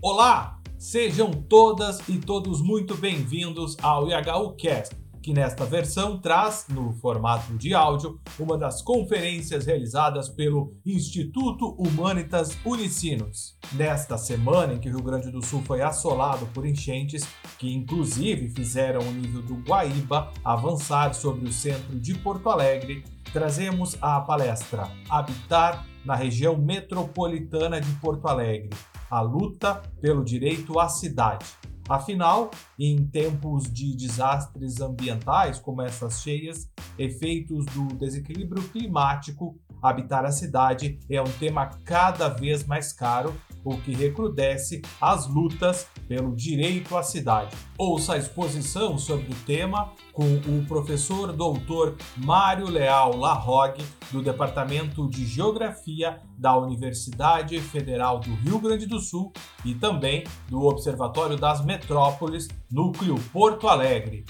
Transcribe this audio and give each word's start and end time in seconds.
Olá, 0.00 0.60
sejam 0.78 1.32
todas 1.32 2.08
e 2.08 2.18
todos 2.18 2.62
muito 2.62 2.94
bem-vindos 2.96 3.76
ao 3.82 4.06
IHUcast, 4.08 4.94
que 5.20 5.32
nesta 5.32 5.64
versão 5.64 6.20
traz, 6.20 6.66
no 6.68 6.92
formato 6.92 7.58
de 7.58 7.74
áudio, 7.74 8.20
uma 8.38 8.56
das 8.56 8.80
conferências 8.80 9.66
realizadas 9.66 10.28
pelo 10.28 10.72
Instituto 10.86 11.70
Humanitas 11.72 12.56
Unicinos. 12.64 13.58
Nesta 13.72 14.16
semana 14.16 14.74
em 14.74 14.78
que 14.78 14.88
o 14.88 14.92
Rio 14.92 15.02
Grande 15.02 15.32
do 15.32 15.44
Sul 15.44 15.64
foi 15.66 15.82
assolado 15.82 16.46
por 16.54 16.64
enchentes, 16.64 17.26
que 17.58 17.74
inclusive 17.74 18.50
fizeram 18.50 19.00
o 19.00 19.12
nível 19.12 19.42
do 19.42 19.56
Guaíba 19.56 20.32
avançar 20.44 21.12
sobre 21.12 21.48
o 21.48 21.52
centro 21.52 21.98
de 21.98 22.14
Porto 22.14 22.48
Alegre, 22.48 23.02
trazemos 23.32 23.98
a 24.00 24.20
palestra 24.20 24.88
Habitar 25.10 25.84
na 26.04 26.14
região 26.14 26.56
metropolitana 26.56 27.80
de 27.80 27.90
Porto 27.96 28.28
Alegre, 28.28 28.70
a 29.10 29.20
luta 29.20 29.82
pelo 30.00 30.24
direito 30.24 30.78
à 30.78 30.88
cidade. 30.88 31.46
Afinal, 31.88 32.50
em 32.78 33.06
tempos 33.06 33.64
de 33.72 33.96
desastres 33.96 34.78
ambientais 34.80 35.58
como 35.58 35.80
essas 35.80 36.20
cheias, 36.20 36.70
efeitos 36.98 37.64
do 37.66 37.86
desequilíbrio 37.96 38.62
climático, 38.68 39.58
habitar 39.82 40.24
a 40.24 40.32
cidade 40.32 40.98
é 41.08 41.20
um 41.20 41.30
tema 41.38 41.70
cada 41.84 42.28
vez 42.28 42.64
mais 42.64 42.92
caro 42.92 43.34
o 43.64 43.76
que 43.76 43.92
recrudesce 43.92 44.82
as 45.00 45.26
lutas 45.26 45.86
pelo 46.06 46.34
direito 46.34 46.96
à 46.96 47.02
cidade. 47.02 47.54
Ouça 47.76 48.14
a 48.14 48.18
exposição 48.18 48.96
sobre 48.96 49.30
o 49.30 49.34
tema 49.44 49.92
com 50.12 50.24
o 50.24 50.64
professor 50.66 51.32
doutor 51.32 51.96
Mário 52.16 52.68
Leal 52.68 53.16
Larrogue, 53.16 53.84
do 54.10 54.22
Departamento 54.22 55.08
de 55.08 55.26
Geografia 55.26 56.20
da 56.36 56.56
Universidade 56.56 57.60
Federal 57.60 58.20
do 58.20 58.34
Rio 58.36 58.58
Grande 58.58 58.86
do 58.86 58.98
Sul 58.98 59.32
e 59.64 59.74
também 59.74 60.24
do 60.48 60.64
Observatório 60.64 61.36
das 61.36 61.62
Metrópoles, 61.64 62.48
Núcleo 62.70 63.16
Porto 63.32 63.68
Alegre. 63.68 64.24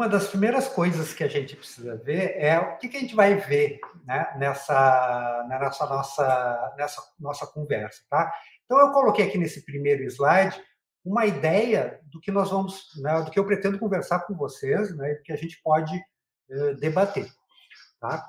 Uma 0.00 0.08
das 0.08 0.28
primeiras 0.28 0.66
coisas 0.66 1.12
que 1.12 1.22
a 1.22 1.28
gente 1.28 1.54
precisa 1.54 1.94
ver 1.94 2.34
é 2.38 2.58
o 2.58 2.78
que, 2.78 2.88
que 2.88 2.96
a 2.96 3.00
gente 3.00 3.14
vai 3.14 3.34
ver 3.34 3.78
né, 4.06 4.34
nessa, 4.38 5.46
nessa, 5.46 5.86
nossa, 5.86 6.74
nessa 6.78 7.02
nossa 7.20 7.46
conversa. 7.46 8.02
Tá? 8.08 8.32
Então, 8.64 8.78
eu 8.78 8.92
coloquei 8.92 9.26
aqui 9.26 9.36
nesse 9.36 9.62
primeiro 9.62 10.02
slide 10.04 10.58
uma 11.04 11.26
ideia 11.26 12.00
do 12.04 12.18
que 12.18 12.30
nós 12.30 12.48
vamos, 12.48 12.98
né, 13.02 13.20
do 13.20 13.30
que 13.30 13.38
eu 13.38 13.44
pretendo 13.44 13.78
conversar 13.78 14.20
com 14.20 14.34
vocês, 14.34 14.96
né, 14.96 15.16
que 15.22 15.34
a 15.34 15.36
gente 15.36 15.60
pode 15.62 15.94
uh, 15.94 16.74
debater. 16.76 17.30
Tá? 18.00 18.26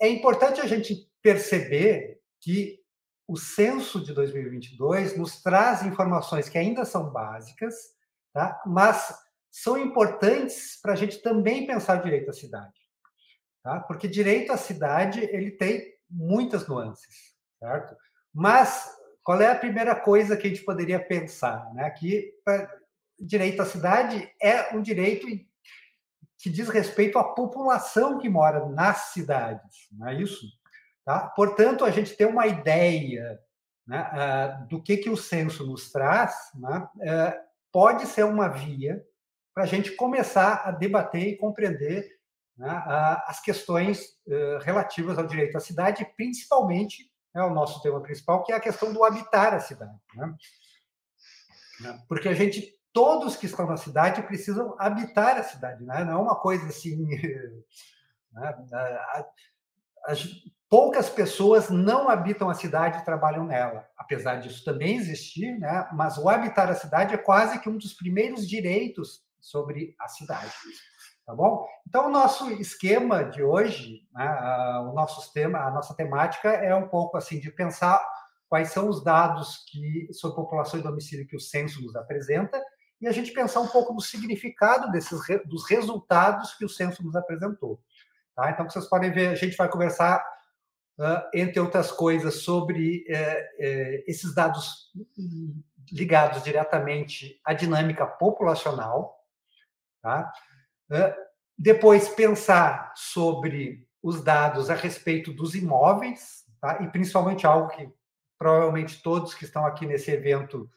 É 0.00 0.08
importante 0.08 0.60
a 0.60 0.66
gente 0.66 1.08
perceber 1.22 2.18
que 2.40 2.80
o 3.28 3.36
censo 3.36 4.04
de 4.04 4.12
2022 4.12 5.16
nos 5.16 5.40
traz 5.40 5.84
informações 5.84 6.48
que 6.48 6.58
ainda 6.58 6.84
são 6.84 7.08
básicas, 7.08 7.94
tá? 8.32 8.60
mas 8.66 9.25
são 9.56 9.78
importantes 9.78 10.78
para 10.82 10.92
a 10.92 10.96
gente 10.96 11.22
também 11.22 11.66
pensar 11.66 12.02
direito 12.02 12.28
à 12.28 12.32
cidade. 12.32 12.74
Tá? 13.62 13.80
Porque 13.80 14.06
direito 14.06 14.52
à 14.52 14.56
cidade 14.58 15.20
ele 15.32 15.50
tem 15.50 15.94
muitas 16.10 16.68
nuances, 16.68 17.34
certo? 17.58 17.96
Mas 18.34 18.86
qual 19.24 19.40
é 19.40 19.50
a 19.50 19.58
primeira 19.58 19.94
coisa 19.94 20.36
que 20.36 20.46
a 20.46 20.50
gente 20.50 20.62
poderia 20.62 21.00
pensar? 21.00 21.72
Né? 21.72 21.88
Que 21.88 22.34
direito 23.18 23.62
à 23.62 23.64
cidade 23.64 24.30
é 24.42 24.76
um 24.76 24.82
direito 24.82 25.26
que 26.38 26.50
diz 26.50 26.68
respeito 26.68 27.18
à 27.18 27.24
população 27.24 28.18
que 28.18 28.28
mora 28.28 28.66
nas 28.66 29.12
cidades, 29.14 29.88
não 29.90 30.08
é 30.08 30.20
isso? 30.20 30.46
Tá? 31.02 31.28
Portanto, 31.28 31.82
a 31.82 31.90
gente 31.90 32.14
tem 32.14 32.26
uma 32.26 32.46
ideia 32.46 33.40
né, 33.86 34.06
uh, 34.12 34.68
do 34.68 34.82
que, 34.82 34.98
que 34.98 35.08
o 35.08 35.16
censo 35.16 35.66
nos 35.66 35.90
traz, 35.90 36.34
né, 36.54 36.86
uh, 36.96 37.46
pode 37.72 38.04
ser 38.06 38.24
uma 38.24 38.48
via 38.48 39.02
para 39.56 39.64
a 39.64 39.66
gente 39.66 39.92
começar 39.92 40.66
a 40.66 40.70
debater 40.70 41.28
e 41.28 41.36
compreender 41.38 42.06
né, 42.58 42.68
as 43.26 43.40
questões 43.40 44.10
uh, 44.26 44.58
relativas 44.60 45.16
ao 45.16 45.26
direito 45.26 45.56
à 45.56 45.60
cidade, 45.60 46.06
principalmente 46.14 47.10
é 47.34 47.42
o 47.42 47.54
nosso 47.54 47.80
tema 47.80 47.98
principal, 48.02 48.44
que 48.44 48.52
é 48.52 48.56
a 48.56 48.60
questão 48.60 48.92
do 48.92 49.02
habitar 49.02 49.54
a 49.54 49.60
cidade. 49.60 49.98
Né? 50.14 50.34
né? 51.80 52.02
Porque 52.06 52.28
a 52.28 52.34
gente, 52.34 52.70
todos 52.92 53.34
que 53.34 53.46
estão 53.46 53.66
na 53.66 53.78
cidade 53.78 54.20
precisam 54.24 54.76
habitar 54.78 55.38
a 55.38 55.42
cidade, 55.42 55.82
né? 55.82 56.04
não 56.04 56.12
é 56.12 56.16
uma 56.16 56.36
coisa 56.36 56.66
assim. 56.66 57.08
Né? 58.32 58.54
As, 60.04 60.28
poucas 60.68 61.08
pessoas 61.08 61.70
não 61.70 62.10
habitam 62.10 62.50
a 62.50 62.54
cidade 62.54 62.98
e 62.98 63.04
trabalham 63.04 63.46
nela, 63.46 63.88
apesar 63.96 64.36
disso 64.36 64.62
também 64.62 64.96
existir, 64.96 65.58
né? 65.58 65.88
mas 65.94 66.18
o 66.18 66.28
habitar 66.28 66.68
a 66.68 66.74
cidade 66.74 67.14
é 67.14 67.16
quase 67.16 67.58
que 67.60 67.68
um 67.70 67.78
dos 67.78 67.94
primeiros 67.94 68.46
direitos 68.46 69.24
sobre 69.46 69.94
a 70.00 70.08
cidade. 70.08 70.52
Tá 71.24 71.34
bom? 71.34 71.66
Então, 71.86 72.06
o 72.06 72.10
nosso 72.10 72.50
esquema 72.52 73.24
de 73.24 73.42
hoje, 73.42 74.02
né, 74.12 74.28
o 74.88 74.92
nosso 74.92 75.32
tema, 75.32 75.58
a 75.60 75.70
nossa 75.70 75.94
temática 75.94 76.50
é 76.50 76.74
um 76.74 76.88
pouco 76.88 77.16
assim 77.16 77.38
de 77.38 77.50
pensar 77.50 78.00
quais 78.48 78.70
são 78.70 78.88
os 78.88 79.02
dados 79.02 79.64
que 79.68 80.08
sobre 80.12 80.36
população 80.36 80.78
e 80.78 80.82
domicílio 80.82 81.26
que 81.26 81.36
o 81.36 81.40
censo 81.40 81.82
nos 81.82 81.96
apresenta 81.96 82.62
e 83.00 83.08
a 83.08 83.12
gente 83.12 83.32
pensar 83.32 83.60
um 83.60 83.68
pouco 83.68 83.92
do 83.92 84.00
significado 84.00 84.90
desses 84.90 85.20
dos 85.46 85.68
resultados 85.68 86.54
que 86.54 86.64
o 86.64 86.68
censo 86.68 87.04
nos 87.04 87.16
apresentou. 87.16 87.80
Tá? 88.34 88.50
Então, 88.50 88.68
vocês 88.68 88.86
podem 88.88 89.12
ver, 89.12 89.28
a 89.28 89.34
gente 89.34 89.56
vai 89.56 89.68
conversar 89.68 90.24
entre 91.34 91.60
outras 91.60 91.92
coisas, 91.92 92.42
sobre 92.42 93.04
uh, 93.08 93.14
uh, 93.14 94.04
esses 94.06 94.34
dados 94.34 94.90
ligados 95.92 96.42
diretamente 96.42 97.40
à 97.44 97.52
dinâmica 97.52 98.06
populacional, 98.06 99.15
Tá? 100.06 100.32
Depois, 101.58 102.08
pensar 102.08 102.92
sobre 102.94 103.84
os 104.00 104.22
dados 104.22 104.70
a 104.70 104.74
respeito 104.74 105.32
dos 105.32 105.56
imóveis, 105.56 106.44
tá? 106.60 106.78
e 106.80 106.88
principalmente 106.88 107.44
algo 107.44 107.68
que 107.68 107.90
provavelmente 108.38 109.02
todos 109.02 109.34
que 109.34 109.44
estão 109.44 109.66
aqui 109.66 109.84
nesse 109.84 110.12
evento 110.12 110.70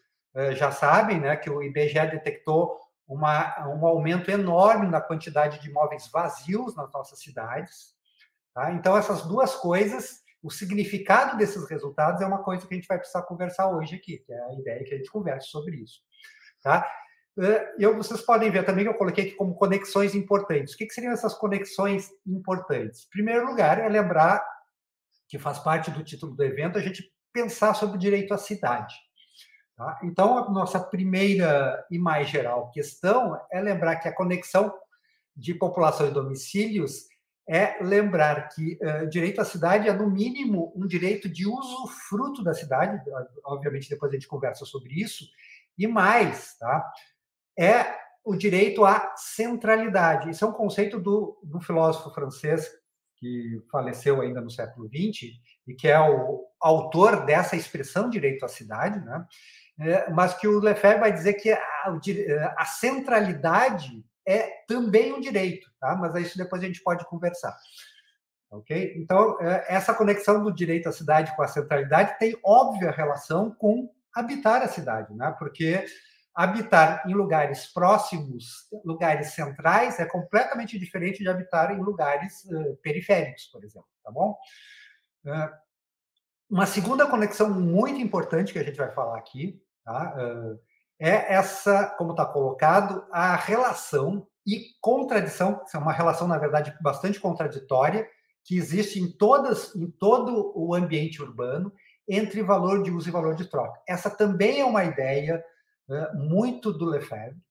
já 0.56 0.72
sabem, 0.72 1.20
né? 1.20 1.36
que 1.36 1.50
o 1.50 1.62
IBGE 1.62 2.08
detectou 2.12 2.80
uma, 3.08 3.68
um 3.68 3.86
aumento 3.86 4.32
enorme 4.32 4.88
na 4.88 5.02
quantidade 5.02 5.60
de 5.60 5.70
imóveis 5.70 6.08
vazios 6.12 6.76
nas 6.76 6.92
nossas 6.92 7.20
cidades. 7.20 7.96
Tá? 8.54 8.72
Então, 8.72 8.98
essas 8.98 9.26
duas 9.26 9.56
coisas, 9.56 10.22
o 10.42 10.50
significado 10.50 11.38
desses 11.38 11.70
resultados 11.70 12.22
é 12.22 12.26
uma 12.26 12.44
coisa 12.44 12.66
que 12.66 12.74
a 12.74 12.78
gente 12.78 12.88
vai 12.88 12.98
precisar 12.98 13.24
conversar 13.24 13.70
hoje 13.70 13.96
aqui, 13.96 14.18
que 14.20 14.34
é 14.34 14.42
a 14.42 14.54
ideia 14.54 14.84
que 14.84 14.94
a 14.94 14.98
gente 14.98 15.12
converse 15.12 15.50
sobre 15.50 15.76
isso. 15.78 16.02
Tá? 16.64 16.90
É, 17.42 17.76
eu, 17.80 17.96
vocês 17.96 18.22
podem 18.22 18.52
ver 18.52 18.66
também 18.66 18.84
que 18.84 18.90
eu 18.90 18.98
coloquei 18.98 19.28
aqui 19.28 19.36
como 19.36 19.56
conexões 19.56 20.14
importantes. 20.14 20.74
O 20.74 20.78
que, 20.78 20.86
que 20.86 20.94
seriam 20.94 21.14
essas 21.14 21.34
conexões 21.34 22.10
importantes? 22.28 23.06
Em 23.06 23.10
primeiro 23.10 23.46
lugar, 23.46 23.80
é 23.80 23.88
lembrar 23.88 24.44
que 25.28 25.40
faz 25.40 25.60
parte 25.60 25.90
do 25.90 26.04
título 26.04 26.36
do 26.36 26.44
evento 26.44 26.78
a 26.78 26.82
gente 26.82 27.10
pensar 27.32 27.74
sobre 27.76 27.96
o 27.96 28.00
direito 28.00 28.34
à 28.34 28.38
cidade. 28.38 28.96
Tá? 29.78 30.00
Então, 30.04 30.38
a 30.38 30.50
nossa 30.50 30.80
primeira 30.80 31.86
e 31.90 31.98
mais 31.98 32.28
geral 32.28 32.70
questão 32.72 33.40
é 33.50 33.62
lembrar 33.62 33.96
que 33.98 34.10
a 34.10 34.16
conexão 34.16 34.74
de 35.34 35.54
população 35.54 36.08
e 36.08 36.12
domicílios 36.12 37.08
é 37.48 37.82
lembrar 37.82 38.50
que 38.50 38.78
uh, 38.82 39.08
direito 39.08 39.40
à 39.40 39.46
cidade 39.46 39.88
é, 39.88 39.94
no 39.94 40.10
mínimo, 40.10 40.74
um 40.76 40.86
direito 40.86 41.30
de 41.30 41.48
uso 41.48 41.88
fruto 42.10 42.44
da 42.44 42.54
cidade, 42.54 43.02
obviamente 43.46 43.90
depois 43.90 44.12
a 44.12 44.16
gente 44.16 44.28
conversa 44.28 44.66
sobre 44.66 44.94
isso, 44.94 45.26
e 45.78 45.88
mais, 45.88 46.58
tá? 46.58 46.92
É 47.60 48.00
o 48.24 48.36
direito 48.36 48.86
à 48.86 49.14
centralidade. 49.18 50.30
Isso 50.30 50.46
é 50.46 50.48
um 50.48 50.54
conceito 50.54 51.00
do, 51.00 51.38
do 51.44 51.60
filósofo 51.60 52.14
francês 52.14 52.70
que 53.18 53.62
faleceu 53.70 54.22
ainda 54.22 54.40
no 54.40 54.50
século 54.50 54.88
XX 54.88 55.34
e 55.68 55.76
que 55.76 55.90
é 55.90 56.00
o 56.00 56.46
autor 56.62 57.26
dessa 57.26 57.58
expressão 57.58 58.10
direito 58.10 58.46
à 58.46 58.48
cidade, 58.48 59.04
né? 59.04 59.26
É, 59.82 60.10
mas 60.10 60.34
que 60.34 60.48
o 60.48 60.60
Lefebvre 60.60 61.00
vai 61.00 61.12
dizer 61.12 61.34
que 61.36 61.52
a, 61.52 62.00
a, 62.58 62.66
centralidade 62.66 64.04
é 64.28 64.50
também 64.68 65.14
um 65.14 65.22
direito, 65.22 65.70
tá? 65.80 65.96
Mas 65.96 66.14
isso 66.16 66.38
depois 66.38 66.62
a 66.62 66.66
gente 66.66 66.84
pode 66.84 67.06
conversar, 67.06 67.56
ok? 68.52 68.94
Então 68.98 69.38
é, 69.42 69.66
essa 69.70 69.94
conexão 69.94 70.44
do 70.44 70.54
direito 70.54 70.90
à 70.90 70.92
cidade 70.92 71.34
com 71.34 71.42
a 71.42 71.48
centralidade 71.48 72.20
tem 72.20 72.38
óbvia 72.44 72.92
relação 72.92 73.52
com 73.52 73.90
habitar 74.14 74.62
a 74.62 74.68
cidade, 74.68 75.14
né? 75.14 75.34
Porque 75.40 75.86
habitar 76.40 77.04
em 77.06 77.14
lugares 77.14 77.68
próximos, 77.68 78.70
lugares 78.86 79.34
centrais, 79.34 80.00
é 80.00 80.06
completamente 80.06 80.80
diferente 80.80 81.22
de 81.22 81.28
habitar 81.28 81.70
em 81.70 81.82
lugares 81.82 82.46
uh, 82.46 82.78
periféricos, 82.78 83.48
por 83.52 83.62
exemplo, 83.62 83.90
tá 84.02 84.10
bom? 84.10 84.38
Uh, 85.26 85.50
uma 86.50 86.66
segunda 86.66 87.06
conexão 87.06 87.50
muito 87.50 88.00
importante 88.00 88.54
que 88.54 88.60
a 88.60 88.64
gente 88.64 88.78
vai 88.78 88.90
falar 88.94 89.18
aqui, 89.18 89.62
tá? 89.84 90.16
Uh, 90.16 90.58
é 90.98 91.34
essa, 91.34 91.88
como 91.98 92.12
está 92.12 92.26
colocado, 92.26 93.06
a 93.12 93.36
relação 93.36 94.26
e 94.48 94.62
contradição, 94.80 95.66
que 95.70 95.76
é 95.76 95.80
uma 95.80 95.92
relação, 95.92 96.26
na 96.26 96.38
verdade, 96.38 96.74
bastante 96.82 97.20
contraditória, 97.20 98.08
que 98.46 98.56
existe 98.58 98.98
em, 98.98 99.12
todas, 99.12 99.76
em 99.76 99.92
todo 99.92 100.54
o 100.56 100.74
ambiente 100.74 101.22
urbano 101.22 101.74
entre 102.08 102.42
valor 102.42 102.82
de 102.82 102.92
uso 102.92 103.10
e 103.10 103.12
valor 103.12 103.36
de 103.36 103.44
troca. 103.44 103.78
Essa 103.86 104.10
também 104.10 104.62
é 104.62 104.66
uma 104.66 104.86
ideia 104.86 105.44
né, 105.90 106.12
muito 106.14 106.72
do 106.72 106.86
Lefebvre, 106.86 107.42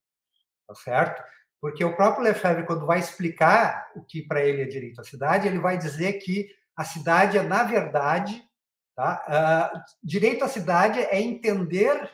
tá 0.66 0.74
certo? 0.74 1.22
Porque 1.60 1.84
o 1.84 1.96
próprio 1.96 2.24
Lefebvre, 2.24 2.64
quando 2.64 2.86
vai 2.86 3.00
explicar 3.00 3.90
o 3.96 4.02
que 4.02 4.22
para 4.22 4.44
ele 4.44 4.62
é 4.62 4.66
direito 4.66 5.00
à 5.00 5.04
cidade, 5.04 5.48
ele 5.48 5.58
vai 5.58 5.76
dizer 5.76 6.14
que 6.14 6.48
a 6.76 6.84
cidade 6.84 7.36
é, 7.36 7.42
na 7.42 7.64
verdade, 7.64 8.48
tá? 8.94 9.74
Uh, 9.74 9.80
direito 10.02 10.44
à 10.44 10.48
cidade 10.48 11.00
é 11.00 11.20
entender 11.20 12.08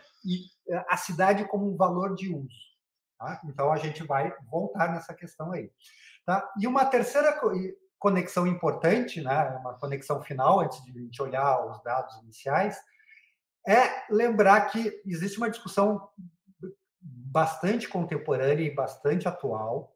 a 0.88 0.96
cidade 0.96 1.44
como 1.44 1.70
um 1.70 1.76
valor 1.76 2.14
de 2.14 2.34
uso. 2.34 2.64
Tá? 3.18 3.40
Então, 3.44 3.70
a 3.70 3.76
gente 3.76 4.02
vai 4.02 4.34
voltar 4.50 4.90
nessa 4.92 5.12
questão 5.12 5.52
aí. 5.52 5.70
Tá? 6.24 6.50
E 6.58 6.66
uma 6.66 6.86
terceira 6.86 7.38
conexão 7.98 8.46
importante, 8.46 9.20
né, 9.20 9.56
uma 9.60 9.74
conexão 9.74 10.22
final, 10.22 10.60
antes 10.60 10.82
de 10.84 10.90
a 10.90 11.02
gente 11.02 11.22
olhar 11.22 11.66
os 11.66 11.82
dados 11.82 12.16
iniciais, 12.22 12.78
é 13.66 14.04
lembrar 14.10 14.62
que 14.66 15.02
existe 15.06 15.38
uma 15.38 15.50
discussão 15.50 16.08
bastante 17.00 17.88
contemporânea 17.88 18.64
e 18.64 18.74
bastante 18.74 19.26
atual, 19.26 19.94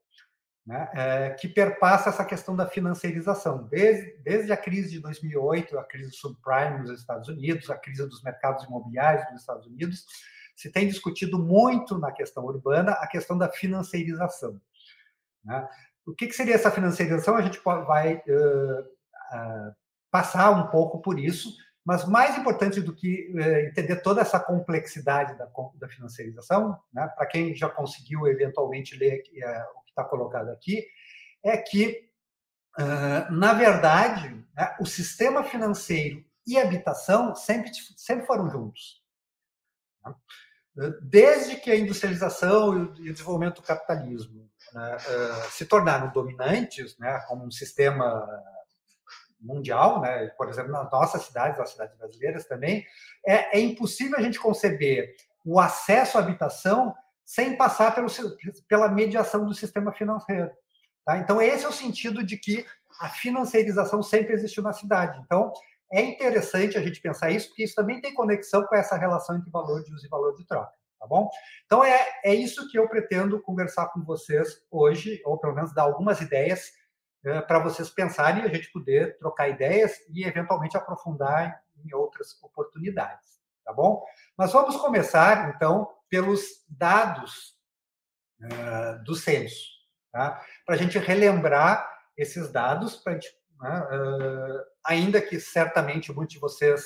né, 0.66 0.90
é, 0.92 1.30
que 1.30 1.48
perpassa 1.48 2.10
essa 2.10 2.24
questão 2.24 2.54
da 2.54 2.66
financiarização, 2.66 3.66
desde, 3.68 4.18
desde 4.22 4.52
a 4.52 4.56
crise 4.56 4.90
de 4.90 5.00
2008, 5.00 5.78
a 5.78 5.84
crise 5.84 6.12
subprime 6.12 6.80
nos 6.80 7.00
Estados 7.00 7.28
Unidos, 7.28 7.70
a 7.70 7.76
crise 7.78 8.06
dos 8.06 8.22
mercados 8.22 8.64
imobiliários 8.64 9.30
nos 9.30 9.40
Estados 9.40 9.66
Unidos, 9.66 10.04
se 10.54 10.70
tem 10.70 10.88
discutido 10.88 11.38
muito 11.38 11.96
na 11.96 12.12
questão 12.12 12.44
urbana 12.44 12.92
a 12.92 13.06
questão 13.06 13.38
da 13.38 13.48
financiarização. 13.48 14.60
Né? 15.44 15.66
O 16.04 16.14
que, 16.14 16.26
que, 16.26 16.34
seria 16.34 16.54
essa 16.54 16.70
financiarização? 16.70 17.36
A 17.36 17.42
gente 17.42 17.60
vai 17.64 18.16
uh, 18.16 18.80
uh, 18.80 19.74
passar 20.10 20.50
um 20.50 20.66
pouco 20.66 21.00
por 21.00 21.18
isso, 21.18 21.56
mas 21.88 22.04
mais 22.04 22.36
importante 22.36 22.82
do 22.82 22.94
que 22.94 23.32
uh, 23.34 23.66
entender 23.66 23.96
toda 24.02 24.20
essa 24.20 24.38
complexidade 24.38 25.38
da, 25.38 25.48
da 25.76 25.88
financiarização, 25.88 26.78
né? 26.92 27.08
para 27.16 27.24
quem 27.24 27.54
já 27.54 27.66
conseguiu 27.66 28.26
eventualmente 28.26 28.94
ler 28.94 29.20
o 29.74 29.80
que 29.80 29.88
está 29.88 30.04
colocado 30.04 30.50
aqui, 30.50 30.86
é 31.42 31.56
que, 31.56 32.10
na 33.30 33.54
verdade, 33.54 34.44
né, 34.54 34.76
o 34.80 34.84
sistema 34.84 35.42
financeiro 35.42 36.22
e 36.46 36.58
habitação 36.58 37.34
sempre, 37.34 37.70
sempre 37.96 38.26
foram 38.26 38.50
juntos. 38.50 39.02
Né? 40.04 40.14
desde 41.02 41.56
que 41.56 41.70
a 41.70 41.76
industrialização 41.76 42.76
e 42.78 43.10
o 43.10 43.12
desenvolvimento 43.12 43.56
do 43.56 43.66
capitalismo 43.66 44.48
né, 44.74 44.96
uh, 44.96 45.50
se 45.50 45.64
tornaram 45.64 46.12
dominantes, 46.12 46.96
né, 46.98 47.18
como 47.26 47.46
um 47.46 47.50
sistema 47.50 48.28
mundial, 49.40 50.00
né, 50.00 50.28
por 50.36 50.48
exemplo, 50.48 50.72
nas 50.72 50.90
nossas 50.90 51.22
cidades, 51.22 51.58
nas 51.58 51.70
cidades 51.70 51.96
brasileiras 51.96 52.46
também, 52.46 52.84
é, 53.26 53.58
é 53.58 53.60
impossível 53.60 54.18
a 54.18 54.22
gente 54.22 54.38
conceber 54.38 55.14
o 55.44 55.60
acesso 55.60 56.18
à 56.18 56.20
habitação 56.20 56.94
sem 57.24 57.56
passar 57.56 57.94
pelo, 57.94 58.08
pela 58.68 58.88
mediação 58.88 59.44
do 59.44 59.54
sistema 59.54 59.92
financeiro. 59.92 60.50
Tá? 61.04 61.18
Então, 61.18 61.40
esse 61.40 61.64
é 61.64 61.68
o 61.68 61.72
sentido 61.72 62.24
de 62.24 62.36
que 62.36 62.66
a 63.00 63.08
financiarização 63.08 64.02
sempre 64.02 64.34
existiu 64.34 64.62
na 64.62 64.72
cidade. 64.72 65.20
Então, 65.24 65.52
é 65.92 66.02
interessante 66.02 66.76
a 66.76 66.82
gente 66.82 67.00
pensar 67.00 67.30
isso, 67.30 67.48
porque 67.48 67.64
isso 67.64 67.74
também 67.74 68.00
tem 68.00 68.12
conexão 68.12 68.64
com 68.64 68.74
essa 68.74 68.96
relação 68.96 69.36
entre 69.36 69.50
valor 69.50 69.82
de 69.82 69.92
uso 69.92 70.04
e 70.04 70.08
valor 70.08 70.34
de 70.34 70.46
troca, 70.46 70.72
tá 70.98 71.06
bom? 71.06 71.30
Então, 71.64 71.82
é, 71.82 72.06
é 72.24 72.34
isso 72.34 72.68
que 72.70 72.78
eu 72.78 72.88
pretendo 72.88 73.40
conversar 73.40 73.86
com 73.88 74.02
vocês 74.04 74.62
hoje, 74.70 75.22
ou 75.24 75.38
pelo 75.38 75.54
menos 75.54 75.72
dar 75.72 75.82
algumas 75.82 76.20
ideias 76.20 76.72
para 77.46 77.58
vocês 77.58 77.90
pensarem 77.90 78.42
e 78.42 78.46
a 78.46 78.54
gente 78.54 78.70
poder 78.70 79.18
trocar 79.18 79.48
ideias 79.48 79.92
e, 80.10 80.24
eventualmente, 80.24 80.76
aprofundar 80.76 81.62
em 81.84 81.94
outras 81.94 82.40
oportunidades, 82.42 83.40
tá 83.64 83.72
bom? 83.72 84.04
Mas 84.36 84.52
vamos 84.52 84.76
começar, 84.76 85.54
então, 85.54 85.88
pelos 86.08 86.64
dados 86.68 87.56
uh, 88.42 89.02
do 89.04 89.14
censo, 89.14 89.66
tá? 90.12 90.42
Para 90.64 90.74
a 90.74 90.78
gente 90.78 90.98
relembrar 90.98 91.88
esses 92.16 92.50
dados, 92.50 92.96
para 92.96 93.14
gente? 93.14 93.36
Uh, 93.60 94.62
ainda 94.84 95.20
que 95.20 95.40
certamente 95.40 96.12
muitos 96.12 96.34
de 96.34 96.40
vocês, 96.40 96.84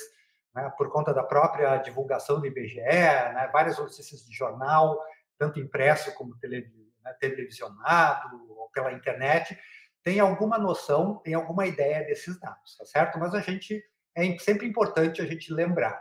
né, 0.55 0.71
por 0.77 0.89
conta 0.89 1.13
da 1.13 1.23
própria 1.23 1.77
divulgação 1.77 2.39
do 2.39 2.47
IBGE, 2.47 2.81
né, 2.81 3.49
várias 3.53 3.77
notícias 3.77 4.25
de 4.25 4.35
jornal, 4.35 4.99
tanto 5.37 5.59
impresso 5.59 6.13
como 6.15 6.35
né, 6.41 7.13
televisionado 7.19 8.43
ou 8.49 8.69
pela 8.71 8.91
internet, 8.91 9.57
tem 10.03 10.19
alguma 10.19 10.57
noção, 10.57 11.17
tem 11.19 11.33
alguma 11.33 11.65
ideia 11.65 12.03
desses 12.05 12.39
dados, 12.39 12.75
tá 12.77 12.85
certo? 12.85 13.17
Mas 13.19 13.33
a 13.33 13.39
gente 13.39 13.83
é 14.15 14.37
sempre 14.37 14.67
importante 14.67 15.21
a 15.21 15.25
gente 15.25 15.51
lembrar, 15.51 15.99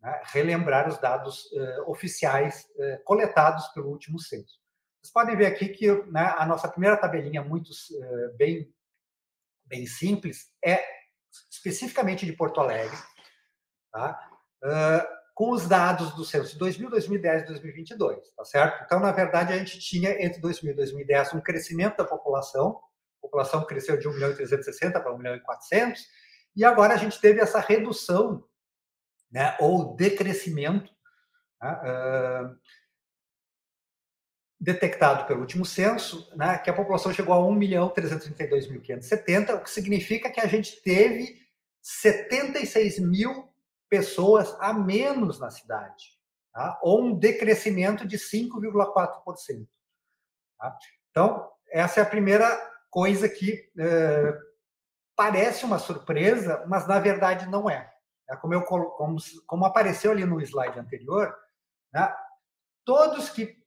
né, 0.00 0.20
relembrar 0.24 0.88
os 0.88 0.98
dados 0.98 1.48
oficiais 1.86 2.66
coletados 3.04 3.68
pelo 3.68 3.88
último 3.88 4.18
censo. 4.18 4.60
Vocês 5.00 5.12
podem 5.12 5.36
ver 5.36 5.46
aqui 5.46 5.68
que 5.68 5.90
né, 6.10 6.34
a 6.36 6.44
nossa 6.44 6.68
primeira 6.68 6.96
tabelinha 6.96 7.42
muito 7.42 7.70
bem 8.36 8.70
bem 9.70 9.86
simples, 9.86 10.50
é 10.62 10.84
especificamente 11.48 12.26
de 12.26 12.32
Porto 12.32 12.60
Alegre, 12.60 12.96
tá? 13.92 14.28
Uh, 14.62 15.20
com 15.32 15.52
os 15.52 15.66
dados 15.66 16.14
do 16.16 16.24
censo 16.24 16.52
de 16.52 16.58
2000, 16.58 16.90
2010 16.90 17.42
e 17.42 17.46
2022, 17.46 18.34
tá 18.34 18.44
certo? 18.44 18.84
Então, 18.84 19.00
na 19.00 19.12
verdade, 19.12 19.52
a 19.52 19.56
gente 19.56 19.78
tinha 19.78 20.22
entre 20.22 20.40
2000 20.40 20.72
e 20.72 20.76
2010 20.76 21.34
um 21.34 21.40
crescimento 21.40 21.96
da 21.96 22.04
população, 22.04 22.78
população 23.30 23.64
cresceu 23.64 23.96
de 23.96 24.08
1 24.08 24.12
milhão 24.12 24.30
e 24.30 24.34
360 24.34 25.00
para 25.00 25.14
1 25.14 25.18
milhão 25.18 25.36
e 25.36 25.40
400, 25.40 26.04
e 26.56 26.64
agora 26.64 26.94
a 26.94 26.96
gente 26.96 27.20
teve 27.20 27.40
essa 27.40 27.60
redução, 27.60 28.44
né, 29.30 29.56
ou 29.60 29.94
decrescimento, 29.94 30.92
né, 31.62 31.72
uh, 31.72 32.58
detectado 34.58 35.26
pelo 35.26 35.40
último 35.40 35.64
censo, 35.64 36.28
né, 36.36 36.58
que 36.58 36.68
a 36.68 36.74
população 36.74 37.14
chegou 37.14 37.32
a 37.32 37.38
1.332.570, 37.38 39.54
o 39.54 39.62
que 39.62 39.70
significa 39.70 40.28
que 40.30 40.40
a 40.40 40.46
gente 40.46 40.82
teve 40.82 41.38
76 41.80 42.98
mil 42.98 43.48
pessoas 43.88 44.52
a 44.60 44.72
menos 44.72 45.38
na 45.40 45.50
cidade, 45.50 46.18
tá? 46.52 46.78
ou 46.82 47.02
um 47.02 47.18
decrescimento 47.18 48.06
de 48.06 48.18
5,4%. 48.18 49.66
Tá? 50.58 50.78
Então, 51.10 51.50
essa 51.68 52.00
é 52.00 52.02
a 52.02 52.06
primeira 52.06 52.46
coisa 52.90 53.28
que 53.28 53.70
é, 53.78 54.38
parece 55.20 55.64
uma 55.64 55.78
surpresa, 55.78 56.64
mas 56.66 56.86
na 56.88 56.98
verdade 56.98 57.46
não 57.46 57.68
é. 57.68 57.92
é 58.28 58.36
como, 58.36 58.54
eu, 58.54 58.62
como, 58.62 59.16
como 59.46 59.64
apareceu 59.66 60.10
ali 60.10 60.24
no 60.24 60.40
slide 60.40 60.78
anterior, 60.78 61.34
né, 61.92 62.10
todos 62.84 63.28
que 63.28 63.60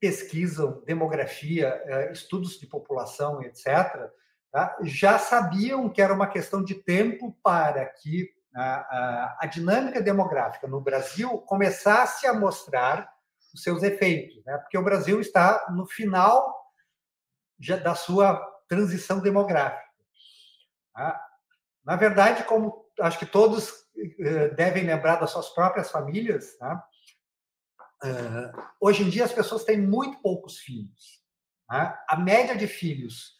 pesquisam 0.00 0.82
demografia, 0.84 1.80
eh, 1.86 2.12
estudos 2.12 2.58
de 2.58 2.66
população, 2.66 3.40
etc., 3.42 4.10
tá? 4.52 4.76
já 4.82 5.18
sabiam 5.18 5.88
que 5.88 6.02
era 6.02 6.12
uma 6.12 6.26
questão 6.26 6.62
de 6.62 6.74
tempo 6.74 7.38
para 7.42 7.86
que 7.86 8.30
a, 8.54 8.62
a, 8.62 9.38
a, 9.42 9.46
dinâmica 9.46 10.00
demográfica 10.00 10.66
no 10.66 10.80
Brasil 10.80 11.38
começasse 11.42 12.26
a 12.26 12.34
mostrar 12.34 13.10
os 13.54 13.62
seus 13.62 13.82
efeitos, 13.82 14.44
né? 14.44 14.58
porque 14.58 14.76
o 14.76 14.84
Brasil 14.84 15.20
está 15.20 15.66
no 15.70 15.86
final 15.86 16.54
da 17.58 17.94
sua 17.94 18.55
transição 18.68 19.20
demográfica. 19.20 19.84
Tá? 20.94 21.20
Na 21.84 21.96
verdade, 21.96 22.44
como 22.44 22.86
acho 23.00 23.18
que 23.18 23.26
todos 23.26 23.86
eh, 24.18 24.48
devem 24.50 24.84
lembrar 24.84 25.16
das 25.16 25.30
suas 25.30 25.48
próprias 25.50 25.90
famílias, 25.90 26.56
tá? 26.56 26.84
Uh, 28.04 28.62
hoje 28.78 29.02
em 29.02 29.08
dia 29.08 29.24
as 29.24 29.32
pessoas 29.32 29.64
têm 29.64 29.80
muito 29.80 30.20
poucos 30.20 30.58
filhos. 30.58 31.22
Né? 31.70 31.98
A 32.08 32.16
média 32.16 32.54
de 32.54 32.66
filhos 32.66 33.36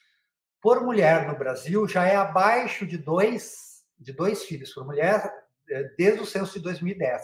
por 0.62 0.82
mulher 0.82 1.28
no 1.28 1.36
Brasil 1.36 1.86
já 1.86 2.06
é 2.06 2.16
abaixo 2.16 2.86
de 2.86 2.96
dois, 2.96 3.84
de 3.98 4.12
dois 4.12 4.44
filhos 4.44 4.72
por 4.72 4.86
mulher 4.86 5.30
eh, 5.68 5.94
desde 5.98 6.20
o 6.20 6.26
censo 6.26 6.54
de 6.54 6.60
2010. 6.60 7.22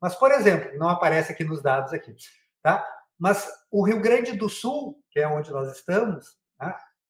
Mas, 0.00 0.14
por 0.14 0.30
exemplo, 0.30 0.76
não 0.78 0.88
aparece 0.88 1.32
aqui 1.32 1.42
nos 1.42 1.62
dados 1.62 1.92
aqui, 1.92 2.14
tá? 2.62 2.86
Mas 3.18 3.48
o 3.70 3.82
Rio 3.82 4.00
Grande 4.00 4.32
do 4.32 4.48
Sul, 4.48 5.02
que 5.10 5.20
é 5.20 5.26
onde 5.26 5.50
nós 5.50 5.74
estamos, 5.74 6.36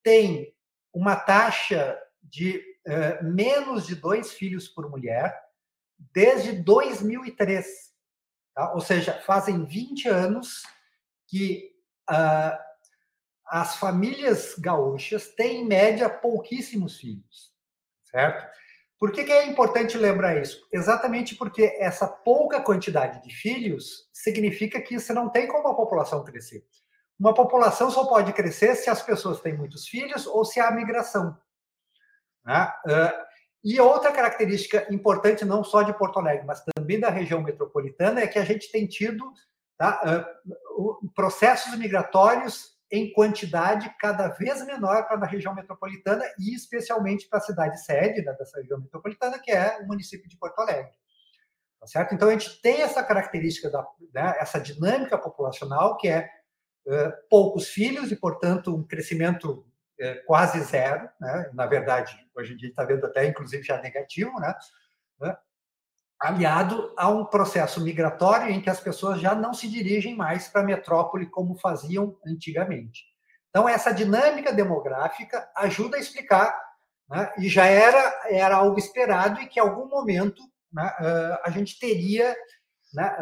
tem 0.04 0.54
uma 0.92 1.16
taxa 1.16 1.98
de 2.22 2.62
uh, 2.86 3.24
menos 3.24 3.86
de 3.86 3.96
dois 3.96 4.32
filhos 4.32 4.68
por 4.68 4.88
mulher 4.88 5.36
desde 6.12 6.52
2003. 6.52 7.66
Tá? 8.54 8.72
Ou 8.74 8.80
seja, 8.80 9.14
fazem 9.26 9.64
20 9.64 10.08
anos 10.08 10.62
que 11.26 11.74
uh, 12.08 12.56
as 13.46 13.76
famílias 13.76 14.54
gaúchas 14.58 15.28
têm, 15.34 15.62
em 15.62 15.66
média, 15.66 16.08
pouquíssimos 16.08 16.98
filhos, 16.98 17.52
certo? 18.04 18.46
Por 18.98 19.12
que, 19.12 19.24
que, 19.24 19.32
é 19.32 19.46
importante 19.46 19.98
lembrar 19.98 20.40
isso? 20.40 20.66
Exatamente 20.72 21.34
porque 21.34 21.76
essa 21.78 22.06
pouca 22.06 22.60
quantidade 22.60 23.22
de 23.22 23.34
filhos 23.34 24.08
significa 24.12 24.80
que 24.80 24.98
você 24.98 25.12
não 25.12 25.28
tem 25.28 25.46
como 25.46 25.68
a 25.68 25.74
população 25.74 26.24
crescer. 26.24 26.64
Uma 27.24 27.32
população 27.32 27.90
só 27.90 28.04
pode 28.04 28.34
crescer 28.34 28.74
se 28.74 28.90
as 28.90 29.00
pessoas 29.00 29.40
têm 29.40 29.56
muitos 29.56 29.88
filhos 29.88 30.26
ou 30.26 30.44
se 30.44 30.60
há 30.60 30.70
migração. 30.70 31.34
Né? 32.44 32.70
Uh, 32.86 33.24
e 33.64 33.80
outra 33.80 34.12
característica 34.12 34.86
importante, 34.92 35.42
não 35.42 35.64
só 35.64 35.80
de 35.80 35.96
Porto 35.96 36.18
Alegre, 36.18 36.44
mas 36.44 36.62
também 36.76 37.00
da 37.00 37.08
região 37.08 37.40
metropolitana, 37.40 38.20
é 38.20 38.26
que 38.26 38.38
a 38.38 38.44
gente 38.44 38.70
tem 38.70 38.86
tido 38.86 39.24
tá, 39.78 40.28
uh, 40.78 41.10
processos 41.14 41.74
migratórios 41.78 42.74
em 42.92 43.10
quantidade 43.10 43.90
cada 43.98 44.28
vez 44.28 44.62
menor 44.66 45.08
para 45.08 45.16
a 45.16 45.26
região 45.26 45.54
metropolitana 45.54 46.26
e 46.38 46.54
especialmente 46.54 47.26
para 47.26 47.38
a 47.38 47.42
cidade 47.42 47.82
sede 47.82 48.20
né, 48.20 48.34
dessa 48.34 48.60
região 48.60 48.78
metropolitana, 48.78 49.38
que 49.38 49.50
é 49.50 49.78
o 49.80 49.86
município 49.86 50.28
de 50.28 50.36
Porto 50.36 50.58
Alegre. 50.58 50.92
Tá 51.80 51.86
certo? 51.86 52.14
Então, 52.14 52.28
a 52.28 52.32
gente 52.32 52.60
tem 52.60 52.82
essa 52.82 53.02
característica, 53.02 53.70
da, 53.70 53.82
né, 54.12 54.36
essa 54.38 54.60
dinâmica 54.60 55.16
populacional, 55.16 55.96
que 55.96 56.06
é 56.06 56.28
poucos 57.30 57.68
filhos 57.68 58.12
e, 58.12 58.16
portanto, 58.16 58.74
um 58.74 58.82
crescimento 58.82 59.66
quase 60.26 60.60
zero. 60.60 61.08
Né? 61.20 61.50
Na 61.54 61.66
verdade, 61.66 62.16
hoje 62.36 62.52
em 62.52 62.56
dia 62.56 62.68
está 62.68 62.84
vendo 62.84 63.06
até, 63.06 63.26
inclusive, 63.26 63.62
já 63.62 63.80
negativo, 63.80 64.32
né? 64.38 64.54
aliado 66.20 66.92
a 66.96 67.08
um 67.08 67.24
processo 67.24 67.80
migratório 67.82 68.50
em 68.50 68.60
que 68.60 68.70
as 68.70 68.80
pessoas 68.80 69.20
já 69.20 69.34
não 69.34 69.52
se 69.52 69.68
dirigem 69.68 70.16
mais 70.16 70.48
para 70.48 70.62
a 70.62 70.64
metrópole 70.64 71.26
como 71.26 71.58
faziam 71.58 72.16
antigamente. 72.26 73.04
Então, 73.50 73.68
essa 73.68 73.92
dinâmica 73.92 74.52
demográfica 74.52 75.48
ajuda 75.56 75.96
a 75.96 76.00
explicar, 76.00 76.58
né? 77.08 77.32
e 77.38 77.48
já 77.48 77.66
era, 77.66 78.22
era 78.28 78.56
algo 78.56 78.78
esperado 78.78 79.40
e 79.40 79.46
que, 79.46 79.60
em 79.60 79.62
algum 79.62 79.88
momento, 79.88 80.42
né, 80.72 80.90
a 81.44 81.50
gente 81.50 81.78
teria 81.78 82.34
né, 82.94 83.16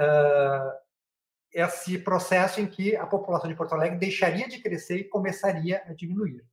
esse 1.52 1.99
processo 1.99 2.61
em 2.61 2.66
que 2.66 2.97
a 2.97 3.06
população 3.06 3.49
de 3.49 3.56
Porto 3.56 3.75
Alegre 3.75 3.99
deixaria 3.99 4.49
de 4.49 4.61
crescer 4.61 4.97
e 4.97 5.04
começaria 5.04 5.82
a 5.87 5.92
diminuir. 5.92 6.44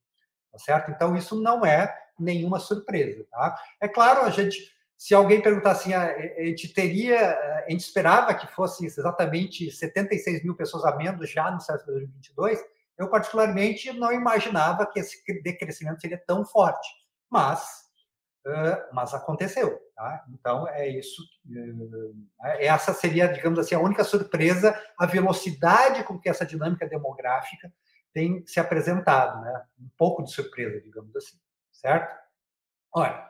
Tá 0.51 0.57
certo? 0.57 0.91
Então, 0.91 1.15
isso 1.15 1.39
não 1.39 1.65
é 1.65 1.95
nenhuma 2.19 2.59
surpresa. 2.59 3.25
Tá? 3.31 3.55
É 3.79 3.87
claro, 3.87 4.21
a 4.21 4.29
gente, 4.29 4.57
se 4.97 5.13
alguém 5.13 5.41
perguntar 5.41 5.71
assim, 5.71 5.93
a, 5.93 6.03
a 6.03 6.45
gente 6.45 6.73
teria, 6.73 7.37
a 7.65 7.69
gente 7.69 7.81
esperava 7.81 8.33
que 8.33 8.47
fosse 8.47 8.85
exatamente 8.85 9.71
76 9.71 10.43
mil 10.43 10.55
pessoas 10.55 10.83
a 10.85 10.95
menos 10.95 11.29
já 11.29 11.49
no 11.49 11.61
censo 11.61 11.85
de 11.85 11.91
2022, 11.91 12.59
eu 12.97 13.09
particularmente 13.09 13.93
não 13.93 14.11
imaginava 14.11 14.85
que 14.85 14.99
esse 14.99 15.23
decrescimento 15.41 16.01
seria 16.01 16.21
tão 16.27 16.43
forte. 16.45 16.89
Mas 17.29 17.89
mas 18.91 19.13
aconteceu. 19.13 19.79
Tá? 19.99 20.23
Então, 20.29 20.65
é 20.65 20.87
isso. 20.87 21.21
É, 22.41 22.67
essa 22.67 22.93
seria, 22.93 23.27
digamos 23.27 23.59
assim, 23.59 23.75
a 23.75 23.81
única 23.81 24.05
surpresa, 24.05 24.73
a 24.97 25.05
velocidade 25.05 26.05
com 26.05 26.17
que 26.17 26.29
essa 26.29 26.45
dinâmica 26.45 26.87
demográfica 26.87 27.69
tem 28.13 28.41
se 28.47 28.61
apresentado. 28.61 29.41
Né? 29.41 29.61
Um 29.77 29.89
pouco 29.97 30.23
de 30.23 30.31
surpresa, 30.31 30.79
digamos 30.79 31.13
assim. 31.17 31.37
Certo? 31.73 32.15
Olha, 32.93 33.27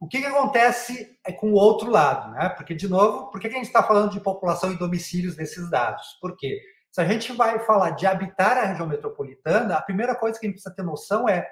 o 0.00 0.08
que, 0.08 0.22
que 0.22 0.26
acontece 0.26 1.20
é 1.22 1.32
com 1.32 1.50
o 1.50 1.56
outro 1.56 1.90
lado? 1.90 2.32
Né? 2.32 2.48
Porque, 2.48 2.74
de 2.74 2.88
novo, 2.88 3.30
por 3.30 3.38
que, 3.38 3.50
que 3.50 3.54
a 3.56 3.58
gente 3.58 3.66
está 3.66 3.82
falando 3.82 4.10
de 4.10 4.20
população 4.20 4.72
e 4.72 4.78
domicílios 4.78 5.36
nesses 5.36 5.68
dados? 5.68 6.16
Por 6.18 6.34
quê? 6.34 6.62
Se 6.90 7.02
a 7.02 7.04
gente 7.04 7.30
vai 7.34 7.58
falar 7.58 7.90
de 7.90 8.06
habitar 8.06 8.56
a 8.56 8.64
região 8.64 8.86
metropolitana, 8.86 9.76
a 9.76 9.82
primeira 9.82 10.14
coisa 10.14 10.40
que 10.40 10.46
a 10.46 10.48
gente 10.48 10.56
precisa 10.56 10.74
ter 10.74 10.82
noção 10.82 11.28
é 11.28 11.46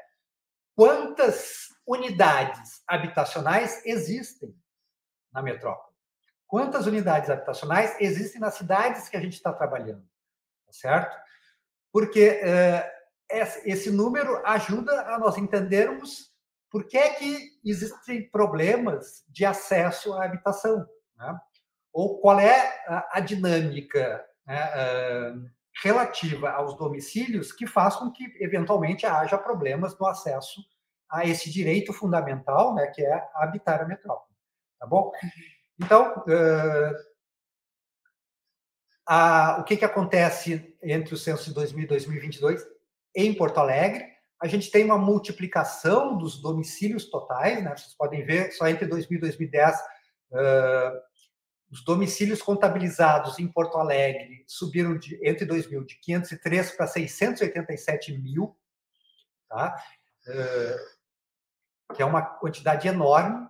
quantas 0.75 1.69
unidades 1.89 2.83
habitacionais 2.87 3.85
existem 3.87 4.55
na 5.33 5.43
metrópole? 5.43 5.89
Quantas 6.47 6.87
unidades 6.87 7.31
habitacionais 7.31 7.97
existem 7.99 8.41
nas 8.41 8.55
cidades 8.55 9.09
que 9.09 9.17
a 9.17 9.21
gente 9.21 9.35
está 9.35 9.53
trabalhando? 9.53 10.07
Tá 10.67 10.73
certo? 10.73 11.17
Porque 11.91 12.43
uh, 12.43 13.35
esse 13.65 13.91
número 13.91 14.43
ajuda 14.47 15.15
a 15.15 15.19
nós 15.19 15.39
entendermos 15.39 16.31
por 16.71 16.87
que, 16.87 16.99
é 16.99 17.15
que 17.15 17.59
existem 17.65 18.29
problemas 18.31 19.25
de 19.27 19.47
acesso 19.47 20.13
à 20.13 20.27
habitação, 20.27 20.87
né? 21.17 21.39
ou 21.91 22.21
qual 22.21 22.39
é 22.39 22.85
a, 22.87 23.21
dinâmica 23.21 24.23
né, 24.47 24.71
uh, 24.77 25.51
relativa 25.83 26.51
aos 26.51 26.77
domicílios 26.77 27.51
que 27.51 27.67
faz 27.67 27.97
com 27.97 28.13
que, 28.13 28.25
eventualmente, 28.41 29.07
haja 29.07 29.39
problemas 29.39 29.99
no 29.99 30.07
acesso 30.07 30.63
a 31.11 31.25
esse 31.25 31.51
direito 31.51 31.93
fundamental, 31.93 32.75
né, 32.75 32.87
que 32.89 33.05
é 33.05 33.29
habitar 33.35 33.81
a 33.81 33.87
metrópole. 33.87 34.35
Tá 34.79 34.87
bom? 34.87 35.11
Então, 35.79 36.13
uh, 36.19 36.95
a, 39.07 39.59
o 39.61 39.65
que, 39.65 39.77
que 39.77 39.85
acontece 39.85 40.77
entre 40.83 41.15
o 41.15 41.19
censo 41.19 41.45
de 41.45 41.55
2000 41.55 41.85
e 41.85 41.89
2022 41.89 42.63
em 43.15 43.35
Porto 43.35 43.59
Alegre? 43.59 44.07
A 44.41 44.47
gente 44.47 44.71
tem 44.71 44.85
uma 44.85 44.99
multiplicação 44.99 46.17
dos 46.17 46.41
domicílios 46.41 47.11
totais, 47.11 47.63
né? 47.63 47.77
Vocês 47.77 47.95
podem 47.95 48.25
ver, 48.25 48.53
só 48.53 48.69
entre 48.69 48.87
2000 48.87 49.19
e 49.19 49.21
2010, 49.21 49.81
uh, 49.81 51.09
os 51.71 51.85
domicílios 51.85 52.41
contabilizados 52.41 53.39
em 53.39 53.49
Porto 53.49 53.79
Alegre 53.79 54.45
subiram 54.47 54.97
de, 54.97 55.19
entre 55.27 55.45
2000 55.45 55.85
de 55.85 55.99
503 56.01 56.71
para 56.73 56.87
687 56.87 58.17
mil, 58.19 58.57
tá? 59.49 59.77
Uh, 60.27 60.98
que 61.95 62.03
é 62.03 62.05
uma 62.05 62.23
quantidade 62.23 62.87
enorme, 62.87 63.49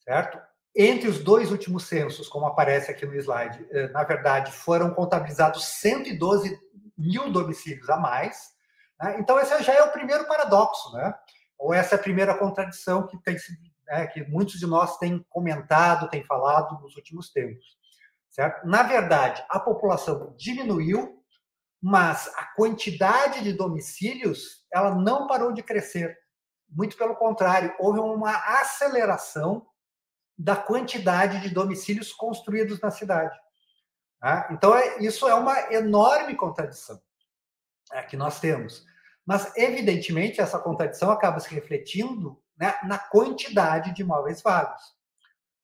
certo? 0.00 0.40
Entre 0.74 1.08
os 1.08 1.18
dois 1.18 1.50
últimos 1.50 1.86
censos, 1.86 2.28
como 2.28 2.46
aparece 2.46 2.90
aqui 2.90 3.04
no 3.04 3.14
slide, 3.16 3.66
eh, 3.70 3.88
na 3.88 4.04
verdade, 4.04 4.52
foram 4.52 4.94
contabilizados 4.94 5.64
112 5.80 6.58
mil 6.96 7.30
domicílios 7.32 7.88
a 7.90 7.96
mais. 7.96 8.50
Né? 9.00 9.16
Então, 9.18 9.38
esse 9.38 9.62
já 9.62 9.74
é 9.74 9.82
o 9.82 9.90
primeiro 9.90 10.26
paradoxo, 10.26 10.92
né? 10.92 11.12
Ou 11.58 11.74
essa 11.74 11.96
é 11.96 11.98
a 11.98 12.02
primeira 12.02 12.38
contradição 12.38 13.06
que, 13.06 13.18
tem, 13.18 13.36
né, 13.86 14.06
que 14.06 14.22
muitos 14.24 14.58
de 14.58 14.66
nós 14.66 14.96
têm 14.98 15.24
comentado, 15.28 16.08
têm 16.08 16.24
falado 16.24 16.80
nos 16.80 16.96
últimos 16.96 17.30
tempos. 17.30 17.78
Certo? 18.30 18.66
Na 18.66 18.84
verdade, 18.84 19.44
a 19.50 19.58
população 19.58 20.34
diminuiu, 20.38 21.20
mas 21.82 22.28
a 22.36 22.44
quantidade 22.54 23.42
de 23.42 23.52
domicílios 23.52 24.64
ela 24.72 24.94
não 24.94 25.26
parou 25.26 25.52
de 25.52 25.62
crescer. 25.62 26.16
Muito 26.70 26.96
pelo 26.96 27.16
contrário, 27.16 27.74
houve 27.78 27.98
uma 27.98 28.32
aceleração 28.60 29.66
da 30.38 30.56
quantidade 30.56 31.40
de 31.40 31.50
domicílios 31.50 32.12
construídos 32.12 32.80
na 32.80 32.90
cidade. 32.90 33.38
Tá? 34.20 34.48
Então, 34.50 34.74
é, 34.74 34.98
isso 34.98 35.28
é 35.28 35.34
uma 35.34 35.72
enorme 35.72 36.34
contradição 36.34 37.00
é, 37.92 38.02
que 38.02 38.16
nós 38.16 38.40
temos. 38.40 38.86
Mas, 39.26 39.54
evidentemente, 39.56 40.40
essa 40.40 40.58
contradição 40.58 41.10
acaba 41.10 41.40
se 41.40 41.52
refletindo 41.54 42.40
né, 42.56 42.74
na 42.84 42.98
quantidade 42.98 43.92
de 43.94 44.02
imóveis 44.02 44.42
vagos. 44.42 44.82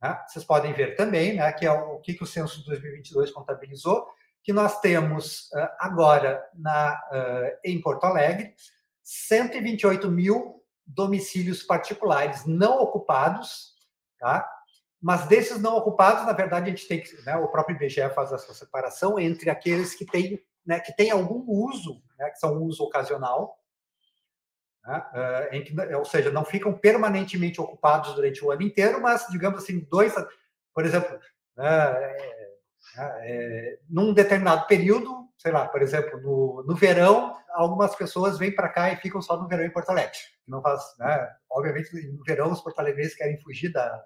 Né? 0.03 0.19
Vocês 0.27 0.45
podem 0.45 0.73
ver 0.73 0.97
também 0.97 1.35
né, 1.37 1.53
que 1.53 1.67
é 1.67 1.73
o 1.73 1.99
que, 2.01 2.17
o 2.21 2.27
censo 2.27 2.61
de 2.61 2.67
2022 2.67 3.31
contabilizou, 3.31 4.07
que 4.43 4.53
nós 4.53 4.81
temos 4.81 5.51
uh, 5.53 5.69
agora 5.79 6.43
na, 6.55 6.95
uh, 7.11 7.59
em 7.65 7.81
Porto 7.81 8.05
Alegre 8.05 8.55
128 9.03 10.11
mil 10.11 10.63
domicílios 10.87 11.63
particulares 11.63 12.47
não 12.47 12.81
ocupados, 12.81 13.75
tá? 14.19 14.49
Mas 15.01 15.27
desses 15.27 15.61
não 15.61 15.77
ocupados, 15.77 16.25
na 16.25 16.33
verdade, 16.33 16.67
a 16.67 16.69
gente 16.71 16.89
tem 16.89 17.03
que, 17.03 17.23
né, 17.23 17.37
o 17.37 17.49
próprio 17.49 17.77
IBGE 17.77 18.09
faz 18.15 18.33
essa 18.33 18.55
separação 18.55 19.19
entre 19.19 19.51
aqueles 19.51 19.95
que 19.95 20.07
têm, 20.07 20.43
né, 20.65 20.81
que 20.81 20.95
têm 20.97 21.11
algum 21.11 21.45
uso, 21.47 22.03
né, 22.19 22.31
que 22.31 22.39
são 22.39 22.63
uso 22.63 22.83
ocasional, 22.83 23.59
né, 24.85 25.05
uh, 25.53 25.65
que, 25.65 25.95
ou 25.95 26.05
seja, 26.05 26.31
não 26.31 26.45
ficam 26.45 26.73
permanentemente 26.73 27.61
ocupados 27.61 28.15
durante 28.15 28.45
o 28.45 28.51
ano 28.51 28.63
inteiro, 28.63 29.01
mas, 29.01 29.27
digamos 29.29 29.63
assim, 29.63 29.81
dois, 29.91 30.15
por 30.73 30.85
exemplo, 30.85 31.19
né, 31.57 32.17
é, 32.99 33.79
num 33.89 34.15
determinado 34.15 34.67
período, 34.67 35.26
sei 35.39 35.53
lá, 35.53 35.69
por 35.69 35.83
exemplo, 35.83 36.21
no, 36.21 36.65
no 36.67 36.75
verão, 36.75 37.37
algumas 37.51 37.95
pessoas 37.95 38.39
vêm 38.39 38.55
para 38.55 38.69
cá 38.69 38.91
e 38.91 38.97
ficam 38.97 39.21
só 39.21 39.37
no 39.37 39.49
verão 39.49 39.65
em 39.65 39.71
Porto 39.71 39.91
Alegre. 39.91 40.17
Não 40.47 40.63
faz, 40.63 40.83
né? 40.99 41.35
Obviamente, 41.51 41.91
no 42.13 42.23
verão 42.25 42.53
os 42.53 42.61
porto-alegrenses 42.61 43.17
querem 43.17 43.41
fugir 43.41 43.73
da, 43.73 44.05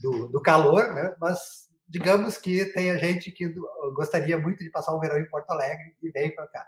do, 0.00 0.28
do, 0.28 0.40
calor, 0.40 0.92
né? 0.94 1.14
Mas 1.20 1.68
digamos 1.88 2.38
que 2.38 2.66
tem 2.66 2.90
a 2.90 2.96
gente 2.96 3.30
que 3.30 3.54
gostaria 3.94 4.38
muito 4.38 4.62
de 4.62 4.70
passar 4.70 4.94
o 4.94 5.00
verão 5.00 5.18
em 5.18 5.28
Porto 5.28 5.50
Alegre 5.50 5.96
e 6.02 6.10
vem 6.10 6.34
para 6.34 6.46
cá, 6.46 6.66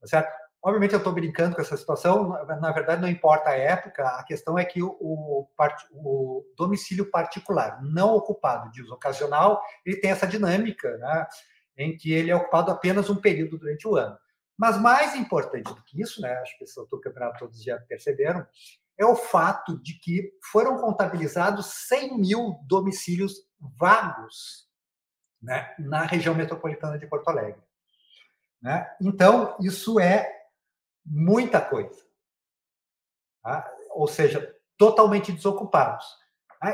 tá 0.00 0.06
certo? 0.06 0.46
Obviamente 0.62 0.94
eu 0.94 0.98
estou 0.98 1.12
brincando 1.12 1.54
com 1.54 1.62
essa 1.62 1.76
situação, 1.76 2.30
na 2.60 2.72
verdade 2.72 3.00
não 3.00 3.08
importa 3.08 3.50
a 3.50 3.56
época, 3.56 4.04
a 4.04 4.24
questão 4.24 4.58
é 4.58 4.64
que 4.64 4.82
o, 4.82 4.96
o, 5.00 5.48
o, 5.92 6.44
domicílio 6.56 7.08
particular 7.08 7.80
não 7.82 8.16
ocupado 8.16 8.70
de 8.72 8.82
uso 8.82 8.92
ocasional, 8.92 9.62
ele 9.84 9.98
tem 9.98 10.10
essa 10.10 10.26
dinâmica, 10.26 10.96
né, 10.98 11.26
em 11.76 11.96
que 11.96 12.12
ele 12.12 12.30
é 12.30 12.36
ocupado 12.36 12.70
apenas 12.70 13.10
um 13.10 13.16
período 13.16 13.58
durante 13.58 13.86
o 13.86 13.96
ano. 13.96 14.16
Mas 14.56 14.80
mais 14.80 15.14
importante 15.14 15.72
do 15.72 15.82
que 15.84 16.00
isso, 16.00 16.20
né, 16.20 16.32
acho 16.38 16.56
que 16.56 16.64
esse 16.64 16.74
do 16.74 17.00
campeonato 17.00 17.38
todos 17.38 17.62
já 17.62 17.78
perceberam, 17.80 18.46
é 18.98 19.04
o 19.04 19.14
fato 19.14 19.78
de 19.82 19.98
que 19.98 20.32
foram 20.50 20.78
contabilizados 20.78 21.66
100 21.88 22.18
mil 22.18 22.58
domicílios 22.66 23.34
vagos 23.60 24.66
né, 25.42 25.74
na 25.78 26.02
região 26.02 26.34
metropolitana 26.34 26.98
de 26.98 27.06
Porto 27.06 27.28
Alegre. 27.28 27.62
Né? 28.62 28.90
Então, 29.00 29.56
isso 29.60 30.00
é 30.00 30.32
muita 31.04 31.60
coisa. 31.60 32.02
Tá? 33.42 33.70
Ou 33.90 34.08
seja, 34.08 34.56
totalmente 34.78 35.30
desocupados. 35.30 36.06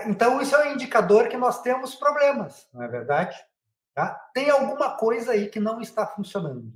Então, 0.06 0.40
isso 0.40 0.54
é 0.54 0.68
um 0.68 0.73
indicador 0.75 1.28
que 1.28 1.37
nós 1.37 1.61
temos 1.61 1.94
problemas, 1.97 2.68
não 2.73 2.82
é 2.82 2.88
verdade? 2.88 3.37
Tá? 3.94 4.14
Tem 4.32 4.50
alguma 4.50 4.96
coisa 4.96 5.32
aí 5.32 5.49
que 5.49 5.61
não 5.61 5.80
está 5.80 6.06
funcionando 6.06 6.72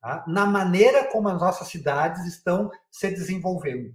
tá? 0.00 0.24
na 0.28 0.46
maneira 0.46 1.10
como 1.10 1.28
as 1.28 1.40
nossas 1.40 1.68
cidades 1.68 2.24
estão 2.26 2.70
se 2.90 3.10
desenvolvendo. 3.10 3.94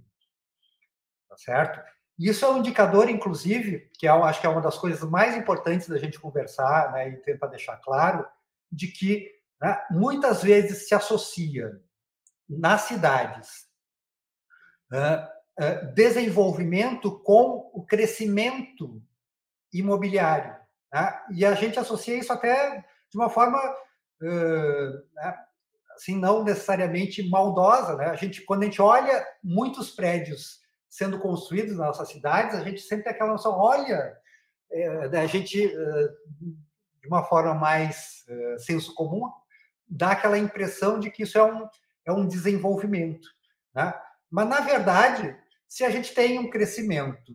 Tá 1.28 1.36
certo? 1.36 1.80
Isso 2.18 2.44
é 2.44 2.50
um 2.50 2.58
indicador, 2.58 3.08
inclusive, 3.08 3.90
que 3.98 4.06
eu 4.06 4.22
acho 4.22 4.40
que 4.40 4.46
é 4.46 4.50
uma 4.50 4.60
das 4.60 4.76
coisas 4.76 5.02
mais 5.08 5.34
importantes 5.34 5.88
da 5.88 5.98
gente 5.98 6.20
conversar 6.20 6.92
né, 6.92 7.08
e 7.08 7.16
tentar 7.16 7.46
deixar 7.46 7.78
claro, 7.78 8.26
de 8.70 8.86
que 8.88 9.30
né, 9.60 9.82
muitas 9.90 10.42
vezes 10.42 10.86
se 10.86 10.94
associa 10.94 11.80
nas 12.48 12.82
cidades 12.82 13.72
desenvolvimento 15.94 17.18
com 17.20 17.70
o 17.72 17.84
crescimento 17.84 19.02
imobiliário. 19.72 20.56
Né? 20.92 21.20
E 21.32 21.44
a 21.44 21.54
gente 21.54 21.78
associa 21.78 22.16
isso 22.16 22.32
até 22.32 22.84
de 23.10 23.16
uma 23.16 23.30
forma 23.30 23.58
uh, 23.58 25.14
né, 25.14 25.38
assim 25.94 26.18
não 26.18 26.44
necessariamente 26.44 27.28
maldosa. 27.28 27.96
Né? 27.96 28.06
A 28.06 28.16
gente, 28.16 28.42
quando 28.42 28.62
a 28.62 28.64
gente 28.66 28.80
olha 28.80 29.26
muitos 29.42 29.90
prédios 29.90 30.60
sendo 30.88 31.18
construídos 31.18 31.76
nas 31.76 31.86
nossas 31.88 32.08
cidades, 32.08 32.54
a 32.54 32.62
gente 32.62 32.80
sempre 32.82 33.04
tem 33.04 33.12
aquela 33.12 33.32
noção, 33.32 33.52
olha, 33.52 34.14
é, 34.70 35.08
né, 35.08 35.20
a 35.20 35.26
gente, 35.26 35.56
de 35.58 37.08
uma 37.08 37.22
forma 37.22 37.54
mais 37.54 38.26
senso 38.58 38.94
comum, 38.94 39.30
dá 39.88 40.10
aquela 40.10 40.36
impressão 40.36 41.00
de 41.00 41.10
que 41.10 41.22
isso 41.22 41.38
é 41.38 41.44
um, 41.44 41.66
é 42.04 42.12
um 42.12 42.26
desenvolvimento. 42.26 43.26
Né? 43.74 43.94
Mas, 44.30 44.48
na 44.48 44.60
verdade, 44.60 45.36
se 45.66 45.84
a 45.84 45.90
gente 45.90 46.14
tem 46.14 46.38
um 46.38 46.50
crescimento 46.50 47.34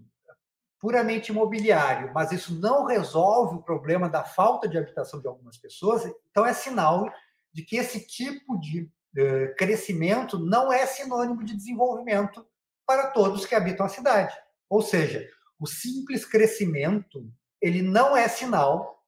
puramente 0.79 1.31
imobiliário, 1.31 2.11
mas 2.13 2.31
isso 2.31 2.53
não 2.59 2.85
resolve 2.85 3.55
o 3.55 3.61
problema 3.61 4.07
da 4.09 4.23
falta 4.23 4.67
de 4.67 4.77
habitação 4.77 5.19
de 5.19 5.27
algumas 5.27 5.57
pessoas, 5.57 6.03
então 6.29 6.45
é 6.45 6.53
sinal 6.53 7.11
de 7.51 7.63
que 7.63 7.77
esse 7.77 8.05
tipo 8.05 8.59
de 8.59 8.83
uh, 8.83 9.55
crescimento 9.57 10.37
não 10.37 10.71
é 10.71 10.85
sinônimo 10.85 11.43
de 11.43 11.55
desenvolvimento 11.55 12.45
para 12.85 13.07
todos 13.07 13.45
que 13.45 13.55
habitam 13.55 13.85
a 13.85 13.89
cidade. 13.89 14.35
Ou 14.69 14.81
seja, 14.81 15.27
o 15.59 15.65
simples 15.65 16.25
crescimento 16.25 17.27
ele 17.59 17.81
não 17.81 18.15
é 18.15 18.27
sinal, 18.27 19.03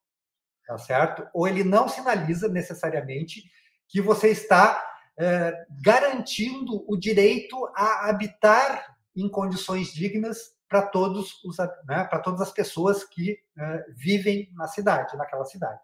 tá 0.65 0.77
certo? 0.77 1.27
Ou 1.33 1.47
ele 1.47 1.63
não 1.63 1.87
sinaliza 1.87 2.47
necessariamente 2.47 3.43
que 3.87 4.01
você 4.01 4.29
está 4.29 4.83
uh, 5.19 5.81
garantindo 5.83 6.83
o 6.87 6.97
direito 6.97 7.55
a 7.75 8.09
habitar 8.09 8.97
em 9.15 9.29
condições 9.29 9.93
dignas 9.93 10.57
para 10.69 10.83
todos 10.83 11.43
os 11.43 11.57
né, 11.87 12.05
para 12.05 12.19
todas 12.19 12.39
as 12.39 12.51
pessoas 12.51 13.03
que 13.03 13.33
uh, 13.57 13.93
vivem 13.97 14.49
na 14.53 14.67
cidade, 14.67 15.17
naquela 15.17 15.43
cidade, 15.43 15.81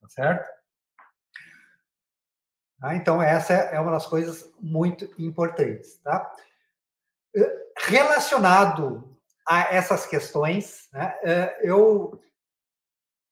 tá 0.00 0.08
certo? 0.08 0.60
Ah, 2.82 2.96
então 2.96 3.22
essa 3.22 3.52
é 3.52 3.78
uma 3.78 3.92
das 3.92 4.06
coisas 4.06 4.50
muito 4.58 5.04
importantes, 5.18 5.98
tá? 5.98 6.32
Relacionado 7.82 9.16
a 9.46 9.74
essas 9.74 10.06
questões, 10.06 10.88
né, 10.90 11.14
eu 11.62 12.18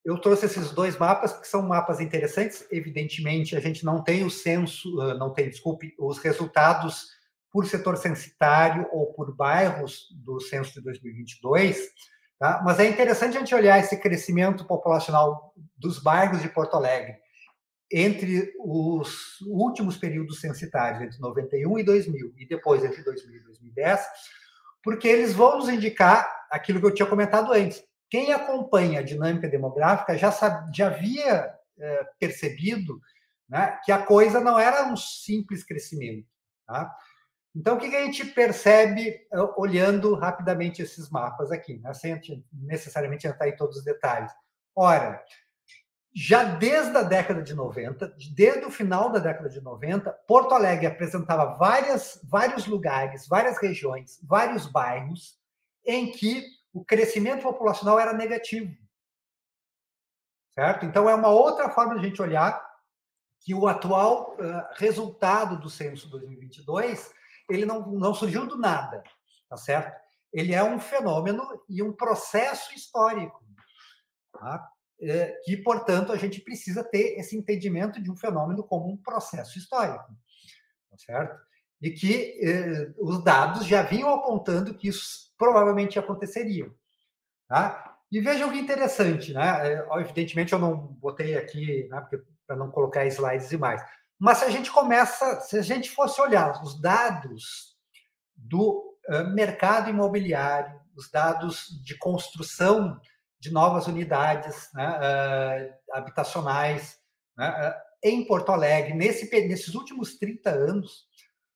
eu 0.05 0.17
trouxe 0.17 0.45
esses 0.45 0.71
dois 0.71 0.97
mapas, 0.97 1.33
que 1.33 1.47
são 1.47 1.61
mapas 1.61 1.99
interessantes. 1.99 2.65
Evidentemente, 2.71 3.55
a 3.55 3.59
gente 3.59 3.85
não 3.85 4.01
tem 4.01 4.23
o 4.23 4.29
censo, 4.31 4.89
não 5.17 5.31
tem, 5.31 5.49
desculpe, 5.49 5.93
os 5.99 6.17
resultados 6.17 7.11
por 7.51 7.65
setor 7.65 7.97
censitário 7.97 8.87
ou 8.91 9.13
por 9.13 9.35
bairros 9.35 10.07
do 10.11 10.39
censo 10.39 10.73
de 10.73 10.81
2022, 10.81 11.77
tá? 12.39 12.61
mas 12.63 12.79
é 12.79 12.87
interessante 12.87 13.37
a 13.37 13.39
gente 13.39 13.55
olhar 13.55 13.79
esse 13.79 13.97
crescimento 13.97 14.65
populacional 14.65 15.53
dos 15.77 15.99
bairros 15.99 16.41
de 16.41 16.49
Porto 16.49 16.75
Alegre 16.75 17.17
entre 17.91 18.53
os 18.59 19.41
últimos 19.41 19.97
períodos 19.97 20.39
censitários, 20.39 21.01
entre 21.01 21.19
91 21.19 21.79
e 21.79 21.83
2000, 21.83 22.33
e 22.37 22.47
depois 22.47 22.83
entre 22.83 23.03
2000 23.03 23.35
e 23.35 23.43
2010, 23.43 24.05
porque 24.83 25.07
eles 25.07 25.33
vão 25.33 25.57
nos 25.57 25.69
indicar 25.69 26.29
aquilo 26.51 26.79
que 26.79 26.85
eu 26.85 26.93
tinha 26.93 27.07
comentado 27.07 27.51
antes. 27.51 27.83
Quem 28.09 28.31
acompanha 28.31 28.99
a 28.99 29.03
dinâmica 29.03 29.47
demográfica 29.47 30.17
já, 30.17 30.31
sabia, 30.31 30.71
já 30.73 30.87
havia 30.87 31.53
é, 31.79 32.07
percebido 32.19 32.99
né, 33.47 33.79
que 33.83 33.91
a 33.91 34.03
coisa 34.03 34.39
não 34.39 34.59
era 34.59 34.87
um 34.87 34.95
simples 34.95 35.63
crescimento. 35.63 36.27
Tá? 36.67 36.95
Então, 37.59 37.75
o 37.75 37.77
que 37.77 37.93
a 37.93 38.05
gente 38.05 38.23
percebe 38.23 39.09
eh, 39.09 39.41
olhando 39.57 40.15
rapidamente 40.15 40.81
esses 40.81 41.09
mapas 41.09 41.51
aqui, 41.51 41.77
né? 41.79 41.93
sem 41.93 42.17
necessariamente 42.53 43.27
entrar 43.27 43.49
em 43.49 43.55
todos 43.57 43.79
os 43.79 43.83
detalhes? 43.83 44.31
Ora, 44.73 45.21
já 46.15 46.45
desde 46.55 46.95
a 46.95 47.03
década 47.03 47.43
de 47.43 47.53
90, 47.53 48.15
desde 48.33 48.63
o 48.63 48.71
final 48.71 49.11
da 49.11 49.19
década 49.19 49.49
de 49.49 49.59
90, 49.59 50.09
Porto 50.25 50.55
Alegre 50.55 50.87
apresentava 50.87 51.57
várias, 51.57 52.21
vários 52.23 52.65
lugares, 52.65 53.27
várias 53.27 53.57
regiões, 53.57 54.21
vários 54.23 54.65
bairros 54.65 55.37
em 55.85 56.13
que 56.13 56.45
o 56.71 56.85
crescimento 56.85 57.43
populacional 57.43 57.99
era 57.99 58.13
negativo. 58.13 58.73
Certo? 60.53 60.85
Então, 60.85 61.09
é 61.09 61.13
uma 61.13 61.29
outra 61.29 61.69
forma 61.69 61.95
de 61.95 62.05
a 62.05 62.07
gente 62.07 62.21
olhar 62.21 62.65
que 63.41 63.53
o 63.53 63.67
atual 63.67 64.37
uh, 64.39 64.73
resultado 64.77 65.59
do 65.59 65.69
censo 65.69 66.09
2022 66.09 67.18
ele 67.49 67.65
não, 67.65 67.87
não 67.91 68.13
surgiu 68.13 68.45
do 68.47 68.57
nada, 68.57 69.03
tá 69.49 69.57
certo? 69.57 69.97
Ele 70.31 70.53
é 70.53 70.63
um 70.63 70.79
fenômeno 70.79 71.43
e 71.67 71.81
um 71.81 71.91
processo 71.91 72.73
histórico, 72.73 73.43
tá? 74.31 74.69
é, 75.01 75.37
que, 75.43 75.57
portanto, 75.57 76.11
a 76.11 76.17
gente 76.17 76.41
precisa 76.41 76.83
ter 76.83 77.17
esse 77.19 77.37
entendimento 77.37 78.01
de 78.01 78.11
um 78.11 78.15
fenômeno 78.15 78.63
como 78.63 78.89
um 78.89 78.97
processo 78.97 79.57
histórico, 79.57 80.13
tá 80.89 80.97
certo? 80.97 81.39
E 81.81 81.91
que 81.91 82.39
é, 82.45 82.91
os 82.97 83.23
dados 83.23 83.65
já 83.65 83.81
vinham 83.81 84.13
apontando 84.13 84.73
que 84.73 84.89
isso 84.89 85.33
provavelmente 85.37 85.97
aconteceria, 85.97 86.69
tá? 87.47 87.97
E 88.11 88.19
vejam 88.19 88.51
que 88.51 88.57
interessante, 88.57 89.33
né? 89.33 89.73
É, 89.73 89.87
evidentemente, 90.01 90.51
eu 90.51 90.59
não 90.59 90.75
botei 90.75 91.37
aqui, 91.37 91.87
né, 91.89 92.05
para 92.45 92.57
não 92.57 92.71
colocar 92.71 93.05
slides 93.05 93.49
demais, 93.49 93.81
mas 94.19 94.39
se 94.39 94.45
a 94.45 94.49
gente 94.49 94.69
começa, 94.69 95.39
se 95.41 95.57
a 95.57 95.61
gente 95.61 95.89
fosse 95.89 96.19
olhar 96.19 96.61
os 96.61 96.79
dados 96.79 97.77
do 98.35 98.97
mercado 99.33 99.89
imobiliário, 99.89 100.79
os 100.95 101.09
dados 101.09 101.81
de 101.83 101.97
construção 101.97 102.99
de 103.39 103.51
novas 103.51 103.87
unidades 103.87 104.69
né, 104.73 105.73
habitacionais 105.93 106.97
né, 107.37 107.73
em 108.03 108.25
Porto 108.25 108.51
Alegre, 108.51 108.93
nesse, 108.93 109.29
nesses 109.47 109.73
últimos 109.73 110.17
30 110.17 110.49
anos, 110.49 111.07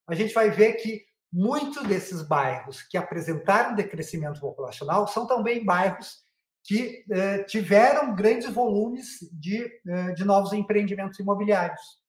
a 0.07 0.15
gente 0.15 0.33
vai 0.33 0.49
ver 0.49 0.73
que 0.73 1.03
muitos 1.31 1.83
desses 1.83 2.21
bairros 2.21 2.81
que 2.81 2.97
apresentaram 2.97 3.75
decrescimento 3.75 4.39
populacional 4.39 5.07
são 5.07 5.27
também 5.27 5.65
bairros 5.65 6.23
que 6.63 7.03
tiveram 7.47 8.15
grandes 8.15 8.49
volumes 8.53 9.19
de, 9.33 9.69
de 10.15 10.23
novos 10.23 10.53
empreendimentos 10.53 11.19
imobiliários 11.19 12.02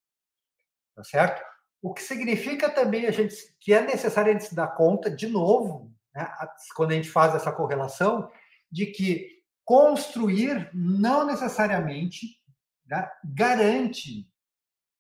tá 0.95 1.05
certo? 1.05 1.43
O 1.83 1.93
que 1.93 2.03
significa 2.03 2.71
também 2.71 3.07
a 3.07 3.11
gente 3.11 3.35
que 3.61 3.73
é 3.73 3.81
necessário 3.81 4.31
a 4.31 4.33
gente 4.33 4.49
se 4.49 4.55
dar 4.55 4.69
conta, 4.69 5.11
de 5.11 5.27
novo, 5.27 5.93
né, 6.15 6.33
quando 6.75 6.93
a 6.93 6.95
gente 6.95 7.11
faz 7.11 7.35
essa 7.35 7.53
correlação, 7.53 8.31
de 8.71 8.87
que 8.87 9.43
construir 9.65 10.71
não 10.75 11.27
necessariamente 11.27 12.39
né, 12.87 13.11
garante 13.25 14.29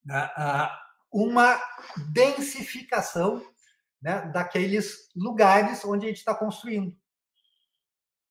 né, 0.05 0.31
uma 1.13 1.61
densificação 2.13 3.45
né, 4.01 4.23
daqueles 4.33 5.11
lugares 5.15 5.85
onde 5.85 6.07
a 6.07 6.09
gente 6.09 6.19
está 6.19 6.35
construindo. 6.35 6.97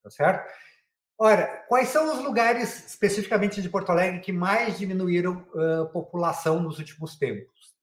Tá 0.04 0.10
certo? 0.10 0.52
Ora, 1.18 1.64
quais 1.68 1.90
são 1.90 2.14
os 2.14 2.24
lugares 2.24 2.88
especificamente 2.88 3.62
de 3.62 3.70
Porto 3.70 3.92
Alegre 3.92 4.20
que 4.20 4.32
mais 4.32 4.78
diminuíram 4.78 5.46
uh, 5.54 5.88
população 5.92 6.60
nos 6.60 6.80
últimos 6.80 7.16
tempos? 7.16 7.74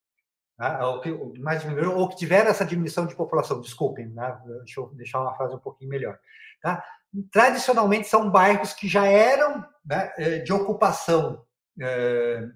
Tá? 0.57 0.87
Ou 0.87 1.01
que 1.01 1.11
mais 1.39 1.63
diminuíram, 1.63 1.97
ou 1.97 2.09
que 2.09 2.17
tiveram 2.17 2.51
essa 2.51 2.67
diminuição 2.67 3.07
de 3.07 3.15
população, 3.15 3.61
desculpem, 3.61 4.09
né? 4.09 4.39
deixa 4.59 4.81
eu 4.81 4.89
deixar 4.95 5.21
uma 5.21 5.35
frase 5.35 5.55
um 5.55 5.59
pouquinho 5.59 5.89
melhor. 5.89 6.19
Tá? 6.61 6.85
Tradicionalmente 7.33 8.09
são 8.09 8.31
bairros 8.31 8.75
que 8.75 8.87
já 8.87 9.07
eram 9.07 9.67
né, 9.85 10.13
de 10.45 10.53
ocupação 10.53 11.47
eh, 11.81 12.47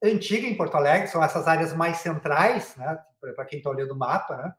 antiga 0.00 0.46
em 0.46 0.56
Porto 0.56 0.76
Alegre, 0.76 1.08
são 1.08 1.24
essas 1.24 1.48
áreas 1.48 1.72
mais 1.72 1.96
centrais, 1.96 2.76
né? 2.76 2.98
para 3.34 3.44
quem 3.46 3.58
está 3.58 3.70
olhando 3.70 3.94
o 3.94 3.98
mapa, 3.98 4.36
né? 4.36 4.54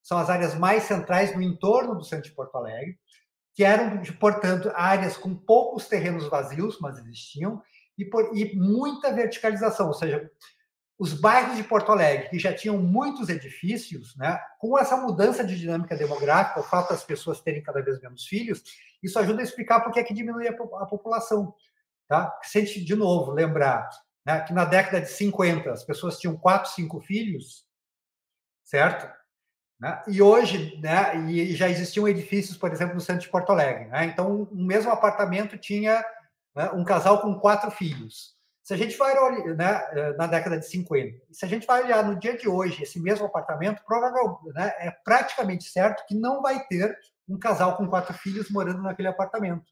são 0.00 0.16
as 0.16 0.30
áreas 0.30 0.54
mais 0.54 0.84
centrais 0.84 1.34
no 1.34 1.42
entorno 1.42 1.96
do 1.96 2.04
centro 2.04 2.28
de 2.28 2.34
Porto 2.34 2.56
Alegre 2.56 2.96
que 3.60 3.64
eram, 3.64 4.02
portanto, 4.18 4.72
áreas 4.74 5.18
com 5.18 5.34
poucos 5.34 5.86
terrenos 5.86 6.26
vazios, 6.30 6.78
mas 6.80 6.96
existiam, 6.96 7.62
e, 7.98 8.06
por, 8.06 8.34
e 8.34 8.56
muita 8.56 9.12
verticalização, 9.12 9.88
ou 9.88 9.92
seja, 9.92 10.30
os 10.98 11.12
bairros 11.12 11.58
de 11.58 11.64
Porto 11.64 11.92
Alegre, 11.92 12.30
que 12.30 12.38
já 12.38 12.54
tinham 12.54 12.78
muitos 12.78 13.28
edifícios, 13.28 14.16
né, 14.16 14.40
com 14.58 14.78
essa 14.78 14.96
mudança 14.96 15.44
de 15.44 15.58
dinâmica 15.58 15.94
demográfica, 15.94 16.60
o 16.60 16.62
fato 16.62 16.88
das 16.88 17.04
pessoas 17.04 17.42
terem 17.42 17.62
cada 17.62 17.82
vez 17.82 18.00
menos 18.00 18.26
filhos, 18.26 18.62
isso 19.02 19.18
ajuda 19.18 19.42
a 19.42 19.44
explicar 19.44 19.80
por 19.80 19.92
que, 19.92 20.00
é 20.00 20.04
que 20.04 20.14
diminui 20.14 20.48
a, 20.48 20.52
a 20.52 20.86
população. 20.86 21.54
Tá? 22.08 22.34
Se 22.42 22.56
a 22.56 22.64
gente, 22.64 22.82
de 22.82 22.94
novo, 22.94 23.30
lembrar 23.30 23.90
né, 24.24 24.40
que 24.40 24.54
na 24.54 24.64
década 24.64 25.02
de 25.02 25.10
50 25.10 25.70
as 25.70 25.84
pessoas 25.84 26.18
tinham 26.18 26.34
quatro, 26.34 26.70
cinco 26.70 26.98
filhos, 27.02 27.66
certo? 28.64 29.06
Né? 29.80 30.02
E 30.06 30.20
hoje, 30.20 30.78
né, 30.82 31.16
e 31.30 31.54
já 31.54 31.68
existiam 31.68 32.06
edifícios, 32.06 32.58
por 32.58 32.70
exemplo, 32.70 32.94
no 32.94 33.00
centro 33.00 33.22
de 33.22 33.30
Porto 33.30 33.50
Alegre. 33.50 33.86
Né? 33.86 34.04
Então, 34.04 34.46
um 34.52 34.64
mesmo 34.64 34.90
apartamento 34.90 35.56
tinha 35.56 36.04
né, 36.54 36.70
um 36.74 36.84
casal 36.84 37.22
com 37.22 37.38
quatro 37.38 37.70
filhos. 37.70 38.38
Se 38.62 38.74
a 38.74 38.76
gente 38.76 38.96
vai 38.96 39.14
né, 39.54 39.88
eh, 39.92 40.12
na 40.16 40.26
década 40.26 40.58
de 40.58 40.66
50, 40.68 41.18
se 41.32 41.44
a 41.44 41.48
gente 41.48 41.66
vai 41.66 41.82
olhar 41.82 42.04
no 42.04 42.16
dia 42.16 42.36
de 42.36 42.46
hoje 42.46 42.82
esse 42.82 43.00
mesmo 43.00 43.26
apartamento, 43.26 43.82
provavelmente 43.84 44.52
né, 44.54 44.72
é 44.78 44.90
praticamente 45.02 45.64
certo 45.64 46.04
que 46.06 46.14
não 46.14 46.42
vai 46.42 46.64
ter 46.66 46.96
um 47.28 47.38
casal 47.38 47.76
com 47.76 47.88
quatro 47.88 48.12
filhos 48.14 48.50
morando 48.50 48.82
naquele 48.82 49.08
apartamento. 49.08 49.64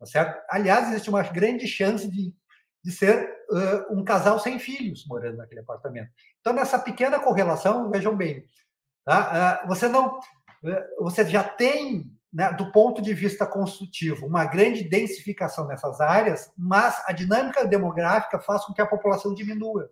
Tá 0.00 0.06
certo? 0.06 0.42
Aliás, 0.50 0.88
existe 0.88 1.10
uma 1.10 1.22
grande 1.22 1.68
chance 1.68 2.08
de, 2.10 2.34
de 2.82 2.92
ser 2.92 3.30
uh, 3.50 3.94
um 3.96 4.02
casal 4.02 4.40
sem 4.40 4.58
filhos 4.58 5.06
morando 5.06 5.36
naquele 5.36 5.60
apartamento. 5.60 6.10
Então, 6.40 6.52
nessa 6.52 6.78
pequena 6.78 7.20
correlação, 7.20 7.90
vejam 7.90 8.16
bem, 8.16 8.44
tá? 9.04 9.62
uh, 9.64 9.68
você 9.68 9.88
não, 9.88 10.18
uh, 10.18 11.04
você 11.04 11.24
já 11.26 11.42
tem 11.44 12.10
né, 12.32 12.52
do 12.52 12.72
ponto 12.72 13.00
de 13.00 13.14
vista 13.14 13.46
construtivo, 13.46 14.26
uma 14.26 14.44
grande 14.44 14.82
densificação 14.82 15.68
nessas 15.68 16.00
áreas, 16.00 16.52
mas 16.58 17.00
a 17.06 17.12
dinâmica 17.12 17.64
demográfica 17.64 18.40
faz 18.40 18.64
com 18.64 18.72
que 18.72 18.82
a 18.82 18.86
população 18.86 19.32
diminua. 19.32 19.88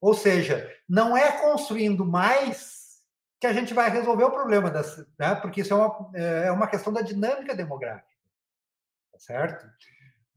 Ou 0.00 0.14
seja, 0.14 0.72
não 0.88 1.16
é 1.16 1.32
construindo 1.32 2.06
mais 2.06 3.02
que 3.40 3.46
a 3.46 3.52
gente 3.52 3.74
vai 3.74 3.90
resolver 3.90 4.24
o 4.24 4.30
problema, 4.30 4.70
das, 4.70 4.98
né, 5.18 5.34
porque 5.34 5.62
isso 5.62 5.74
é 5.74 5.76
uma, 5.76 6.10
é 6.14 6.52
uma 6.52 6.68
questão 6.68 6.92
da 6.92 7.00
dinâmica 7.00 7.56
demográfica. 7.56 8.06
Tá 9.12 9.18
certo? 9.18 9.66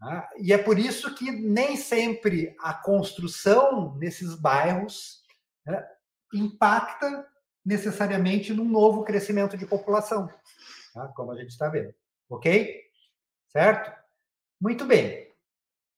Ah, 0.02 0.28
e 0.40 0.52
é 0.52 0.58
por 0.58 0.80
isso 0.80 1.14
que 1.14 1.32
nem 1.32 1.78
sempre 1.78 2.56
a 2.60 2.74
construção 2.74 3.96
nesses 3.98 4.34
bairros 4.34 5.24
né, 5.64 5.88
impacta 6.34 7.28
necessariamente 7.66 8.54
num 8.54 8.66
novo 8.66 9.04
crescimento 9.04 9.58
de 9.58 9.66
população 9.66 10.30
tá? 10.94 11.08
como 11.16 11.32
a 11.32 11.36
gente 11.36 11.50
está 11.50 11.70
vendo. 11.70 11.94
Ok? 12.30 12.82
Certo? 13.50 13.92
Muito 14.60 14.86
bem. 14.86 15.30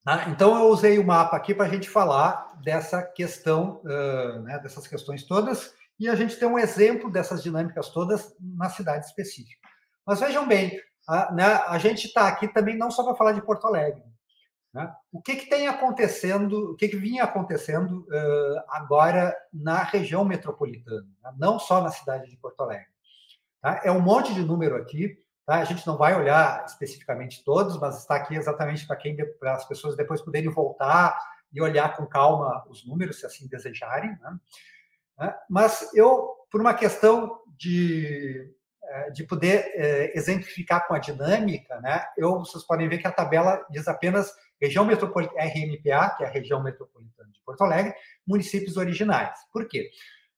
Ah, 0.06 0.30
então, 0.30 0.58
eu 0.58 0.68
usei 0.68 1.00
o 1.00 1.06
mapa 1.06 1.38
aqui 1.38 1.54
para 1.54 1.66
a 1.66 1.70
gente 1.70 1.90
falar 1.90 2.60
dessa 2.62 3.02
questão, 3.02 3.82
uh, 3.86 4.40
né, 4.42 4.60
dessas 4.60 4.86
questões 4.86 5.24
todas, 5.24 5.74
e 6.00 6.10
a 6.10 6.16
gente 6.16 6.36
tem 6.36 6.48
um 6.48 6.60
exemplo 6.60 7.10
dessas 7.10 7.42
dinâmicas 7.42 7.90
todas 7.90 8.36
na 8.40 8.70
cidade 8.70 9.06
específica. 9.06 9.70
Mas 10.06 10.20
vejam 10.20 10.46
bem, 10.46 10.78
a, 11.08 11.32
né, 11.32 11.46
a 11.46 11.78
gente 11.78 12.08
está 12.08 12.28
aqui 12.28 12.48
também 12.50 12.78
não 12.78 12.92
só 12.92 13.04
para 13.04 13.16
falar 13.16 13.32
de 13.32 13.46
Porto 13.46 13.66
Alegre. 13.66 14.04
Né? 14.74 14.92
O 15.12 15.22
que, 15.22 15.36
que 15.36 15.50
tem 15.50 15.68
acontecendo, 15.68 16.72
o 16.72 16.76
que, 16.76 16.88
que 16.88 16.98
vinha 16.98 17.24
acontecendo 17.24 18.08
uh, 18.10 18.64
agora 18.70 19.36
na 19.54 19.84
região 19.84 20.26
metropolitana, 20.26 21.08
né? 21.24 21.32
não 21.38 21.60
só 21.60 21.82
na 21.82 21.92
cidade 21.92 22.30
de 22.30 22.38
Porto 22.38 22.62
Alegre. 22.62 22.88
Tá? 23.62 23.82
É 23.84 23.92
um 23.92 24.02
monte 24.02 24.34
de 24.34 24.44
número 24.44 24.76
aqui. 24.76 25.22
Tá? 25.46 25.58
A 25.58 25.64
gente 25.64 25.86
não 25.86 25.96
vai 25.96 26.16
olhar 26.16 26.66
especificamente 26.66 27.44
todos, 27.44 27.80
mas 27.80 28.00
está 28.00 28.16
aqui 28.16 28.36
exatamente 28.36 28.88
para 28.88 28.96
quem 28.96 29.16
para 29.40 29.54
as 29.54 29.68
pessoas 29.68 29.96
depois 29.96 30.22
poderem 30.22 30.50
voltar 30.50 31.18
e 31.52 31.62
olhar 31.62 31.96
com 31.96 32.08
calma 32.08 32.66
os 32.68 32.84
números, 32.84 33.20
se 33.20 33.28
assim 33.28 33.48
desejarem. 33.48 34.18
Né? 35.20 35.36
Mas 35.48 35.94
eu, 35.94 36.34
por 36.50 36.60
uma 36.60 36.74
questão 36.74 37.42
de, 37.58 38.52
de 39.14 39.24
poder 39.26 40.12
exemplificar 40.16 40.88
com 40.88 40.96
a 40.96 41.00
dinâmica, 41.00 41.80
né? 41.82 42.04
eu, 42.18 42.40
vocês 42.40 42.64
podem 42.64 42.90
ver 42.90 42.98
que 42.98 43.06
a 43.06 43.12
tabela 43.12 43.64
diz 43.70 43.88
apenas 43.88 44.34
região 44.64 44.86
metropolitana, 44.86 45.42
RMPA, 45.44 46.16
que 46.16 46.24
é 46.24 46.28
a 46.28 46.32
região 46.32 46.64
metropolitana 46.64 47.30
de 47.32 47.42
Porto 47.46 47.62
Alegre, 47.62 47.94
municípios 48.26 48.78
originais. 48.78 49.38
Por 49.52 49.68
quê? 49.68 49.90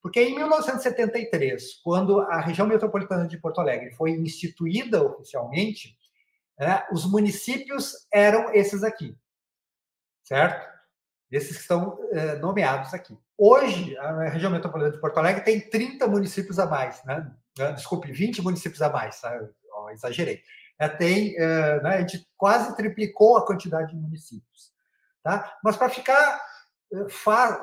Porque 0.01 0.21
em 0.21 0.35
1973, 0.35 1.81
quando 1.83 2.21
a 2.21 2.39
região 2.39 2.67
metropolitana 2.67 3.27
de 3.27 3.37
Porto 3.37 3.59
Alegre 3.59 3.91
foi 3.91 4.11
instituída 4.11 5.03
oficialmente, 5.03 5.97
né, 6.59 6.83
os 6.91 7.09
municípios 7.09 7.93
eram 8.11 8.53
esses 8.53 8.83
aqui, 8.83 9.17
certo? 10.23 10.73
Esses 11.31 11.57
que 11.57 11.61
estão 11.61 11.97
é, 12.11 12.35
nomeados 12.35 12.93
aqui. 12.93 13.17
Hoje, 13.37 13.97
a 13.97 14.29
região 14.29 14.51
metropolitana 14.51 14.95
de 14.95 15.01
Porto 15.01 15.17
Alegre 15.17 15.43
tem 15.43 15.59
30 15.59 16.07
municípios 16.07 16.59
a 16.59 16.65
mais, 16.65 17.03
né? 17.03 17.29
Desculpe, 17.73 18.11
20 18.11 18.41
municípios 18.41 18.81
a 18.81 18.89
mais, 18.89 19.21
exagerei. 19.91 20.41
É, 20.79 20.89
tem, 20.89 21.35
é, 21.37 21.81
né, 21.81 21.89
a 21.95 22.01
gente 22.01 22.27
quase 22.37 22.75
triplicou 22.75 23.37
a 23.37 23.45
quantidade 23.45 23.91
de 23.91 23.95
municípios. 23.95 24.73
Tá? 25.23 25.57
Mas 25.63 25.77
para 25.77 25.89
ficar 25.89 26.41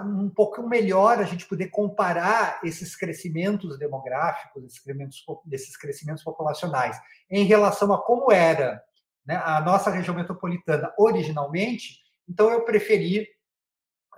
um 0.04 0.28
pouco 0.28 0.62
melhor 0.66 1.18
a 1.18 1.24
gente 1.24 1.46
poder 1.46 1.68
comparar 1.68 2.60
esses 2.64 2.96
crescimentos 2.96 3.78
demográficos, 3.78 4.64
esses 4.64 4.80
crescimentos, 4.80 5.24
esses 5.50 5.76
crescimentos 5.76 6.24
populacionais, 6.24 7.00
em 7.30 7.44
relação 7.44 7.92
a 7.92 8.02
como 8.02 8.32
era 8.32 8.82
né, 9.24 9.40
a 9.44 9.60
nossa 9.60 9.90
região 9.90 10.14
metropolitana 10.14 10.92
originalmente, 10.98 12.00
então 12.28 12.50
eu 12.50 12.64
preferi 12.64 13.28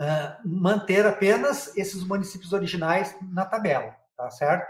uh, 0.01 0.49
manter 0.49 1.07
apenas 1.07 1.77
esses 1.77 2.03
municípios 2.03 2.53
originais 2.53 3.15
na 3.23 3.45
tabela, 3.45 3.95
tá 4.17 4.31
certo? 4.31 4.67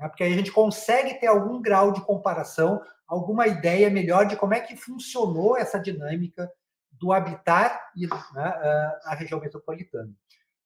É, 0.00 0.08
porque 0.08 0.22
aí 0.22 0.32
a 0.32 0.36
gente 0.36 0.52
consegue 0.52 1.14
ter 1.14 1.26
algum 1.26 1.60
grau 1.60 1.92
de 1.92 2.00
comparação, 2.02 2.80
alguma 3.06 3.46
ideia 3.46 3.90
melhor 3.90 4.26
de 4.26 4.36
como 4.36 4.54
é 4.54 4.60
que 4.60 4.76
funcionou 4.76 5.56
essa 5.56 5.78
dinâmica 5.78 6.50
do 6.92 7.12
habitar 7.12 7.90
e 7.96 8.06
né, 8.06 8.92
a 9.04 9.14
região 9.14 9.40
metropolitana. 9.40 10.12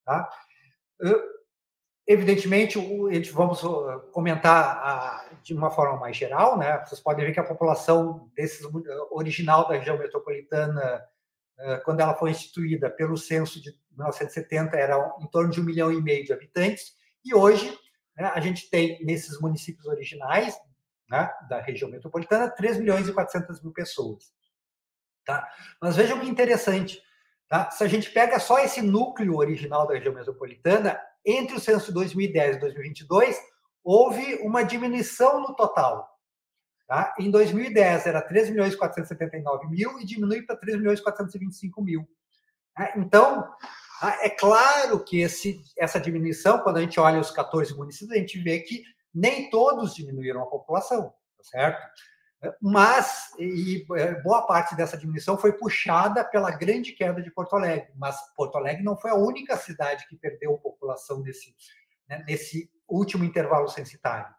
Tá? 0.05 0.29
Evidentemente, 2.05 2.77
a 2.77 3.13
gente 3.13 3.31
vamos 3.31 3.61
comentar 4.11 5.25
de 5.41 5.53
uma 5.53 5.71
forma 5.71 5.97
mais 5.97 6.17
geral, 6.17 6.57
né? 6.57 6.83
Vocês 6.85 6.99
podem 6.99 7.25
ver 7.25 7.33
que 7.33 7.39
a 7.39 7.45
população 7.45 8.29
desses, 8.35 8.67
original 9.11 9.67
da 9.67 9.75
região 9.75 9.97
metropolitana, 9.97 11.01
quando 11.85 12.01
ela 12.01 12.13
foi 12.13 12.31
instituída 12.31 12.89
pelo 12.89 13.15
censo 13.15 13.61
de 13.61 13.69
1970, 13.91 14.75
era 14.75 15.15
em 15.21 15.27
torno 15.27 15.49
de 15.49 15.61
um 15.61 15.63
milhão 15.63 15.91
e 15.91 16.01
meio 16.01 16.25
de 16.25 16.33
habitantes, 16.33 16.93
e 17.23 17.33
hoje 17.33 17.73
né, 18.17 18.31
a 18.33 18.39
gente 18.39 18.69
tem 18.69 19.03
nesses 19.03 19.39
municípios 19.39 19.85
originais 19.85 20.55
né, 21.09 21.31
da 21.49 21.61
região 21.61 21.89
metropolitana 21.89 22.49
3 22.49 22.79
milhões 22.79 23.07
e 23.07 23.13
400 23.13 23.61
mil 23.61 23.73
pessoas. 23.73 24.33
Tá? 25.25 25.47
Mas 25.81 25.95
vejam 25.95 26.19
que 26.19 26.27
interessante. 26.27 27.01
Tá? 27.47 27.69
Se 27.69 27.83
a 27.83 27.87
gente 27.87 28.09
pega 28.11 28.39
só 28.39 28.59
esse 28.59 28.81
núcleo 28.81 29.37
original 29.37 29.87
da 29.87 29.93
região 29.93 30.13
metropolitana, 30.13 30.99
entre 31.25 31.55
o 31.55 31.59
censo 31.59 31.87
de 31.87 31.93
2010 31.93 32.57
e 32.57 32.59
2022, 32.59 33.39
houve 33.83 34.35
uma 34.41 34.63
diminuição 34.63 35.39
no 35.41 35.55
total. 35.55 36.09
Tá? 36.87 37.13
Em 37.19 37.31
2010 37.31 38.07
era 38.07 38.21
3 38.21 38.49
milhões 38.49 38.75
479 38.75 39.67
mil 39.67 39.99
e 39.99 40.05
diminui 40.05 40.41
para 40.41 40.57
3 40.57 40.77
milhões 40.77 40.99
425 40.99 41.81
mil. 41.81 42.07
Tá? 42.75 42.93
Então? 42.97 43.53
É 44.21 44.29
claro 44.29 45.03
que 45.03 45.21
esse, 45.21 45.61
essa 45.77 45.99
diminuição, 45.99 46.59
quando 46.59 46.77
a 46.77 46.81
gente 46.81 46.99
olha 46.99 47.19
os 47.19 47.31
14 47.31 47.73
municípios, 47.75 48.11
a 48.11 48.19
gente 48.19 48.39
vê 48.39 48.59
que 48.59 48.83
nem 49.13 49.49
todos 49.49 49.93
diminuíram 49.93 50.41
a 50.41 50.47
população, 50.47 51.09
tá 51.37 51.43
certo? 51.43 51.81
Mas, 52.61 53.31
e 53.39 53.85
é, 53.95 54.21
boa 54.21 54.45
parte 54.45 54.75
dessa 54.75 54.97
diminuição 54.97 55.37
foi 55.37 55.53
puxada 55.53 56.25
pela 56.25 56.51
grande 56.51 56.91
queda 56.91 57.21
de 57.21 57.31
Porto 57.31 57.55
Alegre. 57.55 57.89
Mas 57.95 58.17
Porto 58.35 58.57
Alegre 58.57 58.83
não 58.83 58.97
foi 58.97 59.11
a 59.11 59.15
única 59.15 59.55
cidade 59.55 60.05
que 60.07 60.17
perdeu 60.17 60.57
população 60.57 61.21
nesse, 61.21 61.55
né, 62.07 62.23
nesse 62.27 62.69
último 62.87 63.23
intervalo 63.23 63.69
censitário. 63.69 64.33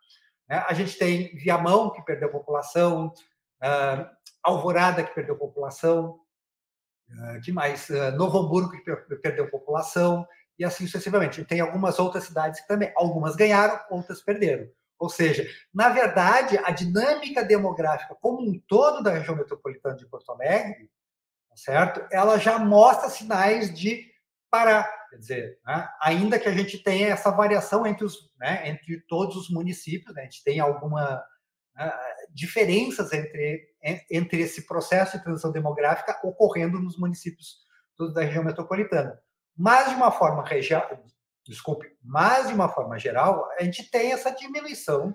Né? 0.48 0.62
A 0.68 0.74
gente 0.74 0.98
tem 0.98 1.34
Viamão, 1.36 1.90
que 1.90 2.02
perdeu 2.02 2.30
população, 2.30 3.12
uh, 3.62 4.06
Alvorada, 4.42 5.02
que 5.02 5.14
perdeu 5.14 5.38
população, 5.38 6.20
uh, 7.10 7.40
que 7.42 7.52
mais? 7.52 7.88
Uh, 7.88 8.12
Novo 8.16 8.38
Hamburgo, 8.38 8.70
que 8.72 9.16
perdeu 9.16 9.50
população, 9.50 10.26
e 10.58 10.64
assim 10.64 10.86
sucessivamente. 10.86 11.44
Tem 11.44 11.60
algumas 11.60 11.98
outras 11.98 12.24
cidades 12.24 12.60
que 12.60 12.68
também, 12.68 12.92
algumas 12.96 13.36
ganharam, 13.36 13.78
outras 13.90 14.22
perderam. 14.22 14.68
Ou 14.98 15.08
seja, 15.08 15.46
na 15.72 15.88
verdade, 15.88 16.58
a 16.64 16.70
dinâmica 16.70 17.44
demográfica 17.44 18.14
como 18.20 18.40
um 18.40 18.58
todo 18.66 19.02
da 19.02 19.10
região 19.10 19.36
metropolitana 19.36 19.96
de 19.96 20.06
Porto 20.06 20.30
Alegre, 20.30 20.88
tá 21.50 21.56
certo? 21.56 22.06
Ela 22.10 22.38
já 22.38 22.58
mostra 22.58 23.10
sinais 23.10 23.74
de 23.76 24.10
parar. 24.50 24.88
Quer 25.10 25.16
dizer, 25.18 25.58
né? 25.66 25.88
ainda 26.00 26.38
que 26.38 26.48
a 26.48 26.52
gente 26.52 26.78
tenha 26.78 27.08
essa 27.08 27.30
variação 27.30 27.86
entre, 27.86 28.04
os, 28.04 28.30
né, 28.38 28.68
entre 28.68 29.00
todos 29.02 29.36
os 29.36 29.50
municípios, 29.50 30.14
né? 30.14 30.22
a 30.22 30.24
gente 30.24 30.44
tem 30.44 30.60
alguma 30.60 31.22
né, 31.74 31.92
diferenças 32.30 33.12
entre, 33.12 33.68
entre 34.10 34.40
esse 34.40 34.66
processo 34.66 35.18
de 35.18 35.24
transição 35.24 35.52
demográfica 35.52 36.18
ocorrendo 36.24 36.80
nos 36.80 36.98
municípios 36.98 37.58
da 38.14 38.22
região 38.22 38.42
metropolitana. 38.42 39.20
Mas 39.56 39.90
de 39.90 39.94
uma 39.94 40.10
forma 40.10 40.44
regional, 40.44 41.04
desculpe, 41.46 41.96
mas 42.02 42.48
de 42.48 42.54
uma 42.54 42.68
forma 42.68 42.98
geral, 42.98 43.48
a 43.58 43.62
gente 43.62 43.90
tem 43.90 44.12
essa 44.12 44.30
diminuição 44.30 45.14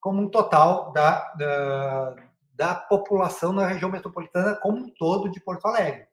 como 0.00 0.22
um 0.22 0.30
total 0.30 0.92
da, 0.92 1.32
da, 1.34 2.16
da 2.54 2.74
população 2.74 3.52
na 3.52 3.66
região 3.66 3.90
metropolitana 3.90 4.56
como 4.56 4.78
um 4.78 4.94
todo 4.94 5.30
de 5.30 5.38
Porto 5.40 5.66
Alegre. 5.66 6.08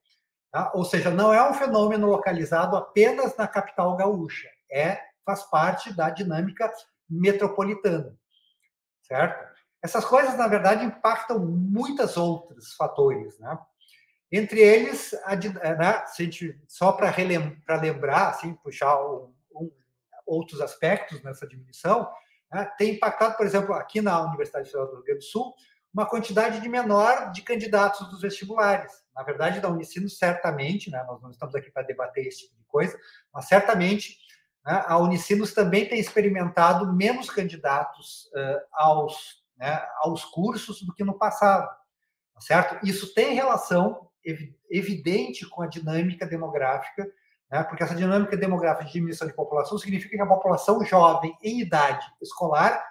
Tá? 0.52 0.72
Ou 0.76 0.84
seja, 0.84 1.10
não 1.10 1.34
é 1.34 1.50
um 1.50 1.54
fenômeno 1.54 2.08
localizado 2.08 2.76
apenas 2.76 3.36
na 3.38 3.48
capital 3.48 3.96
gaúcha, 3.96 4.50
é 4.70 5.00
faz 5.26 5.44
parte 5.44 5.94
da 5.94 6.10
dinâmica 6.10 6.72
metropolitana, 7.10 8.16
certo? 9.02 9.57
Essas 9.84 10.06
coisas, 10.06 10.38
na 10.38 10.48
verdade, 10.48 10.86
impactam 10.86 11.40
muitos 11.40 12.18
outros 12.18 12.74
fatores, 12.74 13.38
né? 13.40 13.58
Entre 14.32 14.60
eles, 14.60 15.14
a, 15.24 15.36
né, 15.36 16.06
se 16.08 16.22
a 16.22 16.26
gente, 16.26 16.62
só 16.68 16.92
para 16.92 17.16
lembrar, 17.78 18.30
assim, 18.30 18.54
puxar 18.56 19.02
um, 19.02 19.34
um, 19.56 19.72
outros 20.26 20.60
aspectos 20.60 21.24
nessa 21.24 21.48
diminuição, 21.48 22.12
né, 22.52 22.66
tem 22.78 22.96
impactado, 22.96 23.38
por 23.38 23.46
exemplo, 23.46 23.74
aqui 23.74 24.02
na 24.02 24.22
Universidade 24.22 24.66
Federal 24.66 24.88
do 24.88 24.96
Rio 24.96 25.04
Grande 25.06 25.20
do 25.20 25.26
Sul, 25.26 25.54
uma 25.94 26.06
quantidade 26.06 26.60
de 26.60 26.68
menor 26.68 27.32
de 27.32 27.42
candidatos 27.42 28.10
dos 28.10 28.22
vestibulares. 28.22 28.92
Na 29.16 29.24
verdade, 29.24 29.62
da 29.62 29.70
Unicino, 29.70 30.10
certamente, 30.10 30.92
né, 30.92 31.04
nós 31.08 31.22
não 31.22 31.32
estamos 31.32 31.56
aqui 31.56 31.72
para 31.72 31.84
debater 31.84 32.28
esse 32.28 32.42
tipo 32.42 32.58
de 32.58 32.66
coisa, 32.66 33.00
mas 33.34 33.46
certamente 33.46 34.18
né, 34.66 34.84
a 34.86 34.98
Unicinos 34.98 35.54
também 35.54 35.88
tem 35.88 36.00
experimentado 36.00 36.94
menos 36.94 37.30
candidatos 37.30 38.26
uh, 38.36 38.62
aos, 38.74 39.42
né, 39.58 39.86
aos 40.02 40.24
cursos 40.24 40.82
do 40.84 40.94
que 40.94 41.04
no 41.04 41.18
passado, 41.18 41.68
tá 42.34 42.42
certo? 42.42 42.86
Isso 42.86 43.14
tem 43.14 43.34
relação 43.34 44.08
evidente 44.70 45.48
com 45.48 45.62
a 45.62 45.68
dinâmica 45.68 46.26
demográfica, 46.26 47.10
né? 47.50 47.64
porque 47.64 47.84
essa 47.84 47.96
dinâmica 47.96 48.36
demográfica 48.36 48.86
de 48.86 48.92
diminuição 48.92 49.28
de 49.28 49.34
população 49.34 49.78
significa 49.78 50.16
que 50.16 50.22
a 50.22 50.28
população 50.28 50.84
jovem 50.84 51.36
em 51.42 51.62
idade 51.62 52.06
escolar 52.22 52.84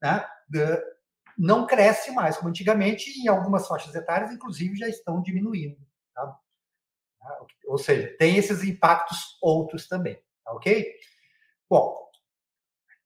né, 0.00 0.24
não 1.36 1.66
cresce 1.66 2.10
mais 2.10 2.36
como 2.36 2.48
antigamente, 2.48 3.10
e 3.10 3.24
em 3.24 3.28
algumas 3.28 3.66
faixas 3.66 3.94
etárias, 3.94 4.32
inclusive, 4.32 4.76
já 4.76 4.88
estão 4.88 5.22
diminuindo. 5.22 5.78
Tá? 6.14 6.26
Tá? 7.20 7.46
Ou 7.66 7.78
seja, 7.78 8.16
tem 8.18 8.36
esses 8.36 8.64
impactos 8.64 9.38
outros 9.40 9.86
também, 9.86 10.20
tá 10.44 10.52
ok? 10.52 10.94
Bom, 11.68 12.08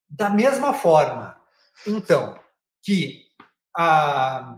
da 0.09 0.31
mesma 0.31 0.73
forma, 0.73 1.39
então, 1.87 2.39
que 2.83 3.27
a, 3.77 4.57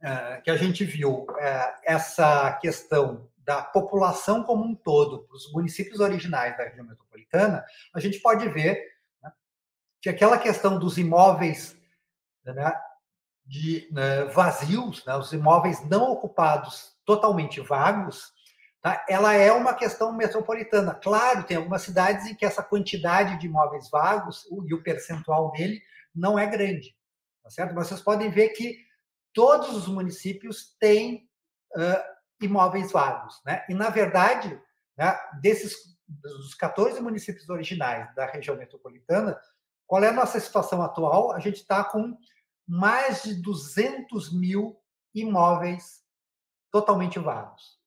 é, 0.00 0.40
que 0.42 0.50
a 0.50 0.56
gente 0.56 0.84
viu 0.84 1.26
é, 1.38 1.74
essa 1.84 2.52
questão 2.54 3.28
da 3.38 3.62
população 3.62 4.42
como 4.44 4.64
um 4.64 4.74
todo 4.74 5.24
para 5.24 5.36
os 5.36 5.52
municípios 5.52 6.00
originais 6.00 6.56
da 6.56 6.64
região 6.64 6.86
metropolitana, 6.86 7.64
a 7.94 8.00
gente 8.00 8.20
pode 8.20 8.48
ver 8.48 8.80
né, 9.22 9.32
que 10.00 10.08
aquela 10.08 10.38
questão 10.38 10.78
dos 10.78 10.98
imóveis 10.98 11.76
né, 12.44 12.74
de, 13.44 13.88
né, 13.90 14.24
vazios, 14.26 15.04
né, 15.06 15.16
os 15.16 15.32
imóveis 15.32 15.82
não 15.88 16.12
ocupados 16.12 16.96
totalmente 17.04 17.60
vagos, 17.60 18.32
tá, 18.82 19.04
ela 19.08 19.32
é 19.32 19.50
uma 19.50 19.72
questão 19.72 20.12
metropolitana. 20.12 20.94
Claro, 20.94 21.44
tem 21.44 21.56
algumas 21.56 21.82
cidades 21.82 22.26
em 22.26 22.34
que 22.34 22.44
essa 22.44 22.62
quantidade 22.62 23.38
de 23.38 23.46
imóveis 23.46 23.88
vagos 23.90 24.46
e 24.68 24.74
o 24.74 24.82
percentual 24.82 25.50
dele 25.52 25.80
não 26.14 26.38
é 26.38 26.46
grande, 26.46 26.94
tá 27.42 27.50
certo? 27.50 27.74
Mas 27.74 27.88
vocês 27.88 28.00
podem 28.00 28.30
ver 28.30 28.50
que 28.50 28.76
todos 29.32 29.74
os 29.74 29.86
municípios 29.86 30.76
têm 30.78 31.28
uh, 31.76 32.44
imóveis 32.44 32.92
vagos. 32.92 33.40
Né? 33.44 33.64
E, 33.68 33.74
na 33.74 33.90
verdade, 33.90 34.60
né, 34.96 35.18
desses 35.40 35.98
dos 36.08 36.54
14 36.54 37.00
municípios 37.00 37.48
originais 37.50 38.14
da 38.14 38.24
região 38.26 38.56
metropolitana, 38.56 39.38
qual 39.86 40.02
é 40.02 40.08
a 40.08 40.12
nossa 40.12 40.40
situação 40.40 40.82
atual? 40.82 41.32
A 41.32 41.38
gente 41.38 41.56
está 41.56 41.84
com 41.84 42.16
mais 42.66 43.22
de 43.22 43.34
200 43.34 44.32
mil 44.32 44.80
imóveis 45.14 46.02
totalmente 46.70 47.18
vagos. 47.18 47.78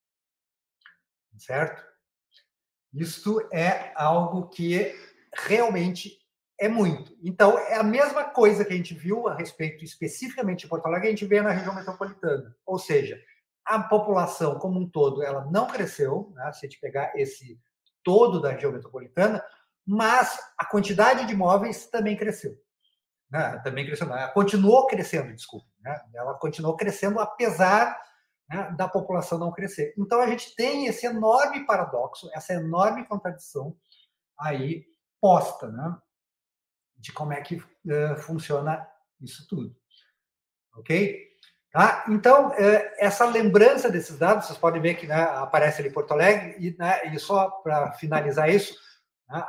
Certo? 1.38 1.84
Isto 2.94 3.48
é 3.54 3.94
algo 3.96 4.50
que 4.50 4.94
realmente 5.34 6.21
é 6.62 6.70
muito. 6.70 7.18
Então, 7.24 7.58
é 7.58 7.76
a 7.76 7.84
mesma 7.84 8.24
coisa 8.24 8.64
que 8.64 8.72
a 8.72 8.78
gente 8.78 8.94
viu 8.94 9.28
a 9.28 9.34
respeito 9.34 9.84
especificamente 9.84 10.60
de 10.60 10.68
Porto 10.68 10.86
Alegre, 10.86 11.08
a 11.08 11.10
gente 11.10 11.26
vê 11.26 11.42
na 11.42 11.50
região 11.50 11.74
metropolitana. 11.74 12.56
Ou 12.68 12.78
seja, 12.78 13.20
a 13.66 13.82
população 13.82 14.60
como 14.60 14.80
um 14.80 14.88
todo, 14.88 15.24
ela 15.24 15.44
não 15.50 15.66
cresceu, 15.66 16.32
né, 16.36 16.52
se 16.54 16.64
a 16.64 16.70
gente 16.70 16.80
pegar 16.80 17.14
esse 17.16 17.60
todo 18.04 18.40
da 18.40 18.52
região 18.52 18.72
metropolitana, 18.72 19.44
mas 19.84 20.40
a 20.56 20.64
quantidade 20.64 21.26
de 21.26 21.34
imóveis 21.34 21.88
também 21.88 22.16
cresceu. 22.16 22.56
Né, 23.32 23.60
também 23.64 23.84
cresceu, 23.84 24.06
ela 24.06 24.28
continuou 24.28 24.86
crescendo, 24.86 25.34
desculpa. 25.34 25.66
Né, 25.80 26.00
ela 26.14 26.36
continuou 26.36 26.78
crescendo 26.78 27.20
apesar 27.20 28.00
né, 28.48 28.72
da 28.78 28.88
população 28.88 29.40
não 29.40 29.52
crescer. 29.52 29.96
Então, 29.98 30.22
a 30.22 30.28
gente 30.28 30.56
tem 30.56 30.86
esse 30.86 31.08
enorme 31.08 31.66
paradoxo, 31.66 32.30
essa 32.36 32.54
enorme 32.54 33.04
contradição 33.08 33.76
aí 34.38 34.86
posta, 35.20 35.68
né? 35.68 35.98
De 37.02 37.12
como 37.12 37.34
é 37.34 37.42
que 37.42 37.56
uh, 37.56 38.16
funciona 38.18 38.88
isso 39.20 39.48
tudo. 39.48 39.76
Ok? 40.76 41.30
Tá? 41.72 42.06
Então, 42.10 42.50
uh, 42.50 42.92
essa 42.98 43.26
lembrança 43.26 43.90
desses 43.90 44.18
dados, 44.18 44.46
vocês 44.46 44.60
podem 44.60 44.82
ver 44.82 44.96
que 44.96 45.08
né, 45.08 45.16
aparece 45.16 45.82
ali 45.82 45.90
Porto 45.90 46.12
Alegre, 46.12 46.56
e, 46.60 46.76
né, 46.78 47.14
e 47.14 47.20
só 47.20 47.50
para 47.50 47.94
finalizar 47.94 48.50
isso, 48.50 48.76
né, 49.28 49.44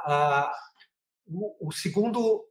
o, 1.27 1.69
o, 1.69 1.73
segundo 1.73 2.45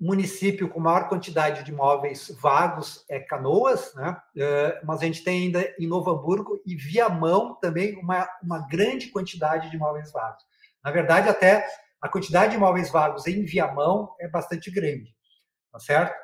município 0.00 0.68
com 0.68 0.78
maior 0.78 1.08
quantidade 1.08 1.64
de 1.64 1.72
imóveis 1.72 2.30
vagos 2.40 3.04
é 3.08 3.18
Canoas, 3.18 3.92
né? 3.94 4.16
Uh, 4.36 4.86
mas 4.86 5.00
a 5.00 5.04
gente 5.04 5.24
tem 5.24 5.44
ainda 5.44 5.74
em 5.78 5.88
Novo 5.88 6.10
Hamburgo 6.10 6.60
e 6.64 6.76
Viamão 6.76 7.56
também 7.56 7.96
uma, 7.96 8.28
uma 8.42 8.60
grande 8.68 9.08
quantidade 9.08 9.68
de 9.70 9.76
imóveis 9.76 10.12
vagos. 10.12 10.44
Na 10.84 10.92
verdade, 10.92 11.28
até 11.28 11.66
a 12.00 12.08
quantidade 12.08 12.50
de 12.50 12.56
imóveis 12.56 12.90
vagos 12.90 13.26
em 13.26 13.44
Viamão 13.44 14.14
é 14.20 14.28
bastante 14.28 14.70
grande, 14.70 15.14
tá 15.72 15.78
certo? 15.78 16.14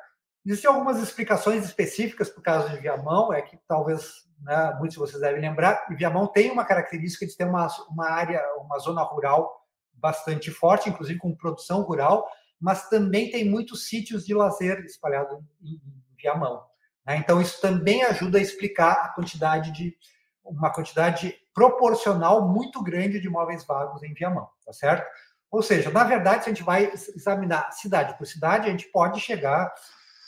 Existem 0.45 0.69
algumas 0.69 1.01
explicações 1.01 1.65
específicas 1.65 2.29
para 2.29 2.39
o 2.39 2.43
caso 2.43 2.69
de 2.69 2.77
Viamão, 2.77 3.33
é 3.33 3.41
que 3.41 3.57
talvez 3.67 4.25
né, 4.39 4.75
muitos 4.77 4.93
de 4.93 4.99
vocês 4.99 5.21
devem 5.21 5.41
lembrar, 5.41 5.85
Viamão 5.89 6.27
tem 6.27 6.51
uma 6.51 6.63
característica 6.63 7.25
de 7.25 7.35
ter 7.35 7.45
uma, 7.45 7.67
uma 7.89 8.09
área, 8.09 8.41
uma 8.59 8.77
zona 8.79 9.01
rural 9.01 9.65
bastante 9.93 10.51
forte, 10.51 10.89
inclusive 10.89 11.17
com 11.19 11.35
produção 11.35 11.81
rural, 11.81 12.29
mas 12.59 12.87
também 12.89 13.31
tem 13.31 13.49
muitos 13.49 13.87
sítios 13.87 14.25
de 14.25 14.33
lazer 14.33 14.79
espalhados 14.85 15.39
em, 15.61 15.81
Viamão. 16.17 16.63
Né? 17.05 17.17
Então, 17.17 17.39
isso 17.39 17.61
também 17.61 18.03
ajuda 18.03 18.37
a 18.37 18.41
explicar 18.41 18.93
a 18.93 19.09
quantidade 19.09 19.71
de 19.71 19.95
uma 20.43 20.71
quantidade 20.71 21.35
proporcional 21.53 22.47
muito 22.47 22.81
grande 22.81 23.19
de 23.19 23.27
imóveis 23.27 23.65
vagos 23.65 24.01
em 24.03 24.13
Viamão, 24.13 24.49
tá 24.65 24.73
certo? 24.73 25.07
Ou 25.55 25.63
seja, 25.63 25.89
na 25.89 26.03
verdade, 26.03 26.43
se 26.43 26.49
a 26.49 26.53
gente 26.53 26.65
vai 26.65 26.91
examinar 26.91 27.71
cidade 27.71 28.17
por 28.17 28.27
cidade, 28.27 28.67
a 28.67 28.71
gente 28.71 28.91
pode 28.91 29.21
chegar 29.21 29.73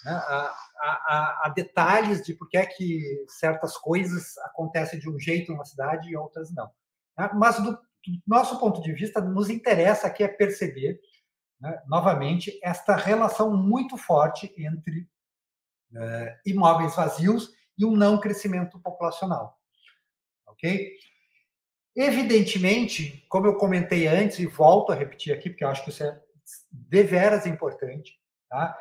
né, 0.05 0.11
a, 0.11 0.55
a, 0.79 1.41
a, 1.43 1.49
detalhes 1.49 2.23
de 2.23 2.33
por 2.33 2.47
que 2.47 2.57
é 2.57 2.65
que 2.65 3.25
certas 3.27 3.75
coisas 3.75 4.37
acontecem 4.37 4.97
de 4.97 5.09
um 5.09 5.19
jeito 5.19 5.51
numa 5.51 5.65
cidade 5.65 6.09
e 6.09 6.15
outras 6.15 6.49
não. 6.55 6.71
Né? 7.17 7.29
Mas, 7.33 7.57
do, 7.57 7.73
do, 7.73 7.79
nosso 8.25 8.57
ponto 8.57 8.81
de 8.81 8.93
vista, 8.93 9.19
nos 9.19 9.49
interessa 9.49 10.07
aqui 10.07 10.23
é 10.23 10.29
perceber, 10.29 10.97
né, 11.59 11.83
novamente, 11.87 12.57
esta 12.63 12.95
relação 12.95 13.53
muito 13.53 13.97
forte 13.97 14.55
entre 14.57 15.01
uh, 15.91 16.39
imóveis 16.45 16.95
vazios 16.95 17.51
e 17.77 17.83
um 17.83 17.97
não 17.97 18.17
crescimento 18.17 18.79
populacional. 18.79 19.59
Ok? 20.45 20.93
Evidentemente, 21.99 23.25
como 23.27 23.47
eu 23.47 23.55
comentei 23.55 24.05
antes, 24.07 24.37
e 24.37 24.45
volto 24.45 24.91
a 24.91 24.95
repetir 24.95 25.33
aqui, 25.33 25.49
porque 25.49 25.63
eu 25.63 25.69
acho 25.69 25.83
que 25.83 25.89
isso 25.89 26.03
é 26.03 26.21
deveras 26.71 27.47
importante, 27.47 28.21
tá? 28.47 28.77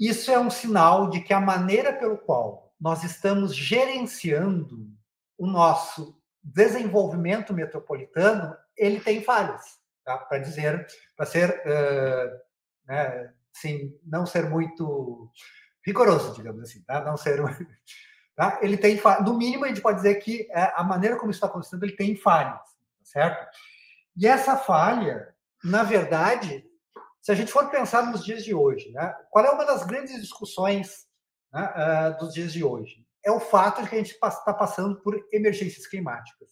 isso 0.00 0.30
é 0.30 0.38
um 0.38 0.48
sinal 0.48 1.10
de 1.10 1.20
que 1.20 1.34
a 1.34 1.40
maneira 1.40 1.92
pelo 1.92 2.16
qual 2.16 2.74
nós 2.80 3.04
estamos 3.04 3.54
gerenciando 3.54 4.88
o 5.36 5.46
nosso 5.46 6.18
desenvolvimento 6.42 7.52
metropolitano, 7.52 8.56
ele 8.78 8.98
tem 8.98 9.22
falhas, 9.22 9.78
tá? 10.02 10.16
para 10.16 10.38
dizer, 10.38 10.86
para 11.14 11.26
ser, 11.26 11.50
uh, 11.50 12.40
né, 12.86 13.30
assim, 13.54 13.94
não 14.02 14.24
ser 14.24 14.48
muito 14.48 15.30
rigoroso, 15.84 16.34
digamos 16.34 16.62
assim, 16.62 16.82
tá? 16.84 17.04
não 17.04 17.18
ser 17.18 17.40
Tá? 18.36 18.58
Ele 18.60 18.76
tem, 18.76 19.00
no 19.24 19.34
mínimo, 19.34 19.64
a 19.64 19.68
gente 19.68 19.80
pode 19.80 19.96
dizer 19.96 20.16
que 20.16 20.46
é, 20.50 20.72
a 20.76 20.84
maneira 20.84 21.16
como 21.16 21.30
isso 21.30 21.38
está 21.38 21.46
acontecendo, 21.46 21.82
ele 21.84 21.96
tem 21.96 22.14
falhas, 22.14 22.60
certo? 23.02 23.48
E 24.14 24.26
essa 24.26 24.58
falha, 24.58 25.34
na 25.64 25.82
verdade, 25.82 26.62
se 27.22 27.32
a 27.32 27.34
gente 27.34 27.50
for 27.50 27.70
pensar 27.70 28.02
nos 28.06 28.22
dias 28.22 28.44
de 28.44 28.54
hoje, 28.54 28.92
né, 28.92 29.14
qual 29.30 29.44
é 29.44 29.50
uma 29.50 29.64
das 29.64 29.84
grandes 29.84 30.20
discussões 30.20 31.06
né, 31.50 32.14
uh, 32.14 32.18
dos 32.18 32.34
dias 32.34 32.52
de 32.52 32.62
hoje? 32.62 33.06
É 33.24 33.30
o 33.30 33.40
fato 33.40 33.82
de 33.82 33.88
que 33.88 33.94
a 33.94 33.98
gente 33.98 34.12
está 34.12 34.52
passando 34.52 35.00
por 35.00 35.18
emergências 35.32 35.86
climáticas, 35.86 36.50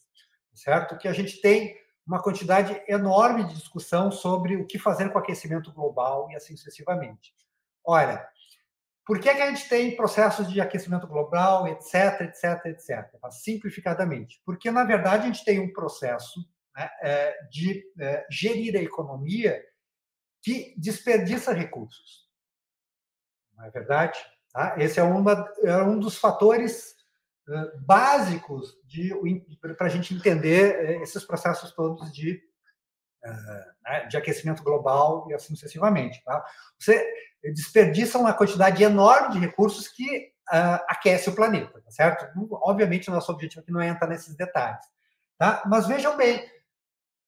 certo? 0.55 0.97
Que 0.97 1.07
a 1.07 1.13
gente 1.13 1.41
tem 1.41 1.77
uma 2.07 2.23
quantidade 2.23 2.83
enorme 2.89 3.45
de 3.45 3.55
discussão 3.55 4.11
sobre 4.11 4.57
o 4.57 4.67
que 4.67 4.79
fazer 4.79 5.11
com 5.11 5.19
o 5.19 5.23
aquecimento 5.23 5.71
global 5.73 6.31
e 6.31 6.37
assim 6.37 6.57
sucessivamente. 6.57 7.35
Ora, 7.85 8.27
por 9.07 9.21
que, 9.21 9.35
que 9.35 9.43
a 9.43 9.51
gente 9.51 9.69
tem 9.69 9.95
processos 9.97 10.51
de 10.51 10.61
aquecimento 10.61 11.07
global, 11.07 11.69
etc, 11.69 12.23
etc, 12.23 12.67
etc? 12.67 13.07
Simplificadamente, 13.31 14.41
porque 14.45 14.71
na 14.71 14.85
verdade 14.85 15.25
a 15.25 15.27
gente 15.27 15.45
tem 15.45 15.61
um 15.61 15.73
processo 15.73 16.41
né, 16.75 16.91
é, 17.03 17.47
de 17.51 17.85
é, 18.01 18.27
gerir 18.31 18.77
a 18.77 18.83
economia 18.83 19.63
que 20.43 20.75
desperdiça 20.79 21.53
recursos. 21.53 22.29
Não 23.57 23.65
é 23.65 23.71
verdade? 23.71 24.19
Tá? 24.53 24.75
Esse 24.79 25.01
é, 25.01 25.03
uma, 25.03 25.53
é 25.63 25.77
um 25.83 25.99
dos 25.99 26.17
fatores 26.17 26.95
básicos 27.81 28.75
para 29.77 29.87
a 29.87 29.91
gente 29.91 30.15
entender 30.15 31.03
esses 31.03 31.25
processos 31.25 31.73
todos 31.73 32.11
de, 32.11 32.43
né, 33.25 34.07
de 34.07 34.17
aquecimento 34.17 34.63
global 34.63 35.27
e 35.31 35.35
assim 35.35 35.55
sucessivamente. 35.55 36.23
Tá? 36.25 36.45
Você 36.79 37.07
desperdiça 37.53 38.19
uma 38.19 38.33
quantidade 38.33 38.83
enorme 38.83 39.35
de 39.35 39.39
recursos 39.39 39.89
que 39.89 40.33
uh, 40.53 40.81
aquece 40.89 41.29
o 41.29 41.35
planeta, 41.35 41.81
tá 41.81 41.91
certo? 41.91 42.27
Obviamente, 42.63 43.11
nosso 43.11 43.33
objetivo 43.33 43.61
aqui 43.61 43.73
não 43.73 43.81
é 43.81 43.89
entrar 43.89 44.09
nesses 44.09 44.37
detalhes. 44.37 44.85
Tá? 45.39 45.63
Mas 45.67 45.87
vejam 45.87 46.17
bem, 46.17 46.49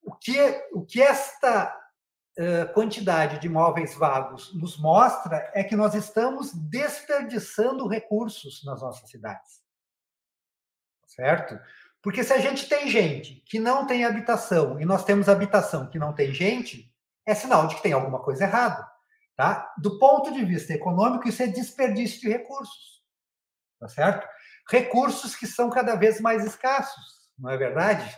o 0.02 0.14
que, 0.14 0.38
o 0.72 0.84
que 0.84 1.02
esta 1.02 1.76
uh, 2.38 2.72
quantidade 2.72 3.38
de 3.38 3.46
imóveis 3.46 3.94
vagos 3.94 4.54
nos 4.54 4.78
mostra 4.78 5.50
é 5.54 5.64
que 5.64 5.76
nós 5.76 5.94
estamos 5.94 6.52
desperdiçando 6.54 7.88
recursos 7.88 8.64
nas 8.64 8.80
nossas 8.80 9.10
cidades. 9.10 9.64
Certo? 11.06 11.58
Porque 12.06 12.22
se 12.22 12.32
a 12.32 12.38
gente 12.38 12.68
tem 12.68 12.88
gente 12.88 13.42
que 13.44 13.58
não 13.58 13.84
tem 13.84 14.04
habitação 14.04 14.80
e 14.80 14.84
nós 14.84 15.04
temos 15.04 15.28
habitação 15.28 15.88
que 15.88 15.98
não 15.98 16.12
tem 16.12 16.32
gente, 16.32 16.88
é 17.26 17.34
sinal 17.34 17.66
de 17.66 17.74
que 17.74 17.82
tem 17.82 17.92
alguma 17.92 18.20
coisa 18.20 18.44
errada. 18.44 18.88
Tá? 19.34 19.74
Do 19.76 19.98
ponto 19.98 20.32
de 20.32 20.44
vista 20.44 20.72
econômico, 20.72 21.28
isso 21.28 21.42
é 21.42 21.48
desperdício 21.48 22.20
de 22.20 22.28
recursos. 22.28 23.02
Tá 23.80 23.88
certo? 23.88 24.24
Recursos 24.70 25.34
que 25.34 25.48
são 25.48 25.68
cada 25.68 25.96
vez 25.96 26.20
mais 26.20 26.44
escassos, 26.44 27.28
não 27.36 27.50
é 27.50 27.56
verdade? 27.56 28.16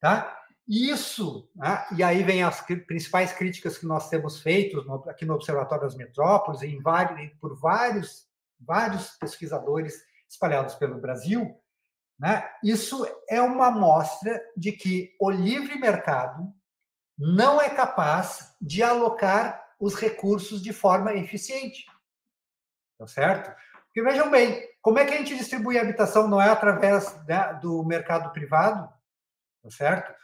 Tá? 0.00 0.36
Isso, 0.66 1.48
né? 1.54 1.86
e 1.96 2.02
aí 2.02 2.20
vem 2.24 2.42
as 2.42 2.62
principais 2.62 3.32
críticas 3.32 3.78
que 3.78 3.86
nós 3.86 4.08
temos 4.08 4.40
feito 4.40 4.80
aqui 5.08 5.24
no 5.24 5.34
Observatório 5.34 5.84
das 5.84 5.94
Metrópoles, 5.94 6.62
em 6.62 6.82
por 7.40 7.56
vários, 7.60 8.26
vários 8.58 9.10
pesquisadores 9.10 10.02
espalhados 10.28 10.74
pelo 10.74 11.00
Brasil, 11.00 11.56
né? 12.18 12.48
isso 12.62 13.04
é 13.28 13.40
uma 13.40 13.66
amostra 13.66 14.40
de 14.56 14.72
que 14.72 15.14
o 15.20 15.30
livre 15.30 15.78
mercado 15.78 16.52
não 17.18 17.60
é 17.60 17.70
capaz 17.70 18.54
de 18.60 18.82
alocar 18.82 19.64
os 19.78 19.94
recursos 19.94 20.62
de 20.62 20.72
forma 20.72 21.12
eficiente. 21.14 21.86
Tá 22.98 23.06
certo? 23.06 23.54
Porque 23.86 24.02
vejam 24.02 24.30
bem, 24.30 24.68
como 24.80 24.98
é 24.98 25.04
que 25.04 25.14
a 25.14 25.18
gente 25.18 25.36
distribui 25.36 25.78
a 25.78 25.82
habitação? 25.82 26.26
Não 26.28 26.40
é 26.40 26.48
através 26.48 27.14
né, 27.26 27.54
do 27.54 27.84
mercado 27.84 28.32
privado? 28.32 28.92
Tá 29.62 29.70
certo? 29.70 30.14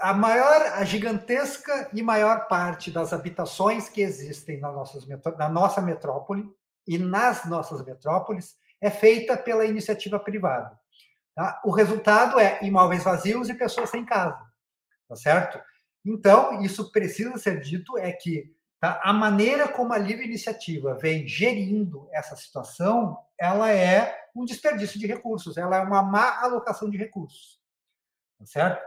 A 0.00 0.12
maior, 0.12 0.60
a 0.72 0.84
gigantesca 0.84 1.88
e 1.92 2.02
maior 2.02 2.48
parte 2.48 2.90
das 2.90 3.12
habitações 3.12 3.88
que 3.88 4.02
existem 4.02 4.60
na, 4.60 4.72
nossas, 4.72 5.06
na 5.06 5.48
nossa 5.48 5.80
metrópole 5.80 6.50
e 6.86 6.98
nas 6.98 7.44
nossas 7.46 7.84
metrópoles 7.84 8.56
é 8.80 8.90
feita 8.90 9.36
pela 9.36 9.64
iniciativa 9.64 10.18
privada. 10.18 10.78
Tá? 11.34 11.60
O 11.64 11.70
resultado 11.70 12.38
é 12.38 12.58
imóveis 12.62 13.04
vazios 13.04 13.48
e 13.48 13.54
pessoas 13.54 13.90
sem 13.90 14.04
casa 14.04 14.52
tá 15.12 15.16
certo? 15.16 15.60
Então, 16.04 16.62
isso 16.62 16.90
precisa 16.90 17.36
ser 17.36 17.60
dito 17.60 17.98
é 17.98 18.10
que 18.12 18.50
tá, 18.80 18.98
a 19.04 19.12
maneira 19.12 19.68
como 19.68 19.92
a 19.92 19.98
livre 19.98 20.24
iniciativa 20.24 20.94
vem 20.94 21.28
gerindo 21.28 22.08
essa 22.12 22.34
situação, 22.34 23.18
ela 23.38 23.70
é 23.70 24.18
um 24.34 24.44
desperdício 24.44 24.98
de 24.98 25.06
recursos, 25.06 25.58
ela 25.58 25.76
é 25.76 25.80
uma 25.80 26.02
má 26.02 26.40
alocação 26.40 26.88
de 26.88 26.96
recursos, 26.96 27.60
tá 28.38 28.46
certo? 28.46 28.82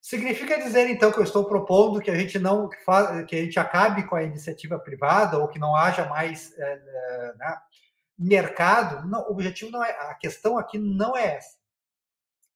Significa 0.00 0.58
dizer 0.58 0.88
então 0.88 1.12
que 1.12 1.18
eu 1.18 1.24
estou 1.24 1.44
propondo 1.44 2.00
que 2.00 2.10
a 2.10 2.16
gente 2.16 2.38
não 2.38 2.68
que 2.68 3.36
a 3.36 3.42
gente 3.42 3.60
acabe 3.60 4.06
com 4.06 4.16
a 4.16 4.22
iniciativa 4.22 4.78
privada 4.78 5.38
ou 5.38 5.48
que 5.48 5.58
não 5.58 5.76
haja 5.76 6.06
mais 6.06 6.56
é, 6.58 7.34
né, 7.36 7.58
mercado? 8.18 9.06
Não, 9.06 9.20
o 9.28 9.32
objetivo 9.32 9.70
não 9.70 9.84
é 9.84 9.90
a 9.90 10.14
questão 10.14 10.58
aqui 10.58 10.78
não 10.78 11.14
é 11.14 11.36
essa, 11.36 11.58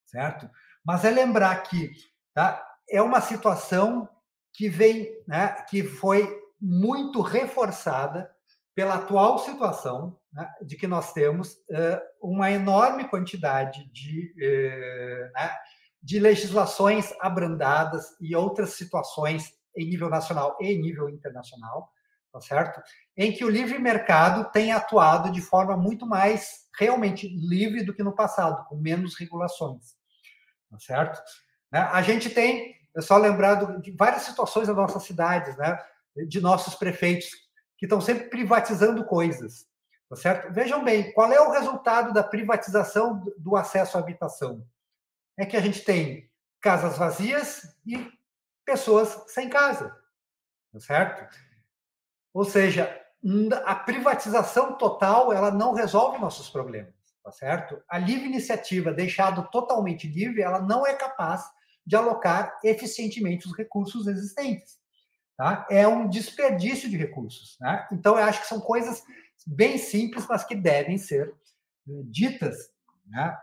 certo? 0.07 0.49
Mas 0.83 1.05
é 1.05 1.11
lembrar 1.11 1.55
que 1.65 1.93
tá, 2.33 2.67
é 2.89 3.03
uma 3.03 3.21
situação 3.21 4.09
que 4.53 4.69
vem, 4.69 5.09
né, 5.27 5.49
que 5.69 5.83
foi 5.83 6.43
muito 6.61 7.21
reforçada 7.21 8.31
pela 8.75 8.95
atual 8.95 9.39
situação 9.39 10.19
né, 10.33 10.49
de 10.63 10.77
que 10.77 10.87
nós 10.87 11.13
temos 11.13 11.53
uh, 11.53 12.01
uma 12.21 12.51
enorme 12.51 13.09
quantidade 13.09 13.85
de, 13.93 14.33
uh, 14.33 15.31
de 16.05 16.19
legislações 16.19 17.15
abrandadas 17.19 18.05
e 18.21 18.37
outras 18.37 18.75
situações 18.75 19.55
em 19.75 19.89
nível 19.89 20.11
nacional 20.11 20.55
e 20.61 20.67
em 20.67 20.81
nível 20.81 21.09
internacional, 21.09 21.91
tá 22.31 22.43
certo? 22.43 22.83
Em 23.17 23.33
que 23.33 23.43
o 23.43 23.49
livre 23.49 23.79
mercado 23.79 24.51
tem 24.53 24.71
atuado 24.71 25.33
de 25.33 25.41
forma 25.41 25.79
muito 25.79 26.07
mais 26.07 26.67
realmente 26.79 27.27
livre 27.29 27.83
do 27.83 27.95
que 27.95 28.03
no 28.03 28.15
passado, 28.15 28.67
com 28.69 28.77
menos 28.77 29.19
regulações, 29.19 29.95
tá 30.71 30.79
certo? 30.79 31.23
Né? 31.73 31.81
A 31.81 32.03
gente 32.03 32.29
tem, 32.29 32.75
é 32.95 33.01
só 33.01 33.17
lembrado 33.17 33.81
de 33.81 33.91
várias 33.93 34.23
situações 34.25 34.67
das 34.67 34.77
nossas 34.77 35.05
cidades, 35.05 35.57
né? 35.57 35.79
de 36.29 36.39
nossos 36.39 36.75
prefeitos, 36.75 37.31
que 37.79 37.87
estão 37.87 38.01
sempre 38.01 38.29
privatizando 38.29 39.07
coisas. 39.07 39.67
Tá 40.11 40.17
certo? 40.17 40.53
Vejam 40.53 40.85
bem, 40.85 41.13
qual 41.13 41.33
é 41.33 41.41
o 41.41 41.51
resultado 41.51 42.13
da 42.13 42.23
privatização 42.23 43.25
do 43.39 43.57
acesso 43.57 43.97
à 43.97 44.01
habitação? 44.01 44.67
É 45.37 45.45
que 45.45 45.57
a 45.57 45.61
gente 45.61 45.83
tem 45.83 46.31
casas 46.61 46.97
vazias 46.97 47.77
e 47.87 48.11
pessoas 48.65 49.25
sem 49.29 49.49
casa. 49.49 49.95
Tá 50.73 50.81
certo? 50.81 51.39
Ou 52.33 52.45
seja, 52.45 53.01
a 53.65 53.75
privatização 53.75 54.77
total 54.77 55.33
ela 55.33 55.51
não 55.51 55.73
resolve 55.73 56.19
nossos 56.19 56.51
problemas, 56.51 56.95
tá 57.23 57.31
certo? 57.31 57.81
A 57.89 57.99
livre 57.99 58.27
iniciativa, 58.27 58.93
deixado 58.93 59.49
totalmente 59.51 60.09
livre, 60.09 60.43
ela 60.43 60.61
não 60.61 60.87
é 60.87 60.95
capaz 60.95 61.45
de 61.87 61.97
alocar 61.97 62.59
eficientemente 62.65 63.47
os 63.47 63.57
recursos 63.57 64.07
existentes. 64.07 64.79
Tá? 65.37 65.67
É 65.71 65.87
um 65.87 66.09
desperdício 66.09 66.89
de 66.89 66.97
recursos. 66.97 67.57
Né? 67.61 67.87
Então, 67.93 68.19
eu 68.19 68.25
acho 68.25 68.41
que 68.41 68.47
são 68.47 68.61
coisas 68.61 69.03
bem 69.47 69.79
simples, 69.79 70.27
mas 70.29 70.45
que 70.45 70.55
devem 70.55 70.97
ser 70.97 71.35
eh, 71.89 72.03
ditas 72.05 72.73
né? 73.07 73.37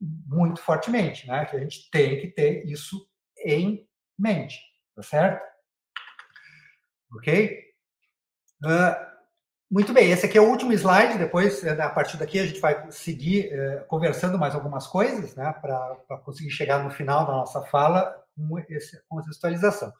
Muito 0.00 0.62
fortemente, 0.62 1.26
né? 1.26 1.44
que 1.44 1.56
a 1.56 1.60
gente 1.60 1.90
tem 1.90 2.20
que 2.20 2.28
ter 2.28 2.66
isso 2.66 3.06
em 3.44 3.86
mente, 4.18 4.58
tá 4.94 5.02
certo? 5.02 5.42
Ok? 7.12 7.58
Uh, 8.64 9.10
muito 9.70 9.92
bem, 9.92 10.10
esse 10.10 10.26
aqui 10.26 10.36
é 10.36 10.40
o 10.40 10.48
último 10.48 10.72
slide. 10.72 11.16
Depois, 11.16 11.62
eh, 11.62 11.80
a 11.80 11.88
partir 11.88 12.16
daqui, 12.16 12.40
a 12.40 12.46
gente 12.46 12.58
vai 12.58 12.90
seguir 12.90 13.52
eh, 13.52 13.84
conversando 13.86 14.36
mais 14.36 14.52
algumas 14.52 14.84
coisas, 14.84 15.36
né, 15.36 15.54
para 15.60 16.18
conseguir 16.24 16.50
chegar 16.50 16.82
no 16.82 16.90
final 16.90 17.24
da 17.24 17.32
nossa 17.34 17.62
fala 17.62 18.12
com, 18.36 18.58
essa 18.58 19.00
atualização. 19.36 19.92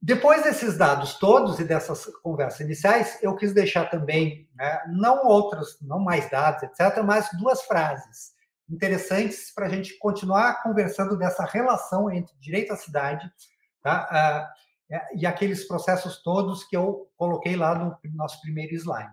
Depois 0.00 0.44
desses 0.44 0.78
dados 0.78 1.14
todos 1.14 1.58
e 1.58 1.64
dessas 1.64 2.06
conversas 2.22 2.60
iniciais, 2.60 3.18
eu 3.20 3.34
quis 3.34 3.52
deixar 3.52 3.90
também, 3.90 4.48
né, 4.54 4.84
não 4.86 5.26
outros, 5.26 5.76
não 5.82 5.98
mais 5.98 6.30
dados, 6.30 6.62
etc., 6.62 7.02
mas 7.04 7.28
duas 7.36 7.62
frases 7.62 8.33
interessantes 8.68 9.52
para 9.54 9.66
a 9.66 9.68
gente 9.68 9.98
continuar 9.98 10.62
conversando 10.62 11.16
dessa 11.16 11.44
relação 11.44 12.10
entre 12.10 12.34
direito 12.38 12.72
à 12.72 12.76
cidade 12.76 13.30
tá, 13.82 14.50
uh, 14.50 14.94
é, 14.94 15.16
e 15.16 15.26
aqueles 15.26 15.66
processos 15.66 16.22
todos 16.22 16.64
que 16.64 16.76
eu 16.76 17.10
coloquei 17.16 17.56
lá 17.56 17.74
no 17.74 17.98
nosso 18.14 18.40
primeiro 18.40 18.74
slide. 18.74 19.12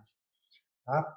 Tá? 0.86 1.16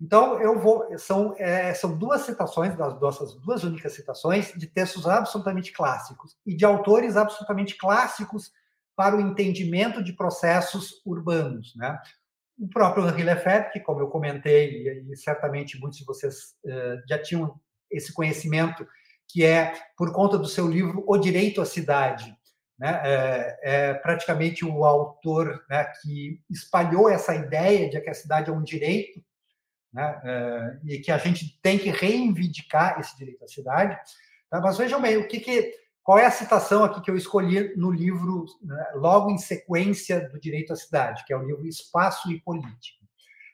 Então, 0.00 0.40
eu 0.42 0.58
vou. 0.58 0.98
São, 0.98 1.34
é, 1.38 1.72
são 1.74 1.96
duas 1.96 2.22
citações, 2.22 2.76
das 2.76 3.00
nossas 3.00 3.34
duas 3.34 3.62
únicas 3.62 3.92
citações, 3.94 4.52
de 4.52 4.66
textos 4.66 5.06
absolutamente 5.06 5.72
clássicos 5.72 6.36
e 6.44 6.56
de 6.56 6.64
autores 6.64 7.16
absolutamente 7.16 7.76
clássicos 7.78 8.50
para 8.96 9.16
o 9.16 9.20
entendimento 9.20 10.02
de 10.02 10.12
processos 10.12 11.00
urbanos. 11.06 11.72
Né? 11.76 11.96
O 12.58 12.68
próprio 12.68 13.06
Henri 13.06 13.22
Lefebvre, 13.22 13.70
que, 13.70 13.80
como 13.80 14.00
eu 14.00 14.08
comentei, 14.08 15.04
e, 15.08 15.16
certamente 15.16 15.78
muitos 15.78 16.00
de 16.00 16.04
vocês 16.04 16.56
uh, 16.64 17.00
já 17.08 17.22
tinham 17.22 17.60
esse 17.92 18.12
conhecimento, 18.12 18.86
que 19.28 19.44
é 19.44 19.72
por 19.96 20.12
conta 20.12 20.38
do 20.38 20.46
seu 20.46 20.68
livro 20.68 21.04
O 21.06 21.16
Direito 21.16 21.60
à 21.60 21.64
Cidade, 21.64 22.36
né? 22.78 23.00
É, 23.04 23.58
é, 23.62 23.94
praticamente 23.94 24.64
o 24.64 24.84
autor 24.84 25.64
né, 25.70 25.84
que 26.02 26.40
espalhou 26.50 27.08
essa 27.08 27.32
ideia 27.32 27.88
de 27.88 28.00
que 28.00 28.10
a 28.10 28.14
cidade 28.14 28.50
é 28.50 28.52
um 28.52 28.62
direito, 28.62 29.22
né, 29.92 30.20
é, 30.24 30.78
e 30.86 30.98
que 30.98 31.12
a 31.12 31.18
gente 31.18 31.60
tem 31.62 31.78
que 31.78 31.90
reivindicar 31.90 32.98
esse 32.98 33.16
direito 33.16 33.44
à 33.44 33.46
cidade. 33.46 33.96
Tá? 34.50 34.60
Mas 34.60 34.78
vejam 34.78 35.00
bem, 35.00 35.16
o 35.16 35.28
que, 35.28 35.38
que 35.38 35.72
qual 36.02 36.18
é 36.18 36.26
a 36.26 36.30
citação 36.30 36.82
aqui 36.82 37.00
que 37.00 37.10
eu 37.10 37.16
escolhi 37.16 37.72
no 37.76 37.92
livro, 37.92 38.46
né, 38.60 38.84
logo 38.94 39.30
em 39.30 39.38
sequência 39.38 40.28
do 40.28 40.40
Direito 40.40 40.72
à 40.72 40.76
Cidade, 40.76 41.24
que 41.24 41.32
é 41.32 41.36
o 41.36 41.44
livro 41.44 41.66
Espaço 41.66 42.32
e 42.32 42.40
Política? 42.40 43.01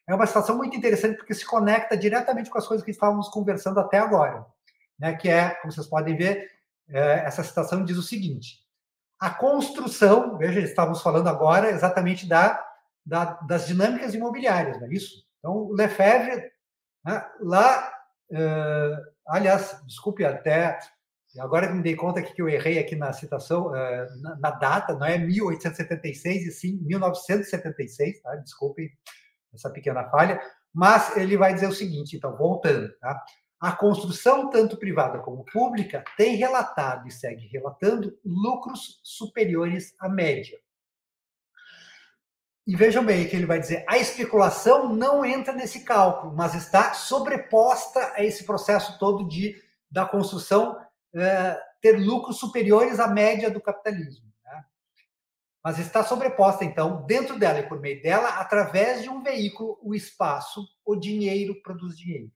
É 0.08 0.14
uma 0.14 0.26
citação 0.26 0.56
muito 0.56 0.76
interessante 0.76 1.16
porque 1.16 1.34
se 1.34 1.44
conecta 1.44 1.96
diretamente 1.96 2.48
com 2.48 2.58
as 2.58 2.66
coisas 2.66 2.84
que 2.84 2.90
estávamos 2.90 3.28
conversando 3.28 3.78
até 3.78 3.98
agora, 3.98 4.44
né? 4.98 5.14
que 5.14 5.28
é, 5.28 5.50
como 5.56 5.72
vocês 5.72 5.86
podem 5.86 6.16
ver, 6.16 6.50
é, 6.88 7.24
essa 7.26 7.44
citação 7.44 7.84
diz 7.84 7.98
o 7.98 8.02
seguinte: 8.02 8.60
a 9.20 9.30
construção, 9.30 10.38
veja, 10.38 10.60
estávamos 10.60 11.02
falando 11.02 11.28
agora 11.28 11.70
exatamente 11.70 12.26
da, 12.26 12.64
da 13.04 13.24
das 13.46 13.66
dinâmicas 13.66 14.14
imobiliárias, 14.14 14.80
não 14.80 14.86
é 14.86 14.90
isso? 14.90 15.26
Então, 15.38 15.52
o 15.52 15.72
Lefebvre, 15.72 16.50
né, 17.04 17.24
lá, 17.40 17.92
uh, 18.32 19.12
aliás, 19.28 19.80
desculpe 19.86 20.24
até 20.24 20.78
Agora 21.38 21.70
me 21.70 21.82
dei 21.82 21.94
conta 21.94 22.22
que 22.22 22.40
eu 22.40 22.48
errei 22.48 22.78
aqui 22.78 22.96
na 22.96 23.12
citação, 23.12 23.74
eh, 23.74 24.06
na 24.40 24.50
data, 24.50 24.94
não 24.94 25.06
é 25.06 25.18
1876, 25.18 26.46
e 26.46 26.50
sim 26.50 26.78
1976, 26.82 28.22
tá? 28.22 28.34
desculpem 28.36 28.90
essa 29.58 29.70
pequena 29.70 30.08
falha, 30.08 30.40
mas 30.72 31.16
ele 31.16 31.36
vai 31.36 31.52
dizer 31.52 31.66
o 31.66 31.74
seguinte, 31.74 32.16
então, 32.16 32.36
voltando, 32.36 32.92
tá? 32.98 33.22
A 33.60 33.72
construção, 33.72 34.50
tanto 34.50 34.76
privada 34.76 35.18
como 35.18 35.44
pública, 35.44 36.04
tem 36.16 36.36
relatado 36.36 37.08
e 37.08 37.10
segue 37.10 37.48
relatando 37.48 38.16
lucros 38.24 39.00
superiores 39.02 39.94
à 39.98 40.08
média. 40.08 40.56
E 42.64 42.76
vejam 42.76 43.04
bem 43.04 43.26
que 43.26 43.34
ele 43.34 43.46
vai 43.46 43.58
dizer: 43.58 43.82
a 43.88 43.96
especulação 43.98 44.94
não 44.94 45.24
entra 45.24 45.54
nesse 45.54 45.84
cálculo, 45.84 46.36
mas 46.36 46.54
está 46.54 46.92
sobreposta 46.92 48.12
a 48.14 48.22
esse 48.22 48.44
processo 48.44 48.98
todo 48.98 49.26
de 49.26 49.60
da 49.90 50.04
construção 50.04 50.78
é, 51.14 51.58
ter 51.80 51.92
lucros 51.92 52.38
superiores 52.38 53.00
à 53.00 53.08
média 53.08 53.50
do 53.50 53.60
capitalismo. 53.60 54.27
Mas 55.62 55.78
está 55.78 56.04
sobreposta, 56.04 56.64
então, 56.64 57.04
dentro 57.04 57.38
dela 57.38 57.58
e 57.58 57.68
por 57.68 57.80
meio 57.80 58.00
dela, 58.00 58.28
através 58.40 59.02
de 59.02 59.08
um 59.08 59.22
veículo, 59.22 59.78
o 59.82 59.94
espaço, 59.94 60.66
o 60.84 60.96
dinheiro 60.96 61.60
produz 61.62 61.96
dinheiro. 61.96 62.30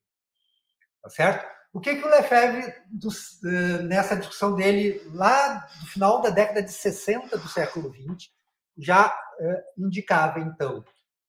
Tá 1.02 1.08
certo? 1.08 1.46
O 1.72 1.80
que, 1.80 1.96
que 1.96 2.04
o 2.04 2.10
Lefebvre, 2.10 2.74
dos, 2.90 3.40
uh, 3.42 3.82
nessa 3.84 4.16
discussão 4.16 4.54
dele, 4.54 5.00
lá 5.14 5.66
no 5.80 5.86
final 5.86 6.20
da 6.20 6.30
década 6.30 6.62
de 6.62 6.72
60 6.72 7.38
do 7.38 7.48
século 7.48 7.92
XX, 7.94 8.30
já 8.76 9.08
uh, 9.08 9.84
indicava, 9.86 10.40
então, 10.40 10.82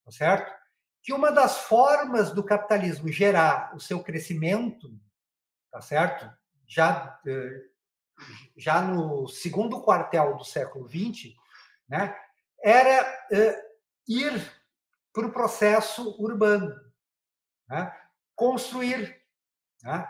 tá 0.04 0.12
certo? 0.12 0.52
Que 1.02 1.14
uma 1.14 1.32
das 1.32 1.60
formas 1.60 2.32
do 2.32 2.44
capitalismo 2.44 3.10
gerar 3.10 3.74
o 3.76 3.80
seu 3.80 4.04
crescimento, 4.04 4.90
tá 5.72 5.80
certo? 5.80 6.30
já, 6.74 7.20
eh, 7.28 7.62
já 8.58 8.82
no 8.82 9.28
segundo 9.28 9.82
quartel 9.82 10.36
do 10.38 10.44
século 10.44 10.88
XX, 10.88 11.36
né, 11.94 12.18
era 12.64 13.28
eh, 13.32 13.62
ir 14.08 14.52
para 15.14 15.28
o 15.28 15.32
processo 15.32 16.20
urbano, 16.20 16.74
né, 17.70 17.96
construir, 18.36 19.16
né, 19.84 20.10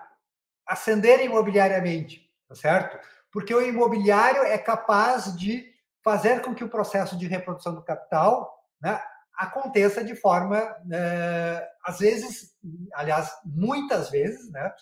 ascender 0.66 1.20
imobiliariamente, 1.26 2.32
tá 2.48 2.56
certo? 2.56 2.98
Porque 3.30 3.54
o 3.54 3.62
imobiliário 3.62 4.44
é 4.44 4.58
capaz 4.58 5.36
de 5.36 5.74
fazer 6.02 6.42
com 6.42 6.56
que 6.56 6.64
o 6.64 6.70
processo 6.70 7.18
de 7.18 7.28
reprodução 7.28 7.76
do 7.76 7.84
capital 7.84 8.66
né, 8.82 9.04
aconteça 9.36 10.02
de 10.06 10.16
forma, 10.16 10.58
é, 10.90 11.70
às 11.84 12.00
vezes, 12.00 12.56
aliás, 12.94 13.30
muitas 13.44 14.10
vezes, 14.10 14.50
né, 14.52 14.74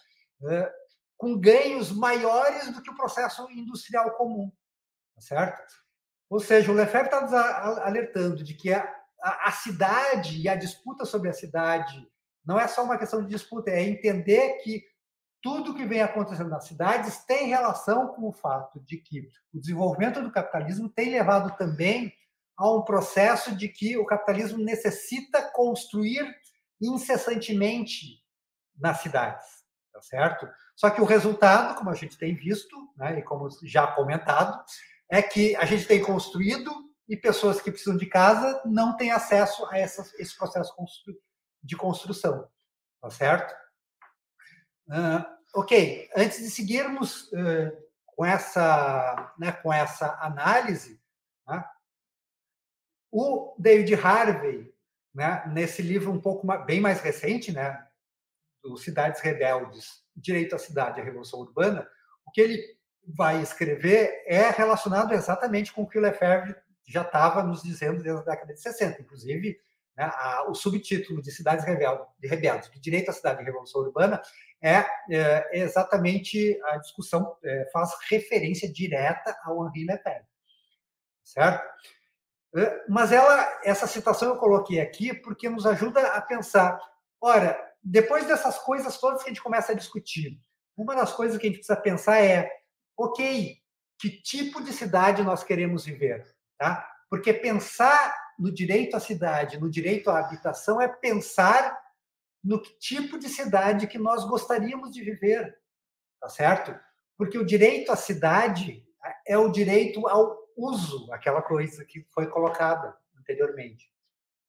é, 0.44 0.72
com 1.18 1.40
ganhos 1.40 1.92
maiores 1.92 2.72
do 2.72 2.82
que 2.82 2.92
o 2.92 2.96
processo 2.96 3.50
industrial 3.50 4.12
comum, 4.12 4.52
tá 5.16 5.22
certo? 5.22 5.81
Ou 6.32 6.40
seja, 6.40 6.72
o 6.72 6.74
Lefebvre 6.74 7.08
está 7.08 7.22
nos 7.22 7.34
alertando 7.34 8.42
de 8.42 8.54
que 8.54 8.72
a, 8.72 8.90
a, 9.22 9.50
a, 9.50 9.52
cidade 9.52 10.42
e 10.42 10.48
a 10.48 10.56
disputa 10.56 11.04
sobre 11.04 11.28
a 11.28 11.34
cidade 11.34 12.08
não 12.46 12.58
é 12.58 12.70
só 12.70 12.86
uma 12.86 12.98
questão 12.98 13.22
de 13.22 13.28
disputa, 13.28 13.70
é 13.70 13.84
entender 13.84 14.54
que 14.64 14.82
tudo 15.42 15.76
que 15.76 15.86
vem 15.86 16.02
acontecendo 16.02 16.50
nas 16.50 16.66
cidades 16.66 17.26
tem 17.26 17.48
relação 17.48 18.08
com 18.14 18.30
o 18.30 18.32
fato 18.32 18.80
de 18.80 18.98
que 18.98 19.28
o 19.54 19.60
desenvolvimento 19.60 20.22
do 20.22 20.32
capitalismo 20.32 20.88
tem 20.88 21.12
levado 21.12 21.54
também 21.58 22.14
a 22.56 22.72
um 22.72 22.82
processo 22.82 23.54
de 23.54 23.68
que 23.68 23.98
o 23.98 24.06
capitalismo 24.06 24.64
necessita 24.64 25.52
construir 25.52 26.26
incessantemente 26.80 28.24
nas 28.80 29.02
cidades, 29.02 29.46
tá 29.92 30.02
certo? 30.02 30.48
Só 30.78 30.90
que 30.90 31.02
o 31.02 31.06
resultado, 31.06 31.76
como 31.76 31.90
a 31.90 31.96
gente 31.96 32.18
tem 32.18 32.34
visto, 32.34 32.74
né, 32.96 33.20
e 33.20 33.22
como 33.22 33.50
já 33.64 33.86
comentado, 33.88 34.64
é 35.12 35.22
que 35.22 35.54
a 35.58 35.66
gente 35.66 35.86
tem 35.86 36.02
construído 36.02 36.72
e 37.08 37.18
pessoas 37.18 37.62
que 37.62 37.70
precisam 37.70 37.98
de 37.98 38.06
casa 38.06 38.62
não 38.66 38.96
têm 38.96 39.12
acesso 39.12 39.66
a 39.66 39.78
essa, 39.78 40.10
esse 40.18 40.36
processo 40.38 40.74
de 41.62 41.76
construção. 41.76 42.50
Tá 43.02 43.10
certo? 43.10 43.54
Uh, 44.88 45.26
ok, 45.54 46.10
antes 46.16 46.40
de 46.40 46.50
seguirmos 46.50 47.30
uh, 47.34 47.72
com, 48.06 48.26
essa, 48.26 49.34
né, 49.38 49.52
com 49.52 49.74
essa 49.74 50.18
análise, 50.22 51.02
né, 51.46 51.66
o 53.12 53.54
David 53.60 53.94
Harvey, 53.96 54.74
né, 55.14 55.44
nesse 55.48 55.82
livro 55.82 56.12
um 56.12 56.22
pouco 56.22 56.48
mais, 56.48 56.66
bem 56.66 56.80
mais 56.80 57.02
recente, 57.02 57.52
né, 57.52 57.86
do 58.64 58.78
Cidades 58.78 59.20
Rebeldes, 59.20 60.06
Direito 60.16 60.56
à 60.56 60.60
Cidade 60.60 61.02
a 61.02 61.04
Revolução 61.04 61.42
Urbana, 61.42 61.90
o 62.26 62.32
que 62.32 62.40
ele 62.40 62.81
vai 63.08 63.42
escrever 63.42 64.24
é 64.26 64.50
relacionado 64.50 65.14
exatamente 65.14 65.74
com 65.74 65.84
o 65.84 65.88
que 65.88 65.98
o 65.98 66.02
Lefebvre 66.02 66.56
já 66.88 67.02
estava 67.02 67.44
nos 67.44 67.62
dizendo 67.62 68.04
desde 68.04 68.22
a 68.22 68.26
década 68.26 68.54
de 68.54 68.62
60. 68.62 69.02
Inclusive, 69.02 69.58
né, 69.96 70.12
a, 70.14 70.50
o 70.50 70.54
subtítulo 70.54 71.22
de 71.22 71.32
Cidades 71.32 71.66
Rebeldes, 71.66 72.06
de 72.20 72.28
Rebeldes, 72.28 72.70
de 72.70 72.80
Direito 72.80 73.10
à 73.10 73.14
Cidade 73.14 73.42
e 73.42 73.46
Revolução 73.46 73.82
Urbana, 73.82 74.22
é, 74.62 74.86
é 75.10 75.60
exatamente 75.60 76.60
a 76.66 76.78
discussão, 76.78 77.36
é, 77.44 77.70
faz 77.74 77.92
referência 78.10 78.72
direta 78.72 79.36
ao 79.44 79.66
Henri 79.68 79.86
Lefebvre. 79.86 80.28
Certo? 81.24 81.64
Mas 82.90 83.12
ela, 83.12 83.62
essa 83.64 83.88
citação 83.88 84.30
eu 84.30 84.38
coloquei 84.38 84.82
aqui 84.82 85.14
porque 85.14 85.50
nos 85.50 85.66
ajuda 85.66 86.06
a 86.08 86.22
pensar, 86.22 86.78
ora, 87.20 87.58
depois 87.82 88.26
dessas 88.28 88.58
coisas 88.60 88.98
todas 88.98 89.24
que 89.24 89.30
a 89.30 89.34
gente 89.34 89.42
começa 89.42 89.72
a 89.72 89.76
discutir, 89.76 90.38
uma 90.76 90.96
das 90.96 91.14
coisas 91.14 91.38
que 91.38 91.48
a 91.48 91.50
gente 91.50 91.60
precisa 91.60 91.80
pensar 91.80 92.22
é, 92.22 92.50
ok, 93.04 93.58
que 94.00 94.10
tipo 94.10 94.62
de 94.64 94.74
cidade 94.74 95.24
nós 95.24 95.44
queremos 95.44 95.86
viver, 95.86 96.26
tá? 96.58 96.88
Porque 97.10 97.34
pensar 97.34 98.16
no 98.40 98.52
direito 98.52 98.96
à 98.96 99.00
cidade, 99.00 99.60
no 99.60 99.70
direito 99.70 100.10
à 100.10 100.20
habitação 100.20 100.82
é 100.82 100.88
pensar 100.88 101.80
no 102.44 102.62
tipo 102.62 103.20
de 103.20 103.30
cidade 103.30 103.88
que 103.88 103.98
nós 103.98 104.24
gostaríamos 104.26 104.92
de 104.92 105.04
viver, 105.04 105.58
tá 106.20 106.30
certo? 106.30 106.78
Porque 107.18 107.38
o 107.38 107.46
direito 107.46 107.92
à 107.92 107.96
cidade 107.96 108.84
é 109.28 109.38
o 109.38 109.52
direito 109.52 110.08
ao 110.08 110.38
uso, 110.58 111.12
aquela 111.12 111.42
coisa 111.42 111.86
que 111.86 112.06
foi 112.12 112.28
colocada 112.28 112.98
anteriormente 113.18 113.92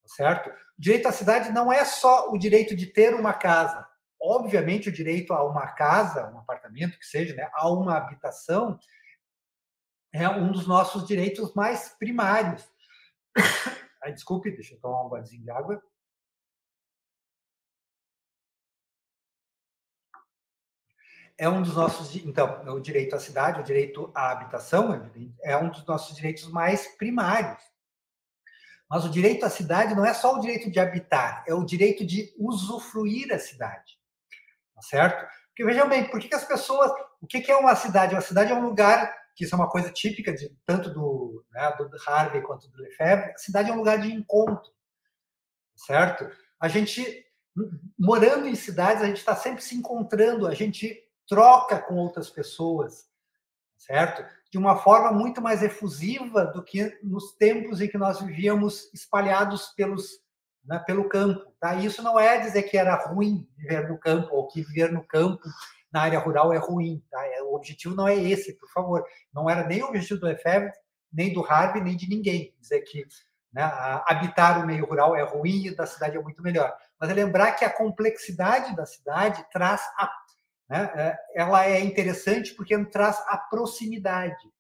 certo? 0.07 0.51
O 0.51 0.53
direito 0.79 1.09
à 1.09 1.13
cidade 1.13 1.51
não 1.53 1.73
é 1.73 1.85
só 1.85 2.31
o 2.31 2.39
direito 2.39 2.75
de 2.77 2.87
ter 2.87 3.15
uma 3.15 3.33
casa. 3.33 3.87
Obviamente, 4.23 4.89
o 4.89 4.93
direito 4.93 5.33
a 5.33 5.43
uma 5.43 5.67
casa, 5.73 6.31
um 6.31 6.39
apartamento 6.39 6.97
que 6.97 7.05
seja, 7.05 7.35
né, 7.35 7.51
a 7.53 7.69
uma 7.69 7.97
habitação, 7.97 8.79
é 10.13 10.29
um 10.29 10.53
dos 10.53 10.67
nossos 10.67 11.07
direitos 11.07 11.53
mais 11.55 11.89
primários. 11.99 12.71
Ai, 14.05 14.13
desculpe, 14.13 14.51
deixa 14.53 14.75
eu 14.75 14.81
tomar 14.81 15.05
um 15.05 15.09
golinho 15.09 15.43
de 15.43 15.51
água. 15.51 15.83
é 21.39 21.49
um 21.49 21.61
dos 21.61 21.75
nossos, 21.75 22.15
então, 22.25 22.63
o 22.67 22.79
direito 22.79 23.17
à 23.17 23.19
cidade, 23.19 23.61
o 23.61 23.65
direito 23.65 24.13
à 24.15 24.31
habitação, 24.31 25.11
é 25.43 25.57
um 25.57 25.71
dos 25.71 25.85
nossos 25.85 26.15
direitos 26.15 26.47
mais 26.49 26.87
primários. 26.97 27.61
Mas 28.89 29.05
o 29.05 29.11
direito 29.11 29.45
à 29.45 29.51
cidade 29.51 29.95
não 29.95 30.05
é 30.05 30.15
só 30.15 30.37
o 30.37 30.41
direito 30.41 30.71
de 30.71 30.79
habitar, 30.79 31.43
é 31.49 31.53
o 31.53 31.65
direito 31.65 32.07
de 32.07 32.33
usufruir 32.39 33.33
a 33.33 33.41
cidade. 33.41 33.99
Certo? 34.83 35.27
Porque 35.49 35.65
vejam 35.65 35.89
bem, 35.89 36.11
por 36.11 36.21
que, 36.21 36.35
as 36.35 36.45
pessoas. 36.45 36.91
O 37.21 37.27
que, 37.27 37.51
é 37.51 37.57
uma 37.57 37.75
cidade? 37.77 38.15
Uma 38.15 38.21
cidade 38.21 38.53
é 38.53 38.55
um 38.55 38.67
lugar, 38.67 39.15
que 39.35 39.45
isso 39.45 39.55
é 39.55 39.59
uma 39.59 39.71
coisa 39.71 39.91
típica 39.91 40.33
de 40.33 40.49
tanto 40.67 40.91
do, 40.91 41.45
né, 41.53 41.73
do 41.77 41.89
Harvey 42.07 42.43
quanto 42.43 42.69
do 42.69 42.83
Lefebvre, 42.83 43.33
a 43.33 43.39
cidade 43.39 43.71
é 43.71 43.73
um 43.73 43.79
lugar 43.79 43.99
de 44.01 44.13
encontro. 44.13 44.71
Certo? 45.77 46.29
A 46.61 46.69
gente, 46.69 47.25
morando 47.99 48.47
em 48.47 48.55
cidades, 48.55 49.03
a 49.03 49.07
gente 49.07 49.19
está 49.19 49.37
sempre 49.37 49.63
se 49.63 49.75
encontrando, 49.75 50.47
a 50.47 50.55
gente 50.55 51.01
troca 51.27 51.79
com 51.79 51.95
outras 51.95 52.29
pessoas, 52.29 53.07
certo? 53.79 54.25
de 54.53 54.59
uma 54.59 54.77
forma 54.77 55.11
muito 55.11 55.41
mais 55.41 55.63
efusiva 55.63 56.45
do 56.45 56.63
que 56.63 56.99
nos 57.03 57.33
tempos 57.37 57.81
em 57.81 57.89
que 57.89 57.97
nós 57.97 58.21
vivíamos 58.21 58.93
espalhados 58.93 59.69
pelos 59.69 60.22
né, 60.65 60.79
pelo 60.87 61.09
campo. 61.09 61.53
Tá? 61.61 61.75
Isso 61.75 62.03
não 62.03 62.19
é 62.19 62.39
dizer 62.39 62.63
que 62.65 62.77
era 62.77 62.95
ruim 62.95 63.49
viver 63.57 63.89
no 63.89 63.99
campo 63.99 64.35
ou 64.35 64.49
que 64.49 64.63
viver 64.63 64.93
no 64.93 65.05
campo 65.05 65.43
na 65.93 66.03
área 66.03 66.19
rural 66.19 66.53
é 66.53 66.59
ruim. 66.59 67.03
Tá? 67.11 67.25
É, 67.27 67.43
o 67.43 67.55
objetivo 67.55 67.95
não 67.95 68.09
é 68.09 68.15
esse, 68.15 68.55
por 68.55 68.69
favor. 68.71 69.05
Não 69.33 69.49
era 69.49 69.67
nem 69.67 69.83
o 69.83 69.89
objetivo 69.89 70.21
do 70.21 70.27
Lefebvre, 70.27 70.73
nem 71.13 71.33
do 71.33 71.45
Harvey, 71.45 71.83
nem 71.83 71.97
de 71.97 72.09
ninguém. 72.09 72.55
Dizer 72.61 72.81
que 72.83 73.07
né, 73.53 73.63
habitar 74.07 74.63
o 74.63 74.67
meio 74.67 74.87
rural 74.87 75.15
é 75.15 75.23
ruim 75.23 75.67
e 75.67 75.77
da 75.77 75.87
cidade 75.87 76.17
é 76.17 76.23
muito 76.23 76.43
melhor. 76.43 76.75
Mas 76.99 77.11
é 77.11 77.15
lembrar 77.15 77.53
que 77.53 77.65
a 77.65 77.71
complexidade 77.71 78.75
da 78.75 78.87
cidade 78.87 79.45
traz 79.53 79.83
a, 79.99 80.11
né, 80.69 80.91
é, 80.95 81.19
ela 81.35 81.67
é 81.67 81.81
interessante 81.81 82.55
porque 82.55 82.79
traz 82.87 83.23
a 83.27 83.37
proximidade, 83.37 84.51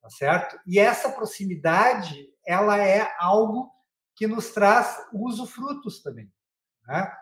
tá 0.00 0.08
certo? 0.10 0.60
E 0.64 0.78
essa 0.78 1.10
proximidade 1.10 2.28
ela 2.46 2.78
é 2.78 3.12
algo 3.18 3.73
que 4.14 4.26
nos 4.26 4.50
traz 4.50 5.06
usufrutos 5.12 6.02
também. 6.02 6.32
Né? 6.86 7.12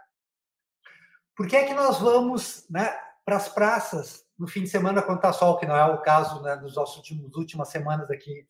Por 1.37 1.47
que 1.47 1.57
é 1.57 1.67
que 1.67 1.75
nós 1.75 1.99
vamos 1.99 2.67
né, 2.69 2.95
para 3.25 3.37
as 3.37 3.49
praças 3.49 4.27
no 4.39 4.47
fim 4.47 4.63
de 4.63 4.69
semana 4.69 5.03
quando 5.03 5.19
está 5.19 5.33
sol, 5.33 5.59
que 5.59 5.67
não 5.67 5.77
é 5.77 5.85
o 5.87 6.03
caso 6.03 6.43
né, 6.43 6.57
nos 6.57 6.75
nossos 6.75 6.97
últimos 6.97 7.37
últimas 7.37 7.69
semanas 7.69 8.11
aqui 8.11 8.47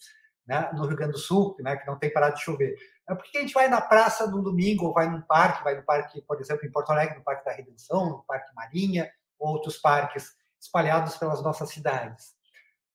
né, 0.46 0.70
no 0.72 0.86
Rio 0.86 0.96
Grande 0.96 1.12
do 1.12 1.18
Sul, 1.18 1.56
né, 1.60 1.76
que 1.76 1.86
não 1.86 1.98
tem 1.98 2.12
parado 2.12 2.36
de 2.36 2.42
chover. 2.42 2.74
É 3.08 3.14
porque 3.14 3.38
a 3.38 3.40
gente 3.40 3.54
vai 3.54 3.68
na 3.68 3.80
praça 3.80 4.26
no 4.26 4.42
domingo, 4.42 4.86
ou 4.86 4.94
vai 4.94 5.08
num 5.08 5.20
parque, 5.22 5.62
vai 5.62 5.76
no 5.76 5.82
parque, 5.82 6.22
por 6.22 6.40
exemplo, 6.40 6.66
em 6.66 6.70
Porto 6.70 6.90
Alegre, 6.90 7.18
no 7.18 7.24
Parque 7.24 7.44
da 7.44 7.52
Redenção, 7.52 8.08
no 8.08 8.24
Parque 8.24 8.54
Marinha, 8.54 9.10
ou 9.38 9.50
outros 9.52 9.76
parques 9.76 10.34
espalhados 10.60 11.16
pelas 11.16 11.42
nossas 11.42 11.70
cidades. 11.70 12.34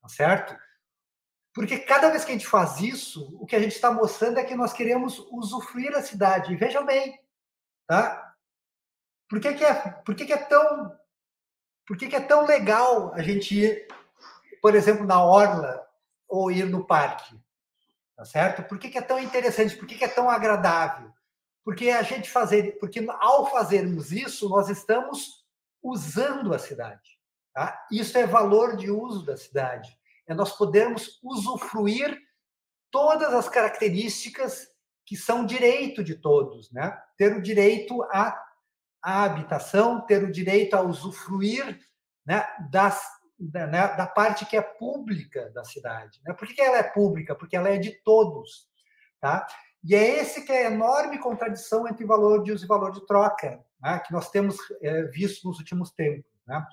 Tá 0.02 0.10
certo? 0.10 0.56
Porque 1.58 1.80
cada 1.80 2.12
vez 2.12 2.24
que 2.24 2.30
a 2.30 2.36
gente 2.36 2.46
faz 2.46 2.82
isso, 2.82 3.36
o 3.42 3.48
que 3.48 3.56
a 3.56 3.60
gente 3.60 3.74
está 3.74 3.90
mostrando 3.90 4.38
é 4.38 4.44
que 4.44 4.54
nós 4.54 4.74
queremos 4.74 5.18
usufruir 5.32 5.92
a 5.96 6.04
cidade. 6.04 6.54
E 6.54 6.56
vejam 6.56 6.86
bem, 6.86 7.20
tá? 7.88 8.36
Por 9.28 9.40
que, 9.40 9.52
que, 9.56 9.66
é, 9.66 9.74
por 9.74 10.14
que, 10.14 10.28
que 10.28 10.34
é 10.34 10.38
tão 10.38 10.96
por 11.88 11.98
que, 11.98 12.10
que 12.10 12.16
é 12.16 12.20
tão 12.20 12.46
legal 12.46 13.12
a 13.16 13.24
gente 13.24 13.56
ir, 13.56 13.88
por 14.62 14.76
exemplo, 14.76 15.04
na 15.04 15.24
orla 15.24 15.84
ou 16.28 16.52
ir 16.52 16.68
no 16.68 16.86
parque? 16.86 17.36
Tá 18.16 18.24
certo? 18.24 18.62
Por 18.62 18.78
que, 18.78 18.90
que 18.90 19.00
é 19.00 19.02
tão 19.02 19.18
interessante? 19.18 19.76
Por 19.76 19.88
que, 19.88 19.98
que 19.98 20.06
é 20.06 20.10
tão 20.10 20.30
agradável? 20.30 21.12
Porque 21.66 21.90
a 21.90 22.04
gente 22.04 22.30
fazer, 22.30 22.78
porque 22.78 23.04
ao 23.20 23.50
fazermos 23.50 24.12
isso, 24.12 24.48
nós 24.48 24.70
estamos 24.70 25.44
usando 25.82 26.54
a 26.54 26.60
cidade. 26.60 27.20
Tá? 27.52 27.84
Isso 27.92 28.16
é 28.16 28.28
valor 28.28 28.78
de 28.78 28.92
uso 28.92 29.26
da 29.26 29.36
cidade 29.36 29.97
é 30.28 30.34
nós 30.34 30.52
podermos 30.52 31.20
usufruir 31.24 32.18
todas 32.92 33.34
as 33.34 33.48
características 33.48 34.68
que 35.06 35.16
são 35.16 35.46
direito 35.46 36.04
de 36.04 36.16
todos, 36.16 36.72
né? 36.72 36.98
Ter 37.18 37.36
o 37.36 37.42
direito 37.42 38.04
à, 38.12 38.38
à 39.02 39.24
habitação, 39.24 40.06
ter 40.06 40.24
o 40.24 40.32
direito 40.32 40.76
a 40.76 40.82
usufruir 40.82 41.80
né, 42.26 42.46
das, 42.70 43.02
da, 43.40 43.66
né, 43.66 43.88
da 43.96 44.06
parte 44.06 44.46
que 44.46 44.58
é 44.58 44.62
pública 44.62 45.50
da 45.52 45.64
cidade. 45.64 46.20
Né? 46.26 46.34
Por 46.34 46.46
que 46.46 46.62
ela 46.62 46.78
é 46.78 46.84
pública? 46.84 47.34
Porque 47.34 47.56
ela 47.56 47.70
é 47.70 47.78
de 47.78 47.92
todos, 48.04 48.68
tá? 49.22 49.48
E 49.82 49.96
é 49.96 50.20
esse 50.20 50.46
que 50.46 50.52
é 50.52 50.68
a 50.68 50.72
enorme 50.72 51.18
contradição 51.20 51.88
entre 51.88 52.06
valor 52.06 52.44
de 52.44 52.52
uso 52.52 52.66
e 52.66 52.68
valor 52.68 52.92
de 52.92 53.06
troca, 53.06 53.64
né? 53.82 54.00
que 54.06 54.12
nós 54.12 54.30
temos 54.30 54.58
é, 54.82 55.04
visto 55.04 55.48
nos 55.48 55.58
últimos 55.60 55.92
tempos, 55.92 56.30
né? 56.46 56.68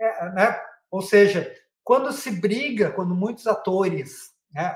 É, 0.00 0.30
né? 0.30 0.60
Ou 0.88 1.02
seja, 1.02 1.52
quando 1.84 2.12
se 2.12 2.30
briga, 2.30 2.90
quando 2.92 3.14
muitos 3.14 3.46
atores 3.46 4.32
né, 4.52 4.74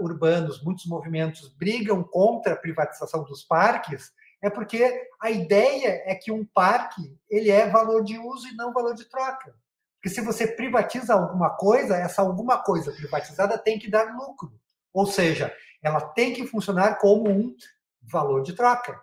uh, 0.00 0.04
urbanos, 0.04 0.62
muitos 0.62 0.86
movimentos 0.86 1.48
brigam 1.48 2.02
contra 2.02 2.54
a 2.54 2.56
privatização 2.56 3.24
dos 3.24 3.44
parques, 3.44 4.12
é 4.42 4.48
porque 4.48 5.08
a 5.20 5.30
ideia 5.30 6.02
é 6.06 6.14
que 6.14 6.32
um 6.32 6.44
parque 6.44 7.16
ele 7.28 7.50
é 7.50 7.68
valor 7.68 8.02
de 8.02 8.18
uso 8.18 8.48
e 8.48 8.56
não 8.56 8.72
valor 8.72 8.94
de 8.94 9.04
troca. 9.04 9.54
Porque 9.96 10.08
se 10.08 10.22
você 10.22 10.46
privatiza 10.46 11.12
alguma 11.12 11.50
coisa, 11.50 11.96
essa 11.96 12.22
alguma 12.22 12.62
coisa 12.62 12.90
privatizada 12.90 13.58
tem 13.58 13.78
que 13.78 13.90
dar 13.90 14.16
lucro. 14.16 14.58
Ou 14.94 15.06
seja, 15.06 15.54
ela 15.82 16.00
tem 16.00 16.32
que 16.32 16.46
funcionar 16.46 16.96
como 16.96 17.28
um 17.28 17.54
valor 18.00 18.42
de 18.42 18.54
troca. 18.54 18.98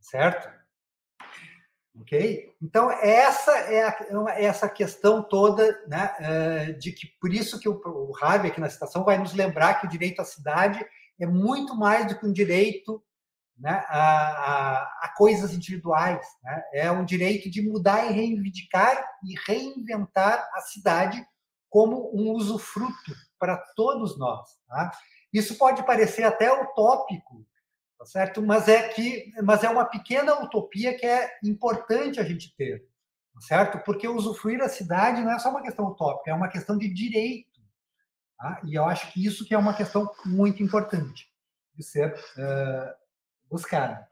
Certo? 0.00 0.59
Ok? 1.98 2.54
Então, 2.62 2.90
essa 2.90 3.50
é, 3.50 3.82
a, 3.82 3.96
é 4.36 4.44
essa 4.44 4.68
questão 4.68 5.22
toda, 5.22 5.84
né, 5.88 6.14
eh, 6.20 6.72
de 6.72 6.92
que 6.92 7.08
por 7.20 7.32
isso 7.34 7.58
que 7.58 7.68
o, 7.68 7.80
o 7.84 8.12
aqui 8.24 8.60
na 8.60 8.70
citação 8.70 9.04
vai 9.04 9.18
nos 9.18 9.34
lembrar 9.34 9.80
que 9.80 9.86
o 9.86 9.90
direito 9.90 10.20
à 10.22 10.24
cidade 10.24 10.84
é 11.18 11.26
muito 11.26 11.74
mais 11.74 12.06
do 12.06 12.18
que 12.18 12.24
um 12.24 12.32
direito 12.32 13.02
né, 13.58 13.84
a, 13.88 13.98
a, 13.98 14.82
a, 15.02 15.14
coisas 15.16 15.52
individuais. 15.52 16.26
Né? 16.42 16.62
É 16.72 16.90
um 16.90 17.04
direito 17.04 17.50
de 17.50 17.60
mudar 17.60 18.06
e 18.06 18.12
reivindicar 18.12 19.04
e 19.22 19.34
reinventar 19.46 20.48
a 20.54 20.60
cidade 20.62 21.24
como 21.68 22.10
um 22.14 22.32
usufruto 22.32 23.14
para 23.38 23.56
todos 23.76 24.18
nós. 24.18 24.48
Tá? 24.66 24.90
Isso 25.32 25.56
pode 25.56 25.84
parecer 25.84 26.24
até 26.24 26.52
utópico, 26.52 27.46
tá 28.00 28.06
certo? 28.06 28.40
Mas 28.40 28.66
é 28.66 28.88
que, 28.88 29.30
mas 29.42 29.62
é 29.62 29.68
uma 29.68 29.84
pequena 29.84 30.42
utopia 30.42 30.96
que 30.96 31.04
é 31.04 31.38
importante 31.44 32.18
a 32.18 32.24
gente 32.24 32.56
ter, 32.56 32.88
tá 33.34 33.40
certo? 33.42 33.78
Porque 33.84 34.08
usufruir 34.08 34.62
a 34.62 34.70
cidade 34.70 35.20
não 35.20 35.30
é 35.30 35.38
só 35.38 35.50
uma 35.50 35.60
questão 35.60 35.84
utópica, 35.84 36.30
é 36.30 36.34
uma 36.34 36.48
questão 36.48 36.78
de 36.78 36.88
direito, 36.88 37.60
tá? 38.38 38.58
E 38.64 38.74
eu 38.74 38.86
acho 38.86 39.12
que 39.12 39.22
isso 39.22 39.44
que 39.44 39.52
é 39.52 39.58
uma 39.58 39.74
questão 39.74 40.10
muito 40.24 40.62
importante 40.62 41.30
de 41.74 41.84
ser 41.84 42.14
uh, 42.14 42.94
buscada, 43.50 44.08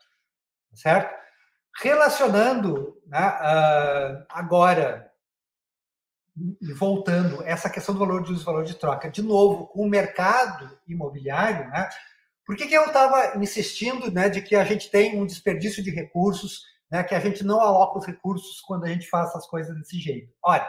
tá 0.70 0.76
certo? 0.76 1.18
Relacionando 1.80 3.00
né, 3.06 3.26
uh, 3.26 4.26
agora 4.28 5.10
e 6.60 6.74
voltando 6.74 7.42
essa 7.42 7.70
questão 7.70 7.94
do 7.94 8.00
valor 8.00 8.22
de 8.22 8.32
uso 8.32 8.44
valor 8.44 8.64
de 8.64 8.74
troca, 8.74 9.10
de 9.10 9.22
novo, 9.22 9.66
com 9.68 9.80
o 9.80 9.88
mercado 9.88 10.78
imobiliário, 10.86 11.70
né? 11.70 11.88
Por 12.48 12.56
que, 12.56 12.66
que 12.66 12.74
eu 12.74 12.86
estava 12.86 13.36
insistindo 13.36 14.10
né, 14.10 14.30
de 14.30 14.40
que 14.40 14.56
a 14.56 14.64
gente 14.64 14.90
tem 14.90 15.20
um 15.20 15.26
desperdício 15.26 15.82
de 15.82 15.90
recursos, 15.90 16.62
né, 16.90 17.04
que 17.04 17.14
a 17.14 17.20
gente 17.20 17.44
não 17.44 17.60
aloca 17.60 17.98
os 17.98 18.06
recursos 18.06 18.62
quando 18.62 18.86
a 18.86 18.88
gente 18.88 19.06
faz 19.06 19.36
as 19.36 19.46
coisas 19.46 19.76
desse 19.76 20.00
jeito? 20.00 20.32
Olha, 20.42 20.66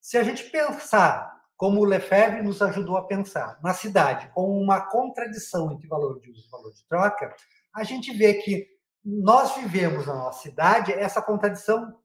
se 0.00 0.16
a 0.16 0.22
gente 0.22 0.44
pensar 0.44 1.36
como 1.56 1.80
o 1.80 1.84
Lefebvre 1.84 2.40
nos 2.40 2.62
ajudou 2.62 2.96
a 2.96 3.04
pensar, 3.04 3.58
na 3.60 3.74
cidade, 3.74 4.30
com 4.32 4.48
uma 4.62 4.80
contradição 4.80 5.72
entre 5.72 5.88
valor 5.88 6.20
de 6.20 6.30
uso 6.30 6.46
e 6.46 6.50
valor 6.52 6.72
de 6.72 6.86
troca, 6.86 7.34
a 7.74 7.82
gente 7.82 8.16
vê 8.16 8.34
que 8.34 8.68
nós 9.04 9.56
vivemos 9.56 10.06
na 10.06 10.14
nossa 10.14 10.42
cidade 10.42 10.92
essa 10.92 11.20
contradição 11.20 11.98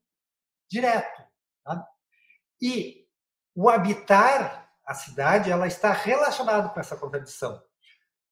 direto. 0.67 1.21
Tá? 1.63 1.87
E 2.59 3.05
o 3.53 3.69
habitar 3.69 4.71
a 4.83 4.95
cidade, 4.95 5.51
ela 5.51 5.67
está 5.67 5.91
relacionado 5.91 6.73
com 6.73 6.79
essa 6.79 6.97
contradição. 6.97 7.61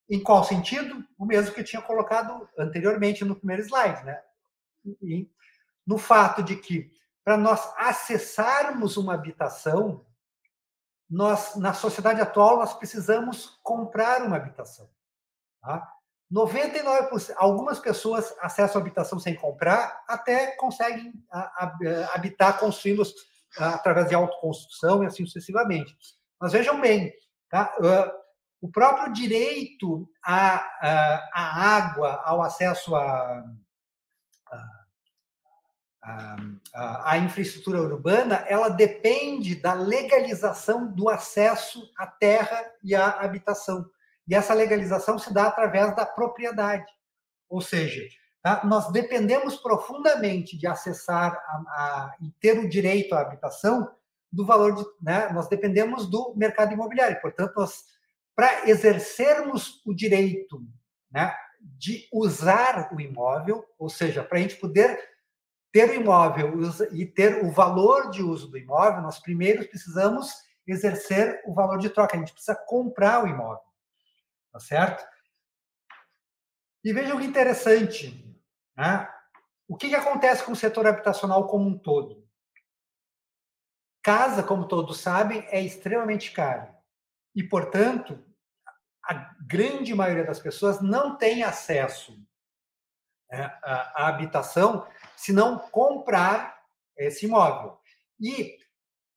Em 0.10 0.22
qual 0.22 0.44
sentido? 0.44 1.06
O 1.18 1.26
mesmo 1.26 1.54
que 1.54 1.62
eu 1.62 1.66
tinha 1.66 1.82
colocado 1.82 2.48
anteriormente 2.58 3.24
no 3.24 3.36
primeiro 3.36 3.62
slide, 3.64 4.04
né? 4.04 4.22
E 5.02 5.30
no 5.86 5.98
fato 5.98 6.44
de 6.44 6.56
que 6.56 6.92
para 7.24 7.38
nós 7.38 7.72
acessarmos 7.78 8.98
uma 8.98 9.14
habitação, 9.14 10.06
nós 11.10 11.56
na 11.56 11.74
sociedade 11.74 12.22
atual 12.22 12.58
nós 12.58 12.74
precisamos 12.74 13.60
comprar 13.62 14.24
uma 14.24 14.38
habitação. 14.38 14.90
Tá? 15.62 15.88
99%, 16.32 17.34
algumas 17.36 17.78
pessoas 17.78 18.34
acessam 18.40 18.80
a 18.80 18.82
habitação 18.82 19.20
sem 19.20 19.36
comprar, 19.36 20.02
até 20.08 20.56
conseguem 20.56 21.14
habitar 22.14 22.58
construindo 22.58 23.04
através 23.58 24.08
de 24.08 24.16
autoconstrução 24.16 25.04
e 25.04 25.08
assim 25.08 25.26
sucessivamente. 25.26 25.96
Mas 26.40 26.54
vejam 26.54 26.80
bem, 26.80 27.14
tá? 27.50 27.76
O 28.62 28.70
próprio 28.70 29.12
direito 29.12 30.08
à, 30.24 30.58
à, 31.34 31.76
água, 31.76 32.22
ao 32.24 32.44
acesso 32.44 32.96
à, 32.96 33.44
à, 36.04 36.38
à, 37.06 37.18
infraestrutura 37.18 37.82
urbana, 37.82 38.46
ela 38.48 38.70
depende 38.70 39.56
da 39.56 39.74
legalização 39.74 40.86
do 40.94 41.10
acesso 41.10 41.92
à 41.98 42.06
terra 42.06 42.64
e 42.84 42.94
à 42.94 43.10
habitação. 43.10 43.90
E 44.28 44.36
essa 44.36 44.54
legalização 44.54 45.18
se 45.18 45.34
dá 45.34 45.48
através 45.48 45.96
da 45.96 46.06
propriedade. 46.06 46.86
Ou 47.50 47.62
seja, 47.62 48.02
tá? 48.44 48.62
nós 48.64 48.92
dependemos 48.92 49.56
profundamente 49.56 50.56
de 50.56 50.68
acessar 50.68 51.34
a, 51.68 52.16
e 52.22 52.30
ter 52.40 52.60
o 52.60 52.70
direito 52.70 53.16
à 53.16 53.22
habitação 53.22 53.92
do 54.32 54.46
valor 54.46 54.76
de. 54.76 54.86
Né? 55.02 55.30
Nós 55.34 55.50
dependemos 55.50 56.06
do 56.06 56.36
mercado 56.36 56.74
imobiliário. 56.74 57.20
Portanto, 57.20 57.54
nós 57.58 57.84
para 58.42 58.68
exercermos 58.68 59.86
o 59.86 59.94
direito 59.94 60.66
né, 61.12 61.32
de 61.60 62.08
usar 62.12 62.92
o 62.92 63.00
imóvel, 63.00 63.64
ou 63.78 63.88
seja, 63.88 64.24
para 64.24 64.40
a 64.40 64.42
gente 64.42 64.56
poder 64.56 65.00
ter 65.72 65.92
o 65.92 65.94
imóvel 65.94 66.54
e 66.92 67.06
ter 67.06 67.46
o 67.46 67.52
valor 67.52 68.10
de 68.10 68.24
uso 68.24 68.50
do 68.50 68.58
imóvel, 68.58 69.04
nós 69.04 69.20
primeiro 69.20 69.64
precisamos 69.70 70.34
exercer 70.66 71.40
o 71.46 71.54
valor 71.54 71.78
de 71.78 71.92
troca, 71.92 72.16
a 72.16 72.20
gente 72.20 72.34
precisa 72.34 72.56
comprar 72.66 73.24
o 73.24 73.28
imóvel, 73.28 73.62
tá 74.52 74.60
certo? 74.60 75.08
E 76.84 76.92
vejam 76.92 77.20
que 77.20 77.26
interessante, 77.28 78.28
né? 78.76 79.08
O 79.68 79.78
que, 79.78 79.88
que 79.90 79.96
acontece 79.96 80.44
com 80.44 80.54
o 80.54 80.56
setor 80.56 80.88
habitacional 80.88 81.46
como 81.46 81.70
um 81.70 81.78
todo? 81.78 82.28
Casa, 84.02 84.42
como 84.42 84.68
todos 84.68 85.00
sabem, 85.00 85.46
é 85.52 85.62
extremamente 85.62 86.32
cara. 86.32 86.76
E, 87.36 87.44
portanto, 87.44 88.20
a 89.04 89.36
grande 89.42 89.94
maioria 89.94 90.26
das 90.26 90.40
pessoas 90.40 90.82
não 90.82 91.18
tem 91.18 91.44
acesso 91.44 92.18
né, 93.30 93.44
à, 93.64 94.08
habitação 94.08 94.88
se 95.16 95.34
não 95.34 95.58
comprar 95.58 96.62
esse 96.98 97.26
imóvel. 97.26 97.80
E 98.20 98.58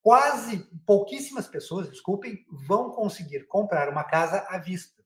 quase 0.01 0.69
pouquíssimas 0.85 1.47
pessoas, 1.47 1.89
desculpem, 1.89 2.45
vão 2.49 2.91
conseguir 2.91 3.45
comprar 3.47 3.89
uma 3.89 4.03
casa 4.03 4.45
à 4.49 4.57
vista. 4.57 5.03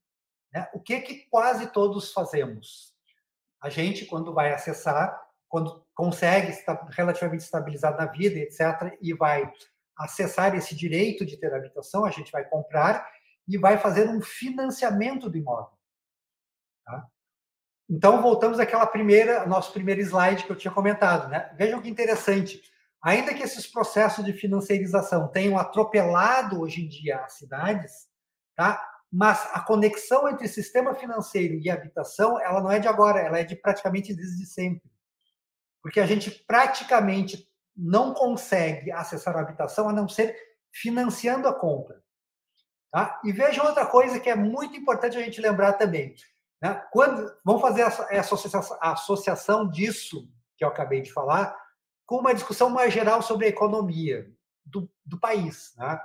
Né? 0.54 0.68
O 0.74 0.80
que 0.80 1.02
que 1.02 1.16
quase 1.30 1.68
todos 1.68 2.14
fazemos? 2.14 2.94
A 3.62 3.70
gente, 3.70 4.06
quando 4.06 4.34
vai 4.34 4.54
acessar, 4.54 5.22
quando 5.50 5.86
consegue 5.94 6.52
estar 6.52 6.76
relativamente 6.92 7.42
estabilizado 7.42 7.98
na 7.98 8.06
vida, 8.06 8.40
etc., 8.40 8.98
e 9.02 9.14
vai 9.14 9.52
acessar 9.98 10.56
esse 10.56 10.74
direito 10.74 11.26
de 11.26 11.36
ter 11.36 11.54
habitação, 11.54 12.06
a 12.06 12.12
gente 12.12 12.32
vai 12.32 12.46
comprar 12.46 13.06
e 13.50 13.58
vai 13.58 13.80
fazer 13.80 14.08
um 14.08 14.22
financiamento 14.22 15.28
do 15.28 15.36
imóvel. 15.36 15.76
Tá? 16.86 17.08
Então, 17.90 18.22
voltamos 18.22 18.60
àquela 18.60 18.86
primeira, 18.86 19.48
nosso 19.48 19.74
primeiro 19.74 20.00
slide 20.02 20.46
que 20.46 20.52
eu 20.52 20.56
tinha 20.56 20.72
comentado. 20.72 21.28
Né? 21.28 21.52
Vejam 21.58 21.82
que 21.82 21.90
interessante. 21.90 22.62
Ainda 23.02 23.34
que 23.34 23.42
esses 23.42 23.66
processos 23.66 24.24
de 24.24 24.34
financiarização 24.34 25.28
tenham 25.28 25.58
atropelado 25.58 26.62
hoje 26.62 26.84
em 26.84 26.88
dia 26.88 27.18
as 27.22 27.34
cidades, 27.34 27.92
tá? 28.56 28.80
mas 29.12 29.50
a 29.54 29.62
conexão 29.62 30.30
entre 30.30 30.48
sistema 30.48 30.94
financeiro 30.94 31.56
e 31.56 31.72
habitação, 31.72 32.40
ela 32.40 32.62
não 32.62 32.72
é 32.72 32.78
de 32.78 32.88
agora, 32.88 33.20
ela 33.20 33.40
é 33.40 33.44
de 33.44 33.56
praticamente 33.56 34.14
desde 34.14 34.46
sempre. 34.46 34.88
Porque 35.82 36.00
a 36.00 36.06
gente 36.06 36.30
praticamente 36.46 37.50
não 37.76 38.14
consegue 38.14 38.92
acessar 38.92 39.36
a 39.36 39.40
habitação 39.40 39.90
a 39.90 39.94
não 39.94 40.08
ser 40.08 40.38
financiando 40.72 41.48
a 41.48 41.54
compra. 41.58 42.04
Tá? 42.92 43.20
E 43.24 43.32
veja 43.32 43.64
outra 43.64 43.86
coisa 43.86 44.20
que 44.20 44.30
é 44.30 44.36
muito 44.36 44.76
importante 44.76 45.18
a 45.18 45.22
gente 45.22 45.42
lembrar 45.42 45.74
também. 45.74 46.16
Né? 46.62 46.74
Quando 46.92 47.32
vamos 47.44 47.62
fazer 47.62 47.84
a 47.84 48.20
associação, 48.20 48.78
associação 48.82 49.70
disso 49.70 50.28
que 50.58 50.64
eu 50.64 50.68
acabei 50.68 51.02
de 51.02 51.14
falar 51.14 51.56
com 52.06 52.18
uma 52.18 52.34
discussão 52.34 52.70
mais 52.70 52.94
geral 52.94 53.22
sobre 53.22 53.46
a 53.46 53.50
economia 53.50 54.30
do, 54.66 54.90
do 55.06 55.20
país. 55.20 55.74
Né? 55.78 56.02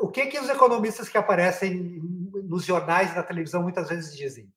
O 0.00 0.08
que 0.08 0.26
que 0.26 0.38
os 0.38 0.48
economistas 0.48 1.08
que 1.08 1.16
aparecem 1.16 2.00
nos 2.44 2.64
jornais 2.64 3.12
e 3.12 3.14
na 3.14 3.22
televisão 3.22 3.62
muitas 3.62 3.88
vezes 3.88 4.16
dizem? 4.16 4.52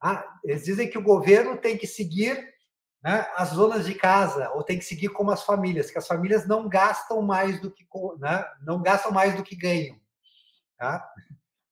Ah, 0.00 0.38
eles 0.42 0.64
dizem 0.64 0.88
que 0.88 0.98
o 0.98 1.02
governo 1.02 1.56
tem 1.56 1.76
que 1.76 1.86
seguir 1.86 2.54
né, 3.02 3.26
as 3.36 3.50
zonas 3.50 3.84
de 3.84 3.94
casa 3.94 4.50
ou 4.52 4.62
tem 4.62 4.78
que 4.78 4.84
seguir 4.84 5.10
como 5.10 5.30
as 5.30 5.42
famílias, 5.42 5.90
que 5.90 5.98
as 5.98 6.06
famílias 6.06 6.46
não 6.46 6.68
gastam 6.68 7.20
mais 7.20 7.60
do 7.60 7.70
que 7.70 7.86
né, 8.18 8.44
não 8.62 8.82
gastam 8.82 9.12
mais 9.12 9.36
do 9.36 9.42
que 9.42 9.54
ganham. 9.54 10.00
Tá? 10.76 11.08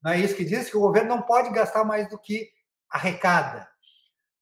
Não 0.03 0.12
é 0.12 0.18
isso 0.18 0.36
que 0.36 0.44
diz 0.44 0.70
que 0.70 0.76
o 0.76 0.80
governo 0.80 1.09
não 1.09 1.22
pode 1.22 1.50
gastar 1.50 1.84
mais 1.84 2.09
do 2.09 2.18
que 2.18 2.50
arrecada. 2.90 3.68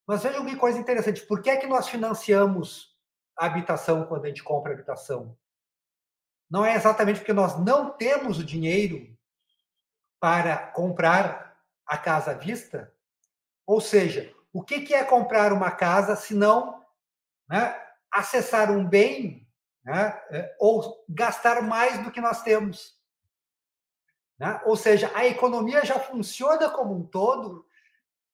Mas 0.07 0.23
vejam 0.23 0.45
que 0.45 0.57
coisa 0.57 0.79
interessante. 0.79 1.21
Por 1.23 1.41
que 1.41 1.51
é 1.51 1.57
que 1.57 1.67
nós 1.67 1.89
financiamos 1.89 2.97
a 3.37 3.47
habitação 3.47 4.07
quando 4.07 4.25
a 4.25 4.29
gente 4.29 4.43
compra 4.43 4.73
habitação? 4.73 5.37
Não 6.51 6.65
é 6.65 6.75
exatamente 6.75 7.21
porque 7.21 7.33
nós 7.33 7.59
não 7.65 7.91
temos 7.91 8.39
o 8.39 8.45
dinheiro 8.45 9.17
para 10.19 10.57
comprar 10.57 11.57
a 11.87 11.97
casa 11.97 12.33
à 12.33 12.35
vista? 12.35 12.93
Ou 13.67 13.81
seja, 13.81 14.35
o 14.53 14.65
que 14.65 14.93
é 14.93 15.05
comprar 15.05 15.53
uma 15.53 15.71
casa 15.71 16.17
se 16.17 16.35
não 16.35 16.85
né, 17.49 17.81
acessar 18.11 18.71
um 18.71 18.85
bem 18.85 19.49
né, 19.85 20.21
é, 20.31 20.57
ou 20.59 21.05
gastar 21.09 21.63
mais 21.63 22.03
do 22.03 22.11
que 22.11 22.21
nós 22.21 22.43
temos? 22.43 23.00
Né? 24.41 24.59
Ou 24.65 24.75
seja, 24.75 25.13
a 25.15 25.27
economia 25.27 25.85
já 25.85 26.01
funciona 26.01 26.71
como 26.71 26.97
um 26.97 27.05
todo 27.05 27.67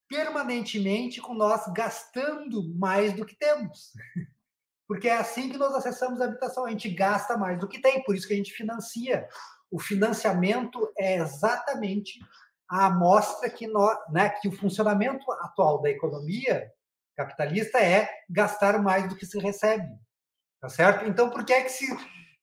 permanentemente 0.08 1.20
com 1.20 1.34
nós 1.34 1.66
gastando 1.74 2.72
mais 2.76 3.12
do 3.12 3.26
que 3.26 3.34
temos. 3.34 3.92
Porque 4.86 5.08
é 5.08 5.16
assim 5.16 5.48
que 5.50 5.58
nós 5.58 5.74
acessamos 5.74 6.20
a 6.20 6.26
habitação, 6.26 6.64
a 6.64 6.70
gente 6.70 6.88
gasta 6.88 7.36
mais 7.36 7.58
do 7.58 7.66
que 7.66 7.80
tem, 7.80 8.04
por 8.04 8.14
isso 8.14 8.28
que 8.28 8.34
a 8.34 8.36
gente 8.36 8.52
financia. 8.52 9.28
O 9.68 9.80
financiamento 9.80 10.88
é 10.96 11.16
exatamente 11.16 12.20
a 12.70 12.86
amostra 12.86 13.50
que, 13.50 13.66
nós, 13.66 13.98
né, 14.12 14.28
que 14.28 14.46
o 14.46 14.52
funcionamento 14.52 15.28
atual 15.32 15.82
da 15.82 15.90
economia 15.90 16.72
capitalista 17.16 17.78
é 17.78 18.08
gastar 18.30 18.80
mais 18.80 19.08
do 19.08 19.16
que 19.16 19.26
se 19.26 19.40
recebe. 19.40 19.88
Tá 20.60 20.68
certo? 20.68 21.04
Então, 21.04 21.30
por 21.30 21.44
que 21.44 21.52
é 21.52 21.62
que 21.62 21.68
se 21.68 21.86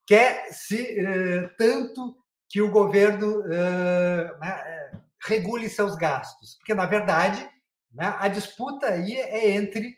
quer 0.05 0.51
se 0.51 0.99
eh, 0.99 1.47
tanto 1.57 2.22
que 2.53 2.61
o 2.61 2.69
governo 2.69 3.39
uh, 3.39 5.01
regule 5.27 5.67
seus 5.67 5.95
gastos, 5.95 6.55
porque 6.57 6.75
na 6.75 6.85
verdade 6.85 7.49
né, 7.91 8.15
a 8.19 8.27
disputa 8.27 8.85
aí 8.89 9.15
é 9.15 9.49
entre 9.49 9.97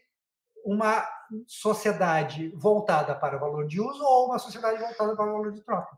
uma 0.64 1.06
sociedade 1.46 2.48
voltada 2.56 3.14
para 3.14 3.36
o 3.36 3.40
valor 3.42 3.68
de 3.68 3.82
uso 3.82 4.02
ou 4.02 4.28
uma 4.28 4.40
sociedade 4.40 4.80
voltada 4.80 5.18
para 5.18 5.26
o 5.26 5.34
valor 5.34 5.52
de 5.52 5.62
troca, 5.66 5.98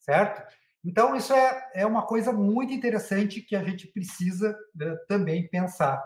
certo? 0.00 0.42
Então 0.82 1.14
isso 1.14 1.34
é, 1.34 1.70
é 1.74 1.86
uma 1.86 2.06
coisa 2.06 2.32
muito 2.32 2.72
interessante 2.72 3.42
que 3.42 3.54
a 3.54 3.62
gente 3.62 3.86
precisa 3.88 4.58
uh, 4.76 5.06
também 5.06 5.46
pensar 5.48 6.02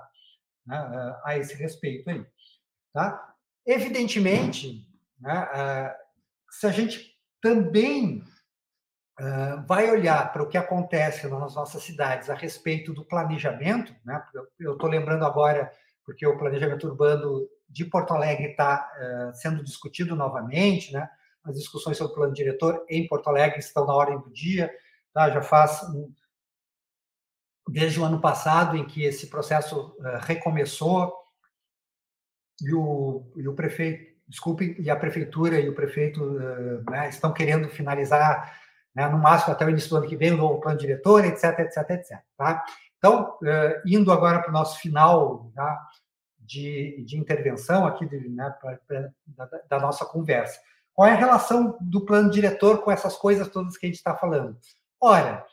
né, 0.67 0.77
uh, 0.77 1.21
a 1.25 1.39
esse 1.39 1.55
respeito 1.55 2.11
aí, 2.11 2.27
tá? 2.93 3.33
Evidentemente, 3.65 4.89
né, 5.21 5.95
se 6.51 6.67
a 6.67 6.73
gente 6.73 7.17
também 7.41 8.25
vai 9.67 9.91
olhar 9.91 10.33
para 10.33 10.43
o 10.43 10.49
que 10.49 10.57
acontece 10.57 11.27
nas 11.27 11.55
nossas 11.55 11.83
cidades 11.83 12.31
a 12.31 12.35
respeito 12.35 12.93
do 12.93 13.05
planejamento, 13.05 13.95
né? 14.05 14.23
Eu 14.59 14.75
estou 14.75 14.89
lembrando 14.89 15.25
agora 15.25 15.71
porque 16.09 16.27
o 16.27 16.39
planejamento 16.39 16.87
urbano 16.87 17.47
de 17.69 17.85
Porto 17.85 18.15
Alegre 18.15 18.53
está 18.53 18.91
uh, 18.97 19.35
sendo 19.35 19.63
discutido 19.63 20.17
novamente, 20.17 20.93
né? 20.93 21.09
As 21.45 21.55
discussões 21.55 21.99
sobre 21.99 22.13
o 22.13 22.17
plano 22.17 22.33
diretor 22.33 22.85
em 22.89 23.07
Porto 23.07 23.29
Alegre 23.29 23.59
estão 23.59 23.87
na 23.87 23.93
ordem 23.93 24.19
do 24.19 24.31
dia, 24.31 24.75
tá? 25.13 25.29
Já 25.29 25.43
faz 25.43 25.83
um, 25.91 26.11
desde 27.69 28.01
o 28.01 28.05
ano 28.05 28.21
passado 28.21 28.77
em 28.77 28.87
que 28.87 29.05
esse 29.05 29.27
processo 29.27 29.95
uh, 29.99 30.19
recomeçou 30.23 31.13
e 32.63 32.73
o, 32.73 33.31
e 33.37 33.47
o 33.47 33.55
prefeito, 33.55 34.19
desculpe, 34.27 34.77
e 34.79 34.89
a 34.89 34.97
prefeitura 34.97 35.61
e 35.61 35.69
o 35.69 35.75
prefeito 35.75 36.25
uh, 36.25 36.91
né, 36.91 37.11
estão 37.11 37.35
querendo 37.35 37.69
finalizar 37.69 38.59
né, 38.99 39.09
no 39.09 39.17
máximo 39.17 39.53
até 39.53 39.65
o 39.65 39.71
início 39.71 39.91
do 39.91 39.99
ano 39.99 40.09
que 40.09 40.17
vem, 40.17 40.33
o 40.33 40.37
novo 40.37 40.61
plano 40.61 40.77
diretor, 40.77 41.25
etc, 41.25 41.61
etc, 41.61 41.91
etc. 41.91 42.19
Tá? 42.37 42.65
Então, 42.99 43.39
uh, 43.41 43.81
indo 43.87 44.11
agora 44.11 44.41
para 44.41 44.51
o 44.51 44.53
nosso 44.53 44.81
final 44.81 45.53
tá, 45.55 45.89
de, 46.41 47.05
de 47.07 47.17
intervenção 47.17 47.87
aqui 47.87 48.05
de, 48.05 48.29
né, 48.29 48.53
pra, 48.61 48.77
pra, 48.89 49.09
da, 49.25 49.49
da, 49.71 49.79
nossa 49.79 50.05
conversa. 50.05 50.59
Qual 50.93 51.07
é 51.07 51.13
a 51.13 51.17
relação 51.17 51.79
do 51.81 52.05
plano 52.05 52.29
diretor 52.29 52.83
com 52.83 52.91
essas 52.91 53.15
coisas 53.17 53.47
todas 53.47 53.77
que 53.77 53.87
a 53.87 53.89
gente 53.89 53.99
está 53.99 54.17
falando? 54.17 54.59
Ora, 55.01 55.47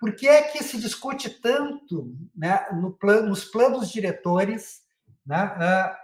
por 0.00 0.14
que 0.14 0.26
é 0.26 0.44
que 0.44 0.64
se 0.64 0.80
discute 0.80 1.28
tanto 1.28 2.16
né, 2.34 2.66
no 2.72 2.92
plano, 2.92 3.28
nos 3.28 3.44
planos 3.44 3.90
diretores 3.90 4.86
né, 5.26 5.54
né? 5.58 5.96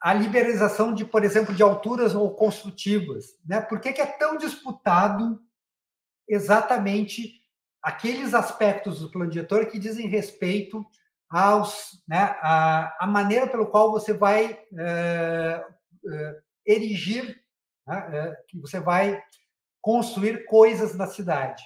A 0.00 0.14
liberalização 0.14 0.94
de, 0.94 1.04
por 1.04 1.22
exemplo, 1.22 1.54
de 1.54 1.62
alturas 1.62 2.14
ou 2.14 2.34
construtivas. 2.34 3.36
Né? 3.44 3.60
Por 3.60 3.78
que, 3.80 3.92
que 3.92 4.00
é 4.00 4.06
tão 4.06 4.38
disputado 4.38 5.40
exatamente 6.26 7.40
aqueles 7.82 8.34
aspectos 8.34 9.00
do 9.00 9.10
plano 9.10 9.30
diretor 9.30 9.66
que 9.66 9.78
dizem 9.78 10.06
respeito 10.06 10.84
aos, 11.28 12.02
né, 12.08 12.36
a, 12.40 13.04
a 13.04 13.06
maneira 13.06 13.46
pelo 13.46 13.66
qual 13.66 13.90
você 13.90 14.12
vai 14.12 14.60
é, 14.78 15.64
é, 16.12 16.40
erigir, 16.66 17.40
né, 17.86 18.08
é, 18.12 18.36
que 18.48 18.58
você 18.58 18.80
vai 18.80 19.22
construir 19.80 20.44
coisas 20.46 20.94
na 20.94 21.06
cidade, 21.06 21.62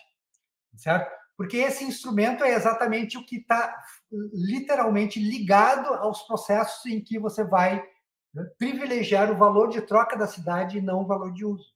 certo? 0.76 1.10
Porque 1.36 1.56
esse 1.56 1.84
instrumento 1.84 2.44
é 2.44 2.54
exatamente 2.54 3.18
o 3.18 3.24
que 3.24 3.36
está 3.36 3.76
literalmente 4.12 5.18
ligado 5.18 5.92
aos 5.94 6.22
processos 6.22 6.86
em 6.86 7.00
que 7.00 7.18
você 7.18 7.42
vai 7.42 7.84
né, 8.32 8.44
privilegiar 8.58 9.30
o 9.30 9.36
valor 9.36 9.68
de 9.68 9.80
troca 9.82 10.16
da 10.16 10.26
cidade 10.26 10.78
e 10.78 10.82
não 10.82 11.02
o 11.02 11.06
valor 11.06 11.32
de 11.32 11.44
uso. 11.44 11.74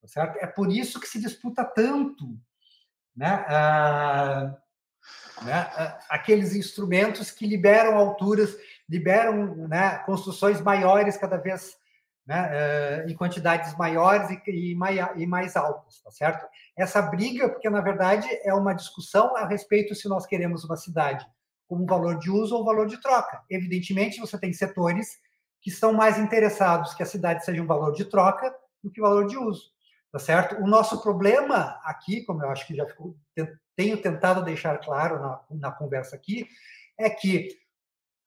Tá 0.00 0.08
certo? 0.08 0.36
É 0.38 0.46
por 0.46 0.70
isso 0.70 1.00
que 1.00 1.08
se 1.08 1.20
disputa 1.20 1.64
tanto 1.64 2.38
né, 3.16 3.44
ah, 3.48 4.56
né, 5.42 5.98
aqueles 6.08 6.54
instrumentos 6.54 7.30
que 7.30 7.46
liberam 7.46 7.96
alturas, 7.96 8.56
liberam 8.88 9.68
né, 9.68 9.98
construções 9.98 10.60
maiores 10.60 11.16
cada 11.16 11.36
vez 11.36 11.76
né, 12.26 12.48
eh, 12.52 13.06
em 13.08 13.14
quantidades 13.14 13.76
maiores 13.76 14.30
e, 14.30 14.72
e, 14.72 15.26
mais, 15.26 15.56
altas, 15.56 16.00
tá 16.02 16.10
certo? 16.10 16.46
Essa 16.76 17.02
briga, 17.02 17.48
porque 17.48 17.68
na 17.68 17.80
verdade 17.80 18.26
é 18.42 18.54
uma 18.54 18.72
discussão 18.72 19.36
a 19.36 19.46
respeito 19.46 19.94
se 19.94 20.08
nós 20.08 20.26
queremos 20.26 20.64
uma 20.64 20.76
cidade 20.76 21.26
como 21.68 21.86
valor 21.86 22.18
de 22.18 22.30
uso 22.30 22.56
ou 22.56 22.64
valor 22.64 22.86
de 22.86 23.00
troca. 23.00 23.42
Evidentemente, 23.50 24.20
você 24.20 24.38
tem 24.38 24.52
setores 24.52 25.18
que 25.60 25.70
estão 25.70 25.92
mais 25.92 26.18
interessados 26.18 26.94
que 26.94 27.02
a 27.02 27.06
cidade 27.06 27.44
seja 27.44 27.62
um 27.62 27.66
valor 27.66 27.92
de 27.92 28.04
troca 28.04 28.54
do 28.82 28.90
que 28.90 29.00
valor 29.00 29.26
de 29.26 29.36
uso, 29.36 29.70
tá 30.12 30.18
certo? 30.18 30.56
O 30.62 30.66
nosso 30.66 31.02
problema 31.02 31.80
aqui, 31.82 32.22
como 32.24 32.42
eu 32.42 32.50
acho 32.50 32.66
que 32.66 32.74
já 32.74 32.86
ficou, 32.86 33.16
tenho 33.74 34.00
tentado 34.00 34.44
deixar 34.44 34.78
claro 34.78 35.18
na, 35.18 35.40
na 35.50 35.72
conversa 35.72 36.16
aqui, 36.16 36.46
é 36.98 37.08
que 37.08 37.48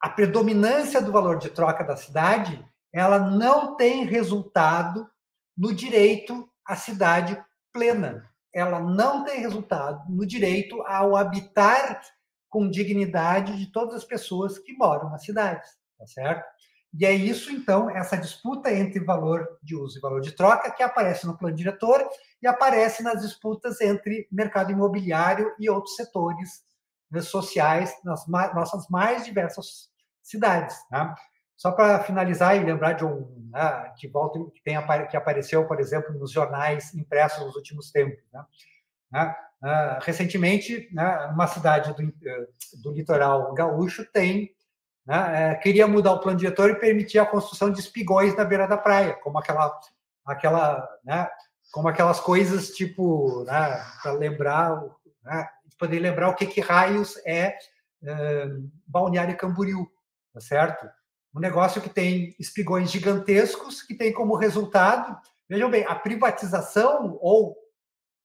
a 0.02 0.10
predominância 0.10 1.02
do 1.02 1.12
valor 1.12 1.38
de 1.38 1.50
troca 1.50 1.84
da 1.84 1.95
cidade, 1.95 2.64
ela 2.98 3.20
não 3.20 3.76
tem 3.76 4.06
resultado 4.06 5.10
no 5.56 5.74
direito 5.74 6.50
à 6.66 6.76
cidade 6.76 7.41
plena. 7.72 8.30
Ela 8.54 8.80
não 8.80 9.24
tem 9.24 9.39
resultado 9.39 10.10
no 10.10 10.26
direito 10.26 10.82
ao 10.82 11.16
habitar 11.16 12.02
com 12.50 12.70
dignidade 12.70 13.58
de 13.58 13.72
todas 13.72 13.95
as 13.95 14.04
pessoas 14.04 14.58
que 14.58 14.74
moram 14.74 15.10
nas 15.10 15.24
cidades, 15.24 15.70
tá 15.98 16.08
certo? 16.08 16.45
E 16.93 17.06
é 17.06 17.14
isso, 17.14 17.52
então, 17.52 17.89
essa 17.89 18.18
disputa 18.18 18.74
entre 18.74 19.04
valor 19.04 19.45
de 19.62 19.76
uso 19.76 20.00
e 20.00 20.02
valor 20.02 20.22
de 20.22 20.32
troca 20.32 20.72
que 20.72 20.82
aparece 20.82 21.28
no 21.28 21.38
plano 21.38 21.56
diretor 21.56 22.04
e 22.41 22.48
aparece 22.48 23.04
nas 23.04 23.22
disputas 23.22 23.80
entre 23.82 24.28
mercado 24.32 24.72
imobiliário 24.72 25.54
e 25.60 25.70
outros 25.70 25.95
setores 25.95 26.66
sociais 27.22 27.93
nas 28.04 28.26
nossas 28.28 28.88
mais 28.89 29.24
diversas 29.24 29.91
cidades. 30.24 30.76
Né? 30.89 31.14
Só 31.58 31.72
para 31.72 32.03
finalizar 32.03 32.55
e 32.55 32.64
lembrar 32.64 32.93
de 32.93 33.03
um 33.03 33.49
né, 33.51 33.91
que 33.97 34.08
volta 34.08 34.39
que 34.53 34.62
tem 34.62 34.78
que 35.10 35.18
apareceu, 35.18 35.68
por 35.68 35.80
exemplo, 35.80 36.14
nos 36.14 36.32
jornais 36.32 36.93
impressos 36.93 37.43
nos 37.43 37.55
últimos 37.55 37.91
tempos. 37.91 38.24
Né? 38.32 38.45
né? 39.12 39.36
Uh, 39.64 39.97
recentemente, 40.01 40.88
né, 40.93 41.18
uma 41.34 41.47
cidade 41.47 41.91
do, 41.95 42.03
uh, 42.03 42.82
do 42.84 42.91
litoral 42.91 43.55
gaúcho 43.55 44.05
tem 44.05 44.55
né, 45.03 45.53
uh, 45.53 45.60
queria 45.62 45.88
mudar 45.88 46.12
o 46.12 46.20
plano 46.20 46.38
diretor 46.38 46.70
e 46.70 46.76
permitir 46.76 47.18
a 47.18 47.26
construção 47.26 47.72
de 47.72 47.80
espigões 47.80 48.36
na 48.36 48.45
beira 48.45 48.68
da 48.68 48.78
praia, 48.78 49.16
como 49.16 49.39
aquela, 49.39 49.76
aquela, 50.24 50.88
né, 51.03 51.28
como 51.72 51.88
aquelas 51.88 52.20
coisas 52.20 52.70
tipo, 52.70 53.43
né, 53.45 53.84
para 54.03 54.12
lembrar, 54.12 54.80
né, 55.24 55.49
poder 55.80 55.99
lembrar 55.99 56.30
o 56.30 56.36
que 56.36 56.45
que 56.45 56.62
raios 56.62 57.18
é 57.26 57.58
Balneário 58.86 59.36
Camboriú, 59.38 59.88
tá 60.34 60.39
certo? 60.39 60.88
Um 61.38 61.39
negócio 61.39 61.79
que 61.79 61.89
tem 61.89 62.35
espigões 62.39 62.89
gigantescos 62.89 63.83
que 63.83 63.93
tem 63.93 64.11
como 64.11 64.35
resultado, 64.35 65.15
vejam 65.47 65.69
bem, 65.69 65.85
a 65.85 65.93
privatização 65.93 67.15
ou 67.21 67.55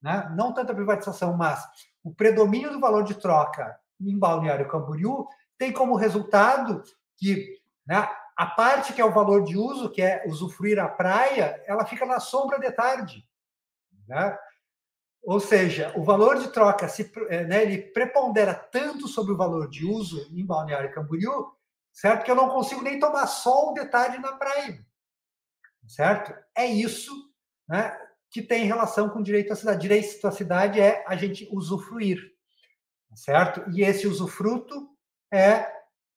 né? 0.01 0.33
não 0.35 0.55
tanto 0.55 0.73
a 0.73 0.75
privatização, 0.75 1.37
mas 1.37 1.63
o 2.03 2.15
predomínio 2.15 2.73
do 2.73 2.81
valor 2.81 3.05
de 3.05 3.15
troca 3.15 3.79
em 4.01 4.19
Balneário 4.19 4.67
Camboriú 4.67 5.29
tem 5.59 5.71
como 5.71 5.95
resultado 5.95 6.83
que 7.19 7.61
né, 7.87 8.09
a 8.35 8.47
parte 8.47 8.95
que 8.95 9.01
é 9.03 9.05
o 9.05 9.13
valor 9.13 9.45
de 9.45 9.59
uso, 9.59 9.91
que 9.91 10.01
é 10.01 10.25
usufruir 10.27 10.79
a 10.79 10.89
praia, 10.89 11.63
ela 11.67 11.85
fica 11.85 12.07
na 12.07 12.19
sombra 12.19 12.59
de 12.59 12.73
tarde. 12.73 13.29
Né? 14.09 14.39
Ou 15.23 15.39
seja, 15.39 15.93
o 15.95 16.03
valor 16.03 16.39
de 16.39 16.49
troca 16.49 16.89
se, 16.89 17.13
eh, 17.29 17.45
né, 17.45 17.63
ele 17.63 17.77
prepondera 17.77 18.55
tanto 18.55 19.07
sobre 19.07 19.35
o 19.35 19.37
valor 19.37 19.69
de 19.69 19.85
uso 19.85 20.27
em 20.33 20.47
Balneário 20.47 20.95
Camboriú, 20.95 21.53
certo? 21.93 22.25
Que 22.25 22.31
eu 22.31 22.35
não 22.35 22.49
consigo 22.49 22.83
nem 22.83 22.99
tomar 22.99 23.27
sol 23.27 23.75
de 23.75 23.85
tarde 23.87 24.19
na 24.19 24.33
praia. 24.33 24.85
Certo? 25.87 26.35
É 26.57 26.67
isso 26.67 27.13
né, 27.69 27.97
que 28.31 28.41
tem 28.41 28.65
relação 28.65 29.09
com 29.09 29.23
direito 29.23 29.53
à 29.53 29.57
cidade. 29.57 29.83
Direito 29.83 30.27
à 30.27 30.33
cidade 30.33 30.81
é 30.81 31.05
a 31.07 31.17
gente 31.17 31.49
usufruir, 31.53 32.19
certo? 33.15 33.65
E 33.71 33.83
esse 33.83 34.07
usufruto 34.07 34.89
é 35.33 35.71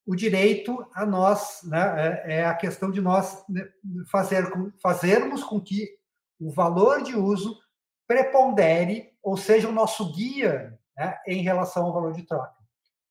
o 0.05 0.15
direito 0.15 0.87
a 0.93 1.05
nós, 1.05 1.61
né? 1.63 2.23
é, 2.25 2.39
é 2.39 2.45
a 2.45 2.53
questão 2.53 2.91
de 2.91 3.01
nós 3.01 3.43
né, 3.49 3.67
fazer, 4.11 4.47
fazermos 4.81 5.43
com 5.43 5.59
que 5.59 5.97
o 6.39 6.51
valor 6.51 7.01
de 7.01 7.15
uso 7.15 7.59
prepondere, 8.07 9.11
ou 9.23 9.35
seja, 9.35 9.67
o 9.67 9.71
nosso 9.71 10.13
guia 10.13 10.77
né, 10.95 11.17
em 11.25 11.41
relação 11.41 11.85
ao 11.85 11.93
valor 11.93 12.13
de 12.13 12.21
troca, 12.23 12.53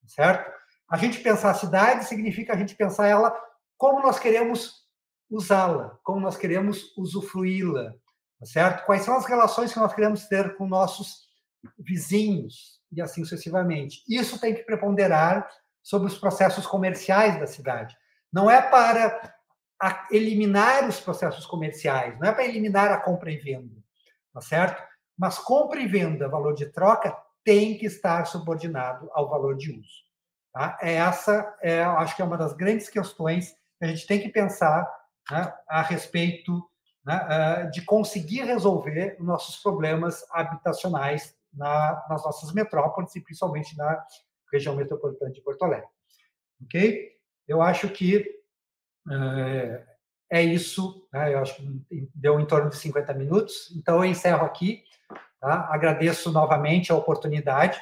certo? 0.07 0.53
A 0.89 0.97
gente 0.97 1.21
pensar 1.21 1.51
a 1.51 1.55
cidade 1.55 2.05
significa 2.05 2.53
a 2.53 2.57
gente 2.57 2.75
pensar 2.75 3.09
ela 3.09 3.35
como 3.77 4.03
nós 4.03 4.19
queremos 4.19 4.85
usá-la, 5.31 5.99
como 6.03 6.21
nós 6.21 6.37
queremos 6.37 6.97
usufruí-la, 6.97 7.93
Tá 8.45 8.47
certo? 8.47 8.85
Quais 8.85 9.03
são 9.03 9.17
as 9.17 9.25
relações 9.25 9.73
que 9.73 9.79
nós 9.79 9.95
queremos 9.95 10.27
ter 10.27 10.55
com 10.57 10.67
nossos 10.67 11.25
vizinhos 11.79 12.81
e 12.93 13.01
assim 13.01 13.25
sucessivamente. 13.25 14.03
Isso 14.09 14.39
tem 14.39 14.55
que 14.55 14.63
preponderar 14.63 15.49
sobre 15.83 16.09
os 16.09 16.19
processos 16.19 16.67
comerciais 16.67 17.39
da 17.39 17.47
cidade. 17.47 17.97
Não 18.33 18.51
é 18.51 18.61
para 18.61 19.35
eliminar 20.11 20.87
os 20.89 21.01
processos 21.01 21.47
comerciais, 21.47 22.19
não 22.21 22.29
é 22.29 22.33
para 22.33 22.45
eliminar 22.45 22.91
a 22.91 23.01
compra 23.01 23.31
e 23.31 23.37
venda, 23.37 23.75
tá 24.33 24.41
certo? 24.41 24.83
Mas 25.17 25.39
compra 25.39 25.81
e 25.81 25.87
venda, 25.87 26.29
valor 26.29 26.55
de 26.55 26.67
troca, 26.67 27.17
tem 27.43 27.77
que 27.79 27.87
estar 27.87 28.27
subordinado 28.27 29.09
ao 29.13 29.29
valor 29.29 29.57
de 29.57 29.71
uso. 29.71 30.04
Tá? 30.55 30.79
Essa, 30.81 31.53
é, 31.61 31.83
acho 31.83 32.15
que 32.15 32.23
é 32.23 32.25
uma 32.25 32.39
das 32.39 32.53
grandes 32.53 32.89
questões 32.89 33.51
que 33.77 33.85
a 33.85 33.89
gente 33.89 34.07
tem 34.07 34.21
que 34.21 34.29
pensar 34.29 34.89
né, 35.29 35.53
a 35.69 35.83
respeito 35.83 36.63
né, 37.05 37.27
eh, 37.29 37.67
de 37.67 37.83
conseguir 37.83 38.45
resolver 38.45 39.17
nossos 39.19 39.57
problemas 39.57 40.25
habitacionais 40.31 41.37
na, 41.53 42.07
nas 42.09 42.25
nossas 42.25 42.53
metrópoles 42.53 43.15
e 43.17 43.21
principalmente 43.21 43.77
na 43.77 44.07
região 44.53 44.77
metropolitana 44.77 45.33
de 45.33 45.43
Porto 45.43 45.65
Alegre. 45.65 45.89
Ok? 46.63 47.11
Eu 47.49 47.61
acho 47.61 47.89
que 47.89 48.25
é, 49.11 49.85
é 50.31 50.43
isso. 50.43 51.07
Né? 51.13 51.35
Eu 51.35 51.41
acho 51.41 51.57
que 51.57 52.09
deu 52.15 52.39
em 52.41 52.47
torno 52.47 52.71
de 52.71 52.77
50 52.77 53.13
minutos. 53.15 53.73
Então, 53.77 53.97
eu 53.97 54.05
encerro 54.05 54.47
aqui. 54.47 54.85
Tá? 55.41 55.69
Agradeço 55.71 56.33
novamente 56.33 56.91
a 56.91 56.97
oportunidade, 56.97 57.79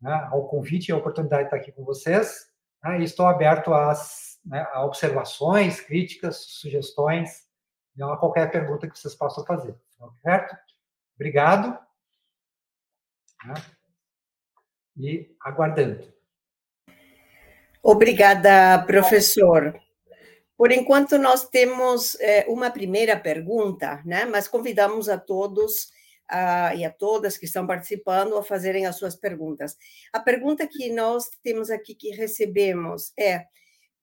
né, 0.00 0.28
ao 0.30 0.48
convite 0.48 0.88
e 0.88 0.92
a 0.92 0.96
oportunidade 0.96 1.42
de 1.42 1.46
estar 1.48 1.56
aqui 1.56 1.72
com 1.72 1.84
vocês. 1.84 2.48
Né? 2.82 3.00
E 3.00 3.04
estou 3.04 3.26
aberto 3.26 3.72
às, 3.74 4.38
né, 4.44 4.66
a 4.72 4.84
observações, 4.84 5.80
críticas, 5.80 6.36
sugestões 6.36 7.46
e 7.96 8.02
a 8.02 8.16
qualquer 8.16 8.50
pergunta 8.50 8.88
que 8.88 8.98
vocês 8.98 9.14
possam 9.14 9.44
fazer. 9.44 9.74
Tá 9.98 10.08
certo? 10.22 10.56
Obrigado. 11.16 11.78
Né? 13.44 13.54
E 14.96 15.36
aguardando. 15.40 16.12
Obrigada, 17.82 18.84
professor. 18.84 19.78
Por 20.56 20.72
enquanto, 20.72 21.16
nós 21.16 21.48
temos 21.48 22.16
é, 22.20 22.44
uma 22.48 22.68
primeira 22.68 23.16
pergunta, 23.16 24.02
né? 24.04 24.24
mas 24.24 24.48
convidamos 24.48 25.08
a 25.08 25.16
todos 25.16 25.88
a, 26.28 26.74
e 26.74 26.84
a 26.84 26.90
todas 26.90 27.38
que 27.38 27.46
estão 27.46 27.66
participando 27.66 28.36
a 28.36 28.42
fazerem 28.42 28.86
as 28.86 28.96
suas 28.96 29.16
perguntas. 29.16 29.76
A 30.12 30.20
pergunta 30.20 30.66
que 30.66 30.92
nós 30.92 31.28
temos 31.42 31.70
aqui, 31.70 31.94
que 31.94 32.10
recebemos, 32.10 33.12
é 33.18 33.46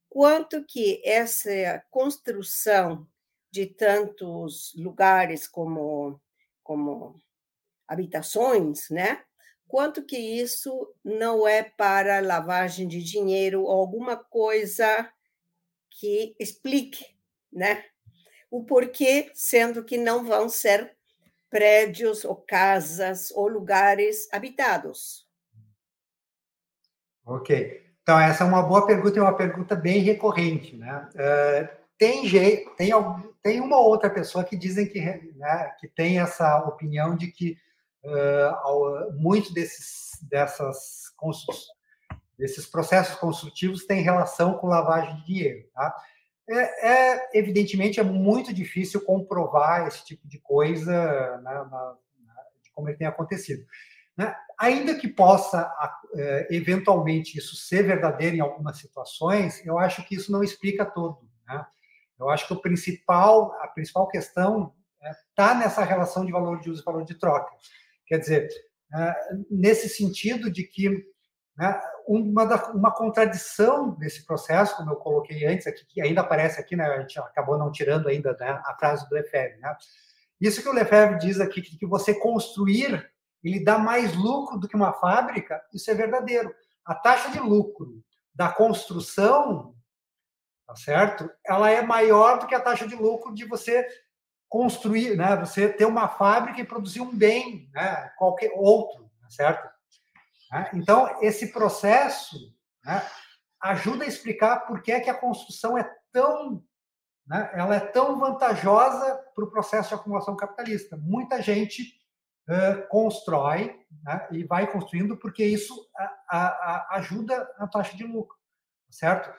quanto 0.09 0.65
que 0.65 1.01
essa 1.05 1.83
construção 1.91 3.07
de 3.51 3.65
tantos 3.65 4.73
lugares 4.75 5.47
como, 5.47 6.19
como 6.63 7.15
habitações, 7.87 8.89
né? 8.89 9.23
Quanto 9.67 10.05
que 10.05 10.17
isso 10.17 10.93
não 11.03 11.47
é 11.47 11.63
para 11.63 12.19
lavagem 12.19 12.87
de 12.87 13.01
dinheiro 13.03 13.63
ou 13.63 13.71
alguma 13.71 14.15
coisa 14.15 15.11
que 15.89 16.35
explique, 16.39 17.05
né? 17.51 17.83
O 18.51 18.63
porquê, 18.63 19.31
sendo 19.33 19.83
que 19.83 19.97
não 19.97 20.23
vão 20.23 20.47
ser 20.47 20.95
prédios 21.55 22.25
ou 22.25 22.35
casas 22.35 23.31
ou 23.31 23.47
lugares 23.47 24.27
habitados. 24.33 25.25
Ok. 27.25 27.81
Então, 28.03 28.19
essa 28.19 28.43
é 28.43 28.47
uma 28.47 28.61
boa 28.61 28.85
pergunta 28.85 29.17
e 29.17 29.21
uma 29.21 29.37
pergunta 29.37 29.73
bem 29.73 29.99
recorrente, 30.01 30.75
né? 30.75 31.09
Uh, 31.13 31.85
tem 31.97 32.27
jeito, 32.27 32.75
tem, 32.75 32.91
tem 33.41 33.61
uma 33.61 33.79
outra 33.79 34.09
pessoa 34.09 34.43
que 34.43 34.57
dizem 34.57 34.85
que, 34.85 34.99
né, 34.99 35.73
que 35.79 35.87
tem 35.87 36.19
essa 36.19 36.57
opinião 36.65 37.15
de 37.15 37.27
que 37.31 37.57
uh, 38.03 39.13
muito 39.13 39.53
desses, 39.53 40.19
dessas 40.23 41.05
desses 42.37 42.65
processos 42.65 43.15
construtivos 43.15 43.85
tem 43.85 44.01
relação 44.01 44.57
com 44.57 44.67
lavagem 44.67 45.15
de 45.15 45.25
dinheiro. 45.25 45.69
Tá? 45.73 45.95
É, 46.47 47.13
é, 47.13 47.29
evidentemente 47.33 47.99
é 47.99 48.03
muito 48.03 48.53
difícil 48.53 49.01
comprovar 49.01 49.87
esse 49.87 50.05
tipo 50.05 50.27
de 50.27 50.39
coisa 50.39 50.91
né, 51.41 51.53
na, 51.53 51.65
na, 51.65 51.97
de 52.63 52.71
como 52.71 52.87
ele 52.87 52.97
tem 52.97 53.07
acontecido. 53.07 53.65
Né? 54.15 54.33
Ainda 54.57 54.95
que 54.95 55.07
possa 55.07 55.73
é, 56.15 56.47
eventualmente 56.51 57.37
isso 57.37 57.55
ser 57.55 57.83
verdadeiro 57.83 58.35
em 58.35 58.41
algumas 58.41 58.77
situações, 58.77 59.65
eu 59.65 59.79
acho 59.79 60.05
que 60.07 60.15
isso 60.15 60.31
não 60.31 60.43
explica 60.43 60.85
todo. 60.85 61.27
Né? 61.47 61.65
Eu 62.19 62.29
acho 62.29 62.47
que 62.47 62.53
o 62.53 62.61
principal, 62.61 63.51
a 63.61 63.67
principal 63.67 64.07
questão 64.07 64.73
está 65.29 65.51
é, 65.51 65.57
nessa 65.57 65.83
relação 65.83 66.25
de 66.25 66.31
valor 66.31 66.59
de 66.59 66.69
uso 66.69 66.81
e 66.81 66.85
valor 66.85 67.03
de 67.03 67.15
troca. 67.15 67.51
Quer 68.05 68.19
dizer, 68.19 68.49
é, 68.93 69.15
nesse 69.49 69.89
sentido 69.89 70.49
de 70.49 70.63
que 70.63 71.05
Né? 71.57 71.81
Uma, 72.07 72.45
da, 72.45 72.71
uma 72.71 72.91
contradição 72.91 73.91
desse 73.91 74.25
processo, 74.25 74.75
como 74.75 74.91
eu 74.91 74.95
coloquei 74.97 75.45
antes 75.45 75.65
aqui, 75.65 75.85
que 75.85 76.01
ainda 76.01 76.21
aparece 76.21 76.59
aqui, 76.59 76.75
né? 76.75 76.85
a 76.85 77.01
gente 77.01 77.17
acabou 77.19 77.57
não 77.57 77.71
tirando 77.71 78.07
ainda 78.07 78.35
né, 78.39 78.61
a 78.65 78.75
frase 78.77 79.07
do 79.07 79.15
Lefebvre. 79.15 79.59
Né? 79.59 79.75
Isso 80.39 80.61
que 80.61 80.69
o 80.69 80.73
Lefebvre 80.73 81.17
diz 81.19 81.39
aqui, 81.39 81.61
que 81.61 81.85
você 81.85 82.13
construir, 82.13 83.09
ele 83.43 83.63
dá 83.63 83.77
mais 83.77 84.15
lucro 84.15 84.59
do 84.59 84.67
que 84.67 84.75
uma 84.75 84.93
fábrica, 84.93 85.61
isso 85.73 85.89
é 85.89 85.93
verdadeiro. 85.93 86.53
A 86.83 86.93
taxa 86.93 87.31
de 87.31 87.39
lucro 87.39 88.03
da 88.33 88.49
construção, 88.49 89.73
tá 90.67 90.75
certo? 90.75 91.29
Ela 91.45 91.71
é 91.71 91.81
maior 91.81 92.39
do 92.39 92.47
que 92.47 92.55
a 92.55 92.59
taxa 92.59 92.87
de 92.87 92.95
lucro 92.95 93.33
de 93.33 93.45
você 93.45 93.87
construir, 94.49 95.15
né? 95.15 95.35
Você 95.37 95.69
ter 95.69 95.85
uma 95.85 96.07
fábrica 96.07 96.59
e 96.59 96.65
produzir 96.65 97.01
um 97.01 97.15
bem, 97.15 97.69
né? 97.73 98.11
Qualquer 98.17 98.51
outro, 98.55 99.09
tá 99.21 99.29
certo? 99.29 99.74
Né? 100.51 100.69
Então 100.73 101.21
esse 101.21 101.51
processo 101.51 102.37
né, 102.83 103.05
ajuda 103.61 104.03
a 104.03 104.07
explicar 104.07 104.61
por 104.67 104.81
que 104.81 104.91
é 104.91 104.99
que 104.99 105.09
a 105.09 105.19
construção 105.19 105.77
é 105.77 105.89
tão, 106.11 106.63
né? 107.27 107.51
Ela 107.53 107.75
é 107.75 107.79
tão 107.79 108.19
vantajosa 108.19 109.15
para 109.33 109.43
o 109.43 109.49
processo 109.49 109.89
de 109.89 109.95
acumulação 109.95 110.35
capitalista. 110.35 110.95
Muita 110.97 111.41
gente 111.41 111.83
uh, 112.49 112.87
constrói 112.87 113.79
né, 114.03 114.27
e 114.31 114.43
vai 114.43 114.71
construindo 114.71 115.17
porque 115.17 115.43
isso 115.43 115.89
a, 115.97 116.03
a, 116.29 116.47
a 116.47 116.95
ajuda 116.97 117.49
na 117.59 117.67
taxa 117.67 117.97
de 117.97 118.03
lucro, 118.03 118.37
certo? 118.89 119.33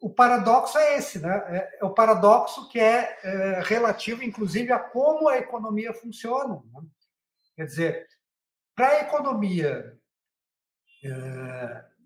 O 0.00 0.08
paradoxo 0.08 0.78
é 0.78 0.96
esse, 0.96 1.18
né? 1.18 1.36
É, 1.48 1.78
é 1.80 1.84
o 1.84 1.92
paradoxo 1.92 2.68
que 2.68 2.78
é, 2.78 3.18
é, 3.22 3.60
relativo, 3.62 4.22
inclusive, 4.22 4.72
a 4.72 4.78
como 4.78 5.28
a 5.28 5.38
economia 5.38 5.92
funciona. 5.92 6.62
Né? 6.72 6.82
Quer 7.56 7.64
dizer, 7.64 8.06
para 8.76 8.88
a 8.88 9.00
economia, 9.00 9.97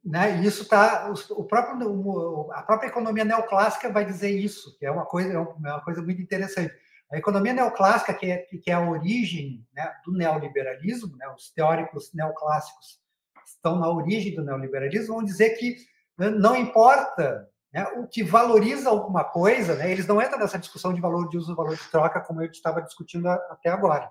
né? 0.05 0.41
Isso 0.43 0.63
está, 0.63 1.13
o 1.31 1.45
próprio, 1.45 2.51
a 2.53 2.63
própria 2.63 2.89
economia 2.89 3.25
neoclássica 3.25 3.91
vai 3.91 4.05
dizer 4.05 4.31
isso, 4.31 4.77
que 4.79 4.85
é 4.85 4.91
uma 4.91 5.07
coisa, 5.07 5.33
é 5.33 5.39
uma 5.39 5.81
coisa 5.83 6.03
muito 6.03 6.21
interessante. 6.21 6.75
A 7.13 7.19
economia 7.19 7.53
neoclássica, 7.53 8.15
que 8.15 8.31
é, 8.31 8.39
que 8.39 8.71
é 8.71 8.73
a 8.73 8.81
origem 8.81 9.67
né, 9.75 9.93
do 10.05 10.13
neoliberalismo, 10.13 11.15
né, 11.17 11.29
os 11.29 11.51
teóricos 11.51 12.11
neoclássicos 12.15 13.01
estão 13.47 13.79
na 13.79 13.89
origem 13.89 14.35
do 14.35 14.43
neoliberalismo, 14.43 15.17
vão 15.17 15.23
dizer 15.23 15.51
que 15.51 15.77
né, 16.17 16.31
não 16.31 16.57
importa 16.57 17.49
né, 17.73 17.85
o 17.99 18.07
que 18.07 18.23
valoriza 18.23 18.89
alguma 18.89 19.25
coisa, 19.25 19.75
né, 19.75 19.93
eles 19.93 20.07
não 20.07 20.23
entram 20.23 20.39
nessa 20.39 20.59
discussão 20.59 20.95
de 20.95 21.03
valor 21.03 21.29
de 21.29 21.37
uso, 21.37 21.55
valor 21.55 21.77
de 21.77 21.91
troca, 21.91 22.21
como 22.21 22.43
eu 22.43 22.51
estava 22.51 22.81
discutindo 22.81 23.29
até 23.29 23.69
agora. 23.69 24.11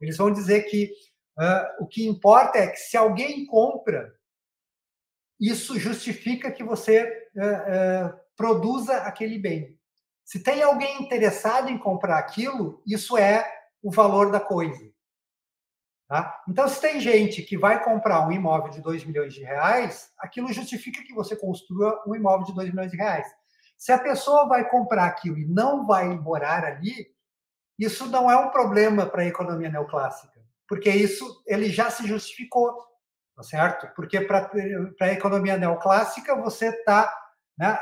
Eles 0.00 0.16
vão 0.16 0.32
dizer 0.32 0.62
que 0.62 0.90
uh, 1.38 1.84
o 1.84 1.86
que 1.86 2.08
importa 2.08 2.58
é 2.58 2.68
que 2.68 2.78
se 2.78 2.96
alguém 2.96 3.44
compra, 3.44 4.10
isso 5.40 5.78
justifica 5.78 6.50
que 6.50 6.64
você 6.64 7.30
uh, 7.34 8.08
uh, 8.08 8.20
produza 8.36 8.98
aquele 8.98 9.38
bem. 9.38 9.78
Se 10.24 10.42
tem 10.42 10.62
alguém 10.62 11.02
interessado 11.02 11.70
em 11.70 11.78
comprar 11.78 12.18
aquilo, 12.18 12.82
isso 12.86 13.16
é 13.16 13.50
o 13.82 13.90
valor 13.90 14.30
da 14.30 14.40
coisa. 14.40 14.88
Tá? 16.08 16.42
Então, 16.48 16.66
se 16.66 16.80
tem 16.80 17.00
gente 17.00 17.42
que 17.42 17.56
vai 17.56 17.84
comprar 17.84 18.26
um 18.26 18.32
imóvel 18.32 18.70
de 18.70 18.80
2 18.80 19.04
milhões 19.04 19.34
de 19.34 19.42
reais, 19.42 20.10
aquilo 20.18 20.52
justifica 20.52 21.02
que 21.02 21.14
você 21.14 21.36
construa 21.36 22.02
um 22.06 22.14
imóvel 22.14 22.46
de 22.46 22.54
2 22.54 22.70
milhões 22.70 22.90
de 22.90 22.96
reais. 22.96 23.26
Se 23.76 23.92
a 23.92 23.98
pessoa 23.98 24.48
vai 24.48 24.68
comprar 24.68 25.04
aquilo 25.04 25.38
e 25.38 25.46
não 25.46 25.86
vai 25.86 26.08
morar 26.08 26.64
ali, 26.64 27.14
isso 27.78 28.06
não 28.06 28.30
é 28.30 28.36
um 28.36 28.50
problema 28.50 29.06
para 29.06 29.22
a 29.22 29.26
economia 29.26 29.70
neoclássica, 29.70 30.42
porque 30.66 30.90
isso 30.90 31.42
ele 31.46 31.70
já 31.70 31.90
se 31.90 32.06
justificou, 32.06 32.76
tá 33.38 33.44
certo? 33.44 33.88
Porque 33.94 34.20
para 34.20 34.50
a 35.00 35.12
economia 35.12 35.56
neoclássica 35.56 36.34
você 36.34 36.70
está, 36.70 37.16
né, 37.56 37.78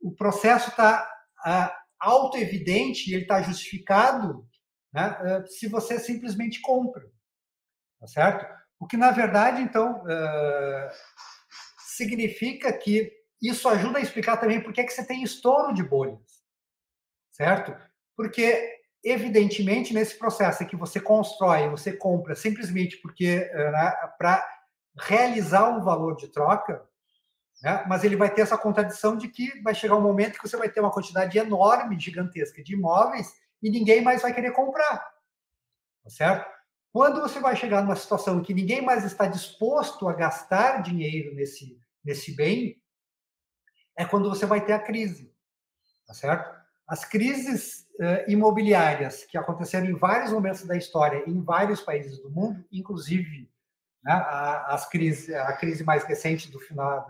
o 0.00 0.14
processo 0.14 0.70
está 0.70 1.10
auto-evidente 1.98 3.10
e 3.10 3.14
ele 3.14 3.22
está 3.22 3.42
justificado 3.42 4.46
né, 4.92 5.18
eh, 5.20 5.46
se 5.46 5.66
você 5.66 5.98
simplesmente 5.98 6.60
compra. 6.60 7.02
Tá 7.98 8.06
certo? 8.06 8.46
O 8.78 8.86
que, 8.86 8.96
na 8.96 9.10
verdade, 9.10 9.62
então, 9.62 10.04
uh, 10.04 10.90
significa 11.96 12.72
que 12.72 13.10
isso 13.42 13.68
ajuda 13.68 13.98
a 13.98 14.02
explicar 14.02 14.36
também 14.36 14.60
por 14.60 14.72
que, 14.72 14.84
que 14.84 14.92
você 14.92 15.04
tem 15.04 15.24
estouro 15.24 15.74
de 15.74 15.82
bolhas. 15.82 16.20
Certo? 17.32 17.74
Porque, 18.16 18.78
evidentemente, 19.02 19.92
nesse 19.92 20.16
processo 20.18 20.66
que 20.66 20.76
você 20.76 21.00
constrói, 21.00 21.68
você 21.68 21.92
compra 21.96 22.36
simplesmente 22.36 22.98
porque 22.98 23.50
uh, 23.52 23.72
né, 23.72 23.92
para 24.18 24.53
realizar 24.96 25.68
um 25.70 25.82
valor 25.82 26.16
de 26.16 26.28
troca, 26.28 26.86
né? 27.62 27.84
Mas 27.88 28.04
ele 28.04 28.16
vai 28.16 28.32
ter 28.32 28.42
essa 28.42 28.58
contradição 28.58 29.16
de 29.16 29.28
que 29.28 29.60
vai 29.62 29.74
chegar 29.74 29.96
um 29.96 30.00
momento 30.00 30.38
que 30.38 30.48
você 30.48 30.56
vai 30.56 30.68
ter 30.68 30.80
uma 30.80 30.90
quantidade 30.90 31.38
enorme, 31.38 31.98
gigantesca 31.98 32.62
de 32.62 32.74
imóveis 32.74 33.32
e 33.62 33.70
ninguém 33.70 34.02
mais 34.02 34.22
vai 34.22 34.34
querer 34.34 34.52
comprar. 34.52 34.98
Tá 36.02 36.10
certo? 36.10 36.52
Quando 36.92 37.20
você 37.20 37.40
vai 37.40 37.56
chegar 37.56 37.82
numa 37.82 37.96
situação 37.96 38.38
em 38.38 38.42
que 38.42 38.54
ninguém 38.54 38.82
mais 38.82 39.04
está 39.04 39.26
disposto 39.26 40.08
a 40.08 40.12
gastar 40.12 40.82
dinheiro 40.82 41.34
nesse, 41.34 41.80
nesse 42.04 42.36
bem, 42.36 42.80
é 43.96 44.04
quando 44.04 44.28
você 44.28 44.46
vai 44.46 44.64
ter 44.64 44.74
a 44.74 44.78
crise. 44.78 45.34
Tá 46.06 46.12
certo? 46.12 46.54
As 46.86 47.04
crises 47.04 47.88
imobiliárias 48.28 49.24
que 49.24 49.38
aconteceram 49.38 49.86
em 49.86 49.94
vários 49.94 50.32
momentos 50.32 50.64
da 50.64 50.76
história, 50.76 51.24
em 51.26 51.40
vários 51.40 51.80
países 51.80 52.20
do 52.20 52.30
mundo, 52.30 52.64
inclusive 52.70 53.50
né, 54.04 54.12
a, 54.12 54.74
as 54.74 54.88
crises, 54.88 55.34
a 55.34 55.52
crise 55.54 55.82
mais 55.82 56.04
recente 56.04 56.50
do 56.50 56.60
final 56.60 57.06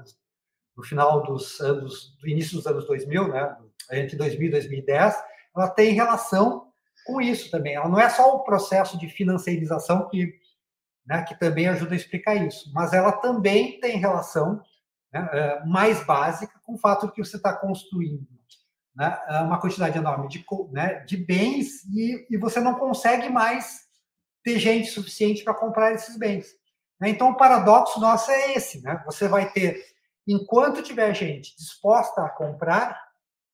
no 0.76 0.82
final 0.82 1.22
dos 1.22 1.60
anos, 1.60 2.16
do 2.20 2.28
início 2.28 2.56
dos 2.56 2.66
anos 2.66 2.86
2000, 2.86 3.28
né, 3.28 3.56
entre 3.92 4.16
2000 4.16 4.48
e 4.48 4.50
2010, 4.50 5.14
ela 5.56 5.70
tem 5.70 5.92
relação 5.92 6.72
com 7.06 7.20
isso 7.20 7.50
também. 7.50 7.74
Ela 7.74 7.88
não 7.88 8.00
é 8.00 8.08
só 8.08 8.34
o 8.34 8.42
processo 8.42 8.98
de 8.98 9.08
financiarização 9.08 10.08
que, 10.08 10.34
né, 11.06 11.22
que 11.22 11.38
também 11.38 11.68
ajuda 11.68 11.92
a 11.92 11.96
explicar 11.96 12.34
isso, 12.34 12.72
mas 12.72 12.92
ela 12.92 13.12
também 13.12 13.78
tem 13.78 13.98
relação 13.98 14.60
né, 15.12 15.28
é, 15.32 15.64
mais 15.64 16.04
básica 16.04 16.58
com 16.64 16.74
o 16.74 16.78
fato 16.78 17.06
de 17.06 17.12
que 17.12 17.24
você 17.24 17.36
está 17.36 17.52
construindo 17.56 18.26
né, 18.96 19.16
uma 19.42 19.60
quantidade 19.60 19.98
enorme 19.98 20.28
de, 20.28 20.44
né, 20.70 21.00
de 21.00 21.16
bens 21.16 21.84
e, 21.94 22.26
e 22.30 22.36
você 22.36 22.60
não 22.60 22.74
consegue 22.74 23.28
mais 23.28 23.84
ter 24.42 24.58
gente 24.58 24.88
suficiente 24.88 25.42
para 25.42 25.54
comprar 25.54 25.92
esses 25.92 26.16
bens. 26.16 26.46
Então, 27.02 27.30
o 27.30 27.36
paradoxo 27.36 28.00
nosso 28.00 28.30
é 28.30 28.52
esse: 28.52 28.82
né? 28.82 29.02
você 29.04 29.28
vai 29.28 29.50
ter 29.50 29.94
enquanto 30.26 30.82
tiver 30.82 31.14
gente 31.14 31.54
disposta 31.56 32.22
a 32.22 32.30
comprar, 32.30 32.98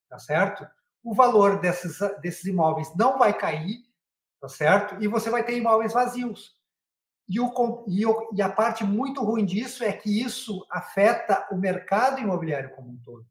tá 0.09 0.19
certo? 0.19 0.67
O 1.03 1.15
valor 1.15 1.61
desses, 1.61 1.99
desses 2.21 2.45
imóveis 2.45 2.95
não 2.95 3.19
vai 3.19 3.37
cair, 3.37 3.79
tá 4.41 4.49
certo? 4.49 5.03
E 5.03 5.09
você 5.09 5.31
vai 5.31 5.43
ter 5.43 5.57
imóveis 5.57 5.93
vazios. 5.93 6.57
E, 7.29 7.41
o, 7.41 7.85
e, 7.87 8.05
o, 8.05 8.31
e 8.35 8.43
a 8.43 8.49
parte 8.49 8.83
muito 8.85 9.23
ruim 9.23 9.45
disso 9.45 9.85
é 9.85 9.93
que 9.93 10.23
isso 10.23 10.67
afeta 10.69 11.47
o 11.51 11.57
mercado 11.57 12.21
imobiliário 12.21 12.75
como 12.75 12.91
um 12.91 12.99
todo. 12.99 13.25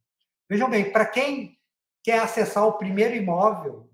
Vejam 0.49 0.69
bem, 0.69 0.91
para 0.91 1.05
quem 1.05 1.59
quer 2.01 2.19
acessar 2.19 2.65
o 2.65 2.77
primeiro 2.77 3.15
imóvel, 3.15 3.89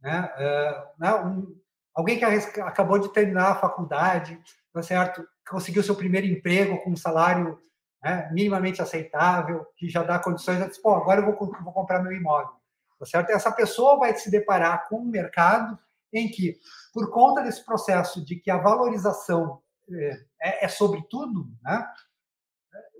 né, 0.00 0.32
uh, 0.36 1.00
né 1.00 1.14
um, 1.16 1.54
alguém 1.94 2.18
que 2.18 2.24
acabou 2.60 2.98
de 2.98 3.12
terminar 3.12 3.52
a 3.52 3.56
faculdade, 3.56 4.42
tá 4.72 4.82
certo? 4.82 5.26
Conseguiu 5.48 5.82
seu 5.82 5.96
primeiro 5.96 6.26
emprego 6.26 6.78
com 6.82 6.90
um 6.90 6.96
salário 6.96 7.58
né, 8.02 8.28
minimamente 8.32 8.82
aceitável, 8.82 9.66
que 9.76 9.88
já 9.88 10.02
dá 10.02 10.18
condições 10.18 10.58
de 10.58 10.68
dizer, 10.68 10.82
pô, 10.82 10.94
agora 10.94 11.20
eu 11.20 11.26
vou, 11.26 11.52
vou 11.62 11.72
comprar 11.72 12.02
meu 12.02 12.12
imóvel. 12.12 12.54
Tá 12.98 13.06
certo? 13.06 13.30
Essa 13.30 13.50
pessoa 13.50 13.98
vai 13.98 14.16
se 14.16 14.30
deparar 14.30 14.88
com 14.88 14.98
um 14.98 15.04
mercado 15.04 15.78
em 16.12 16.28
que, 16.28 16.56
por 16.92 17.10
conta 17.10 17.42
desse 17.42 17.64
processo 17.64 18.24
de 18.24 18.36
que 18.36 18.50
a 18.50 18.58
valorização 18.58 19.60
é, 19.90 20.24
é, 20.40 20.64
é 20.66 20.68
sobre 20.68 21.02
tudo, 21.08 21.48
né, 21.62 21.86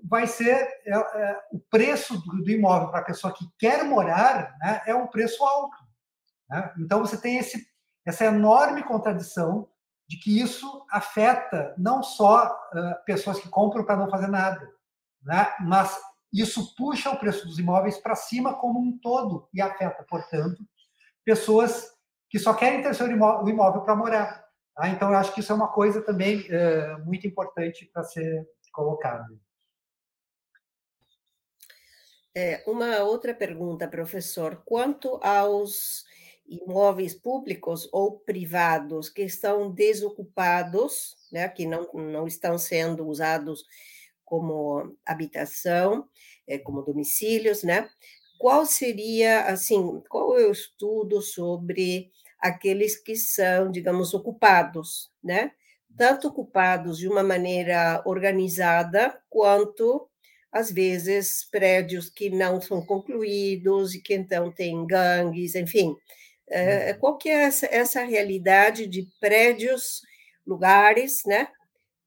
vai 0.03 0.27
ser 0.27 0.55
é, 0.85 0.91
é, 0.95 1.39
o 1.51 1.59
preço 1.59 2.19
do, 2.21 2.43
do 2.43 2.51
imóvel 2.51 2.89
para 2.89 2.99
a 2.99 3.05
pessoa 3.05 3.33
que 3.33 3.45
quer 3.57 3.83
morar 3.83 4.55
né, 4.59 4.81
é 4.85 4.95
um 4.95 5.07
preço 5.07 5.43
alto. 5.43 5.77
Né? 6.49 6.73
Então, 6.79 6.99
você 6.99 7.17
tem 7.17 7.37
esse, 7.37 7.65
essa 8.05 8.25
enorme 8.25 8.83
contradição 8.83 9.69
de 10.13 10.19
que 10.19 10.39
isso 10.39 10.85
afeta 10.91 11.73
não 11.75 12.03
só 12.03 12.45
uh, 12.45 13.03
pessoas 13.03 13.39
que 13.39 13.49
compram 13.49 13.83
para 13.83 13.97
não 13.97 14.11
fazer 14.11 14.27
nada, 14.27 14.71
né? 15.23 15.51
mas 15.61 15.99
isso 16.31 16.75
puxa 16.75 17.09
o 17.09 17.17
preço 17.17 17.47
dos 17.47 17.57
imóveis 17.57 17.97
para 17.97 18.15
cima 18.15 18.53
como 18.53 18.79
um 18.79 18.95
todo 18.99 19.49
e 19.51 19.59
afeta, 19.59 20.05
portanto, 20.07 20.63
pessoas 21.25 21.91
que 22.29 22.37
só 22.37 22.53
querem 22.53 22.83
ter 22.83 22.93
seu 22.93 23.07
imóvel, 23.09 23.43
o 23.43 23.49
imóvel 23.49 23.81
para 23.81 23.95
morar. 23.95 24.45
Tá? 24.75 24.87
Então, 24.87 25.09
eu 25.09 25.17
acho 25.17 25.33
que 25.33 25.39
isso 25.39 25.51
é 25.51 25.55
uma 25.55 25.71
coisa 25.71 25.99
também 26.03 26.45
é, 26.47 26.95
muito 26.97 27.25
importante 27.25 27.89
para 27.91 28.03
ser 28.03 28.47
colocada. 28.71 29.27
É, 32.35 32.63
uma 32.67 32.99
outra 32.99 33.33
pergunta, 33.33 33.87
professor. 33.87 34.61
Quanto 34.63 35.19
aos 35.23 36.05
imóveis 36.65 37.13
públicos 37.15 37.87
ou 37.91 38.19
privados 38.19 39.09
que 39.09 39.23
estão 39.23 39.71
desocupados, 39.71 41.15
né, 41.31 41.47
que 41.49 41.65
não, 41.65 41.87
não 41.93 42.27
estão 42.27 42.57
sendo 42.57 43.07
usados 43.07 43.63
como 44.25 44.95
habitação, 45.05 46.07
é, 46.47 46.57
como 46.57 46.81
domicílios, 46.81 47.63
né? 47.63 47.89
Qual 48.39 48.65
seria, 48.65 49.45
assim, 49.45 50.01
qual 50.09 50.37
é 50.37 50.45
o 50.47 50.51
estudo 50.51 51.21
sobre 51.21 52.11
aqueles 52.39 52.97
que 53.01 53.15
são, 53.15 53.71
digamos, 53.71 54.13
ocupados, 54.13 55.11
né? 55.23 55.51
Tanto 55.97 56.27
ocupados 56.27 56.97
de 56.97 57.07
uma 57.07 57.23
maneira 57.23 58.01
organizada, 58.05 59.17
quanto, 59.29 60.09
às 60.51 60.71
vezes, 60.71 61.47
prédios 61.51 62.09
que 62.09 62.29
não 62.29 62.59
são 62.59 62.83
concluídos 62.85 63.93
e 63.95 64.01
que 64.01 64.13
então 64.15 64.51
têm 64.51 64.85
gangues, 64.87 65.55
enfim. 65.55 65.95
É, 66.49 66.93
qual 66.93 67.17
que 67.17 67.29
é 67.29 67.43
essa, 67.43 67.65
essa 67.67 68.03
realidade 68.03 68.87
de 68.87 69.07
prédios, 69.19 70.01
lugares, 70.45 71.23
né? 71.25 71.47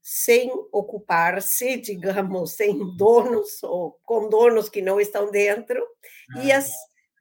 sem 0.09 0.49
ocupar-se, 0.71 1.75
digamos, 1.81 2.53
sem 2.53 2.95
donos 2.95 3.61
ou 3.61 3.99
com 4.05 4.29
donos 4.29 4.69
que 4.69 4.81
não 4.81 5.01
estão 5.01 5.29
dentro, 5.29 5.85
e 6.41 6.49
as 6.49 6.71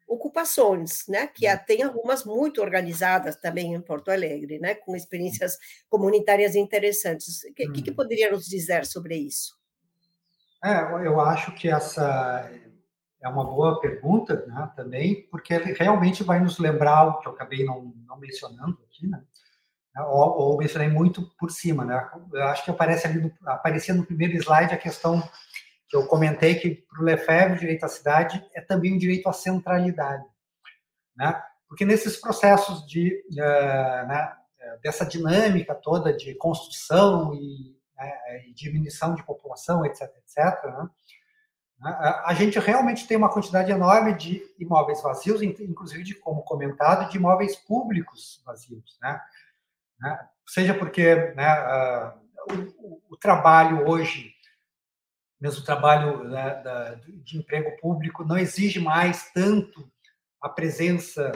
ocupações, 0.06 1.04
né, 1.08 1.26
que 1.26 1.52
hum. 1.52 1.58
tem 1.66 1.82
algumas 1.82 2.24
muito 2.24 2.60
organizadas 2.60 3.34
também 3.34 3.74
em 3.74 3.80
Porto 3.80 4.10
Alegre, 4.12 4.60
né, 4.60 4.76
com 4.76 4.94
experiências 4.94 5.58
comunitárias 5.88 6.54
interessantes. 6.54 7.42
O 7.42 7.54
que, 7.54 7.82
que, 7.82 7.90
hum. 7.90 7.94
poderia 7.94 8.30
nos 8.30 8.46
dizer 8.46 8.86
sobre 8.86 9.16
isso? 9.16 9.56
É, 10.64 10.80
eu 11.04 11.20
acho 11.20 11.52
que 11.56 11.68
essa 11.68 12.48
é 13.27 13.29
uma 13.29 13.45
boa 13.45 13.81
pergunta, 13.81 14.47
né, 14.47 14.70
também, 14.77 15.27
porque 15.31 15.57
realmente 15.57 16.22
vai 16.22 16.39
nos 16.41 16.59
lembrar 16.59 17.09
o 17.09 17.18
que 17.18 17.29
eu 17.29 17.33
acabei 17.33 17.64
não, 17.64 17.93
não 18.07 18.16
mencionando 18.18 18.79
aqui, 18.87 19.07
né, 19.07 19.20
ou, 19.99 20.39
ou, 20.39 20.59
mencionei 20.59 20.89
muito 20.89 21.22
por 21.39 21.51
cima, 21.51 21.83
né? 21.83 22.11
Eu 22.31 22.45
acho 22.45 22.62
que 22.62 22.70
aparece 22.70 23.07
ali 23.07 23.18
no, 23.18 23.33
aparecia 23.47 23.95
no 23.95 24.05
primeiro 24.05 24.37
slide 24.37 24.74
a 24.74 24.79
questão 24.79 25.22
que 25.89 25.97
eu 25.97 26.07
comentei 26.07 26.57
que 26.57 26.70
para 26.70 27.01
o 27.01 27.05
Lefebvre 27.05 27.57
o 27.57 27.61
direito 27.61 27.85
à 27.85 27.89
cidade 27.89 28.47
é 28.55 28.61
também 28.61 28.93
um 28.93 28.99
direito 28.99 29.27
à 29.27 29.33
centralidade, 29.33 30.24
né? 31.16 31.43
Porque 31.66 31.87
nesses 31.87 32.20
processos 32.20 32.87
de 32.87 33.24
uh, 33.33 34.07
né, 34.07 34.33
dessa 34.83 35.07
dinâmica 35.07 35.74
toda 35.74 36.12
de 36.12 36.35
construção 36.35 37.35
e, 37.35 37.74
né, 37.97 38.47
e 38.47 38.53
diminuição 38.53 39.14
de 39.14 39.24
população, 39.24 39.85
etc, 39.87 40.03
etc, 40.18 40.62
né? 40.64 40.91
A 41.81 42.33
gente 42.35 42.59
realmente 42.59 43.07
tem 43.07 43.16
uma 43.16 43.29
quantidade 43.29 43.70
enorme 43.70 44.14
de 44.14 44.43
imóveis 44.59 45.03
vazios, 45.03 45.43
inclusive 45.43 46.03
de 46.03 46.14
como 46.14 46.43
comentado, 46.43 47.11
de 47.11 47.18
imóveis 47.18 47.55
públicos 47.55 48.43
vazios, 48.45 48.99
né? 49.03 49.20
Né? 50.01 50.29
Seja 50.47 50.74
porque 50.74 51.14
né, 51.35 52.14
o, 52.79 53.14
o, 53.14 53.16
trabalho 53.16 53.89
hoje, 53.89 54.33
mesmo 55.41 55.62
o 55.62 55.64
trabalho 55.64 56.24
né, 56.24 56.62
da, 56.62 56.95
de 56.95 57.39
emprego 57.39 57.77
público, 57.81 58.24
não 58.24 58.39
exige 58.39 58.79
mais 58.79 59.31
tanto 59.33 59.91
a 60.41 60.49
presença, 60.49 61.33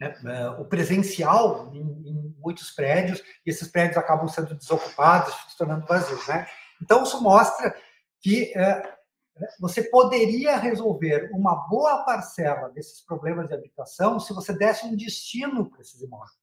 né, 0.00 0.48
uh, 0.50 0.60
o 0.60 0.64
presencial 0.64 1.72
em, 1.74 1.80
em, 1.80 2.36
muitos 2.38 2.70
prédios, 2.70 3.20
e 3.46 3.50
esses 3.50 3.68
prédios 3.68 3.96
acabam 3.96 4.28
sendo 4.28 4.54
desocupados, 4.54 5.34
se 5.50 5.56
tornando 5.56 5.86
vazios. 5.86 6.26
Né? 6.28 6.46
Então, 6.80 7.02
isso 7.02 7.20
mostra 7.22 7.74
que 8.20 8.52
uh, 8.56 9.01
você 9.58 9.82
poderia 9.82 10.56
resolver 10.56 11.30
uma 11.32 11.66
boa 11.68 12.04
parcela 12.04 12.68
desses 12.70 13.00
problemas 13.00 13.48
de 13.48 13.54
habitação 13.54 14.20
se 14.20 14.32
você 14.32 14.52
desse 14.52 14.86
um 14.86 14.94
destino 14.94 15.70
para 15.70 15.80
esses 15.80 16.00
imóveis. 16.00 16.36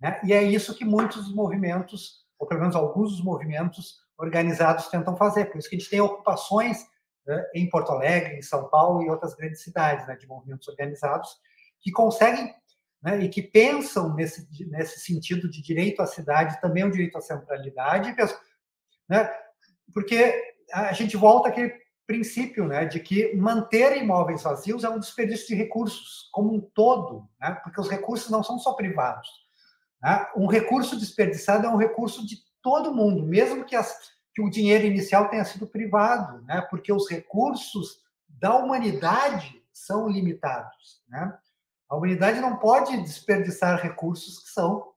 Né? 0.00 0.20
E 0.24 0.32
é 0.32 0.42
isso 0.42 0.74
que 0.74 0.84
muitos 0.84 1.32
movimentos, 1.32 2.26
ou 2.38 2.46
pelo 2.46 2.60
menos 2.60 2.76
alguns 2.76 3.12
dos 3.12 3.22
movimentos 3.22 4.00
organizados 4.18 4.88
tentam 4.88 5.16
fazer. 5.16 5.46
Por 5.46 5.58
isso 5.58 5.68
que 5.68 5.76
a 5.76 5.78
gente 5.78 5.90
tem 5.90 6.00
ocupações 6.00 6.84
né, 7.26 7.44
em 7.54 7.68
Porto 7.68 7.92
Alegre, 7.92 8.36
em 8.36 8.42
São 8.42 8.68
Paulo 8.68 9.02
e 9.02 9.10
outras 9.10 9.34
grandes 9.34 9.62
cidades 9.62 10.06
né, 10.06 10.16
de 10.16 10.26
movimentos 10.26 10.66
organizados 10.68 11.38
que 11.80 11.92
conseguem 11.92 12.52
né, 13.00 13.20
e 13.20 13.28
que 13.28 13.42
pensam 13.42 14.14
nesse, 14.14 14.48
nesse 14.66 15.00
sentido 15.00 15.48
de 15.48 15.62
direito 15.62 16.02
à 16.02 16.06
cidade, 16.06 16.60
também 16.60 16.84
o 16.84 16.90
direito 16.90 17.16
à 17.16 17.20
centralidade, 17.20 18.14
né, 19.08 19.32
porque 19.94 20.54
a 20.72 20.92
gente 20.92 21.16
volta 21.16 21.48
àquele 21.48 21.72
princípio 22.08 22.66
né, 22.66 22.86
de 22.86 22.98
que 23.00 23.36
manter 23.36 23.98
imóveis 23.98 24.42
vazios 24.42 24.82
é 24.82 24.88
um 24.88 24.98
desperdício 24.98 25.46
de 25.48 25.54
recursos 25.54 26.30
como 26.32 26.54
um 26.54 26.58
todo, 26.58 27.28
né, 27.38 27.50
porque 27.62 27.78
os 27.78 27.88
recursos 27.88 28.30
não 28.30 28.42
são 28.42 28.58
só 28.58 28.72
privados. 28.72 29.28
Né? 30.02 30.26
Um 30.34 30.46
recurso 30.46 30.98
desperdiçado 30.98 31.66
é 31.66 31.70
um 31.70 31.76
recurso 31.76 32.26
de 32.26 32.38
todo 32.62 32.94
mundo, 32.94 33.22
mesmo 33.22 33.62
que, 33.62 33.76
as, 33.76 34.10
que 34.34 34.40
o 34.40 34.48
dinheiro 34.48 34.86
inicial 34.86 35.28
tenha 35.28 35.44
sido 35.44 35.66
privado, 35.66 36.40
né? 36.46 36.62
porque 36.70 36.90
os 36.90 37.10
recursos 37.10 38.00
da 38.26 38.56
humanidade 38.56 39.62
são 39.70 40.08
limitados. 40.08 41.02
Né? 41.08 41.38
A 41.90 41.94
humanidade 41.94 42.40
não 42.40 42.56
pode 42.56 42.96
desperdiçar 43.02 43.82
recursos 43.82 44.38
que 44.38 44.48
são. 44.48 44.94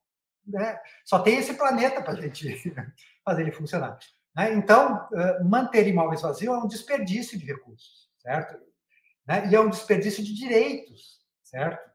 Né? 0.48 0.80
Só 1.04 1.20
tem 1.20 1.38
esse 1.40 1.56
planeta 1.56 2.02
para 2.02 2.14
a 2.14 2.22
gente 2.22 2.58
fazer 3.26 3.42
ele 3.42 3.52
funcionar. 3.52 4.00
Né? 4.36 4.54
Então, 4.54 5.08
manter 5.44 5.88
imóveis 5.88 6.22
vazios 6.22 6.54
é 6.54 6.58
um 6.58 6.68
desperdício 6.68 7.38
de 7.38 7.46
recursos, 7.46 8.10
certo? 8.18 8.58
Né? 9.28 9.50
E 9.50 9.56
é 9.56 9.60
um 9.60 9.70
desperdício 9.70 10.24
de 10.24 10.34
direitos, 10.34 11.20
certo? 11.44 11.92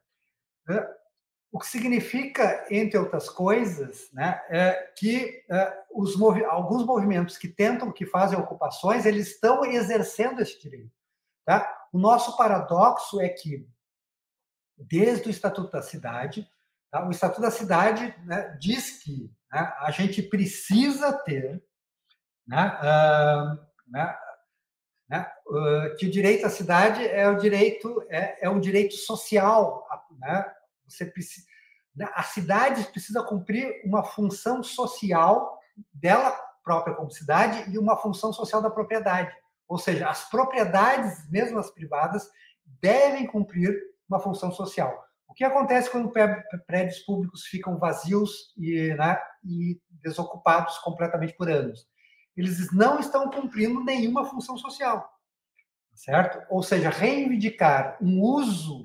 O 1.56 1.58
que 1.58 1.66
significa, 1.68 2.66
entre 2.70 2.98
outras 2.98 3.30
coisas, 3.30 4.10
né, 4.12 4.42
é 4.50 4.92
que 4.94 5.42
é, 5.50 5.84
os 5.90 6.14
movi 6.14 6.44
alguns 6.44 6.84
movimentos 6.84 7.38
que 7.38 7.48
tentam, 7.48 7.90
que 7.90 8.04
fazem 8.04 8.38
ocupações, 8.38 9.06
eles 9.06 9.28
estão 9.28 9.64
exercendo 9.64 10.42
esse 10.42 10.60
direito. 10.60 10.92
Tá? 11.46 11.88
O 11.94 11.98
nosso 11.98 12.36
paradoxo 12.36 13.20
é 13.22 13.30
que, 13.30 13.66
desde 14.76 15.28
o 15.28 15.30
Estatuto 15.30 15.70
da 15.70 15.80
Cidade, 15.80 16.46
tá? 16.90 17.06
o 17.06 17.10
Estatuto 17.10 17.40
da 17.40 17.50
Cidade 17.50 18.14
né, 18.26 18.54
diz 18.60 19.02
que 19.02 19.32
né, 19.50 19.72
a 19.78 19.90
gente 19.90 20.20
precisa 20.22 21.10
ter 21.12 21.64
né, 22.46 22.78
uh, 22.82 23.66
né, 23.88 25.30
uh, 25.46 25.96
que 25.96 26.06
o 26.06 26.10
direito 26.10 26.46
à 26.46 26.50
cidade 26.50 27.06
é 27.06 27.28
o 27.28 27.36
direito 27.36 28.04
é, 28.08 28.46
é 28.46 28.50
um 28.50 28.60
direito 28.60 28.94
social, 28.94 29.86
né, 30.18 30.52
você 30.86 31.06
precisa, 31.06 31.46
né, 31.94 32.10
a 32.14 32.22
cidade 32.22 32.84
precisa 32.90 33.22
cumprir 33.22 33.82
uma 33.84 34.04
função 34.04 34.62
social 34.62 35.58
dela 35.92 36.30
própria 36.62 36.94
como 36.94 37.10
cidade 37.10 37.70
e 37.70 37.78
uma 37.78 37.96
função 37.96 38.32
social 38.32 38.60
da 38.60 38.70
propriedade. 38.70 39.32
Ou 39.68 39.78
seja, 39.78 40.08
as 40.08 40.28
propriedades, 40.28 41.28
mesmo 41.30 41.58
as 41.58 41.70
privadas, 41.70 42.28
devem 42.80 43.26
cumprir 43.26 43.80
uma 44.08 44.20
função 44.20 44.50
social. 44.50 45.04
O 45.28 45.34
que 45.34 45.44
acontece 45.44 45.90
quando 45.90 46.12
prédios 46.66 47.00
públicos 47.00 47.44
ficam 47.46 47.78
vazios 47.78 48.52
e, 48.56 48.94
né, 48.94 49.20
e 49.44 49.80
desocupados 49.90 50.78
completamente 50.78 51.34
por 51.34 51.50
anos? 51.50 51.86
Eles 52.36 52.70
não 52.72 53.00
estão 53.00 53.30
cumprindo 53.30 53.82
nenhuma 53.82 54.24
função 54.26 54.58
social, 54.58 55.10
certo? 55.94 56.44
Ou 56.50 56.62
seja, 56.62 56.90
reivindicar 56.90 57.96
um 58.00 58.20
uso 58.20 58.82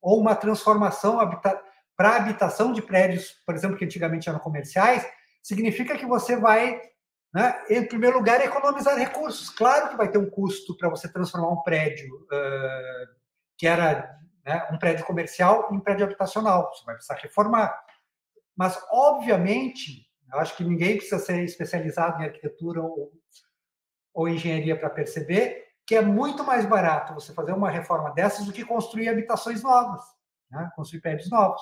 ou 0.00 0.20
uma 0.20 0.34
transformação 0.34 1.18
para 1.96 2.16
habitação 2.16 2.72
de 2.72 2.82
prédios, 2.82 3.32
por 3.46 3.54
exemplo, 3.54 3.76
que 3.76 3.84
antigamente 3.84 4.28
eram 4.28 4.38
comerciais, 4.38 5.06
significa 5.42 5.96
que 5.96 6.04
você 6.04 6.36
vai, 6.36 6.80
né, 7.32 7.64
em 7.70 7.86
primeiro 7.86 8.18
lugar, 8.18 8.40
economizar 8.40 8.96
recursos. 8.96 9.48
Claro 9.48 9.90
que 9.90 9.96
vai 9.96 10.10
ter 10.10 10.18
um 10.18 10.28
custo 10.28 10.76
para 10.76 10.88
você 10.88 11.10
transformar 11.10 11.48
um 11.48 11.62
prédio 11.62 12.14
uh, 12.14 13.22
que 13.56 13.66
era 13.66 14.18
né, 14.44 14.68
um 14.70 14.78
prédio 14.78 15.06
comercial 15.06 15.68
em 15.72 15.80
prédio 15.80 16.04
habitacional. 16.04 16.70
Você 16.74 16.84
vai 16.84 16.96
precisar 16.96 17.14
reformar. 17.14 17.72
Mas, 18.56 18.78
obviamente, 18.90 20.06
eu 20.32 20.38
acho 20.38 20.56
que 20.56 20.64
ninguém 20.64 20.96
precisa 20.96 21.18
ser 21.18 21.42
especializado 21.44 22.20
em 22.20 22.26
arquitetura 22.26 22.82
ou, 22.82 23.12
ou 24.14 24.28
engenharia 24.28 24.78
para 24.78 24.90
perceber 24.90 25.68
que 25.86 25.96
é 25.96 26.00
muito 26.00 26.44
mais 26.44 26.64
barato 26.64 27.14
você 27.14 27.34
fazer 27.34 27.52
uma 27.52 27.70
reforma 27.70 28.10
dessas 28.12 28.46
do 28.46 28.52
que 28.52 28.64
construir 28.64 29.08
habitações 29.08 29.62
novas, 29.62 30.00
né? 30.50 30.70
construir 30.74 31.00
prédios 31.00 31.28
novos, 31.28 31.60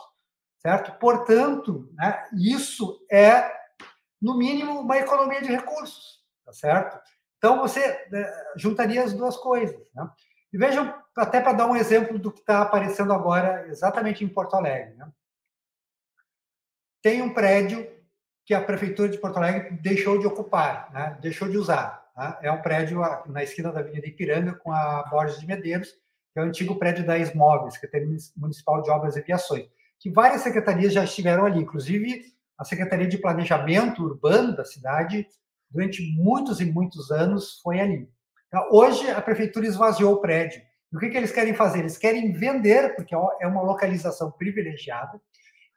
certo? 0.59 0.97
Portanto, 0.99 1.91
né, 1.95 2.29
isso 2.35 3.05
é, 3.11 3.51
no 4.21 4.37
mínimo, 4.37 4.81
uma 4.81 4.99
economia 4.99 5.41
de 5.41 5.49
recursos, 5.49 6.23
tá 6.45 6.53
certo? 6.53 7.01
Então, 7.39 7.59
você 7.59 8.07
né, 8.11 8.31
juntaria 8.55 9.03
as 9.03 9.15
duas 9.15 9.37
coisas. 9.37 9.81
Né? 9.95 10.09
E 10.53 10.59
vejam, 10.59 10.95
até 11.17 11.41
para 11.41 11.55
dar 11.55 11.67
um 11.67 11.75
exemplo 11.75 12.19
do 12.19 12.31
que 12.31 12.41
está 12.41 12.61
aparecendo 12.61 13.15
agora, 13.15 13.67
exatamente 13.69 14.23
em 14.23 14.29
Porto 14.29 14.55
Alegre. 14.55 14.95
Né? 14.95 15.11
Tem 17.03 17.23
um 17.23 17.33
prédio 17.33 18.00
que 18.45 18.55
a 18.55 18.61
Prefeitura 18.61 19.09
de 19.09 19.19
Porto 19.19 19.37
Alegre 19.37 19.79
deixou 19.81 20.19
de 20.19 20.27
ocupar, 20.27 20.91
né? 20.93 21.19
deixou 21.21 21.49
de 21.49 21.57
usar. 21.57 22.11
Tá? 22.15 22.39
É 22.43 22.51
um 22.51 22.61
prédio 22.61 23.01
na 23.27 23.43
esquina 23.43 23.73
da 23.73 23.81
Avenida 23.81 24.07
Ipiranga 24.07 24.55
com 24.55 24.73
a 24.73 25.05
Borges 25.11 25.41
de 25.41 25.47
Medeiros, 25.47 25.91
que 26.33 26.39
é 26.39 26.43
o 26.43 26.47
antigo 26.47 26.77
prédio 26.77 27.05
da 27.05 27.19
ESMOB, 27.19 27.71
Secretaria 27.73 28.09
Municipal 28.37 28.83
de 28.83 28.91
Obras 28.91 29.17
e 29.17 29.23
Viações, 29.23 29.67
que 29.99 30.11
várias 30.11 30.43
secretarias 30.43 30.93
já 30.93 31.05
estiveram 31.05 31.45
ali, 31.45 31.61
inclusive 31.61 32.25
a 32.59 32.65
Secretaria 32.65 33.09
de 33.09 33.19
Planejamento 33.19 34.03
Urbano 34.03 34.55
da 34.55 34.65
cidade 34.65 35.27
durante 35.71 36.03
muitos 36.15 36.61
e 36.61 36.65
muitos 36.65 37.11
anos 37.11 37.61
foi 37.63 37.81
ali. 37.81 38.09
Então, 38.49 38.69
hoje, 38.73 39.09
a 39.09 39.23
prefeitura 39.23 39.67
esvaziou 39.67 40.15
o 40.15 40.21
prédio. 40.21 40.61
E 40.93 40.97
o 40.97 40.99
que, 40.99 41.09
que 41.09 41.17
eles 41.17 41.31
querem 41.31 41.55
fazer? 41.55 41.79
Eles 41.79 41.97
querem 41.97 42.33
vender, 42.33 42.97
porque 42.97 43.15
é 43.15 43.47
uma 43.47 43.63
localização 43.63 44.31
privilegiada. 44.33 45.21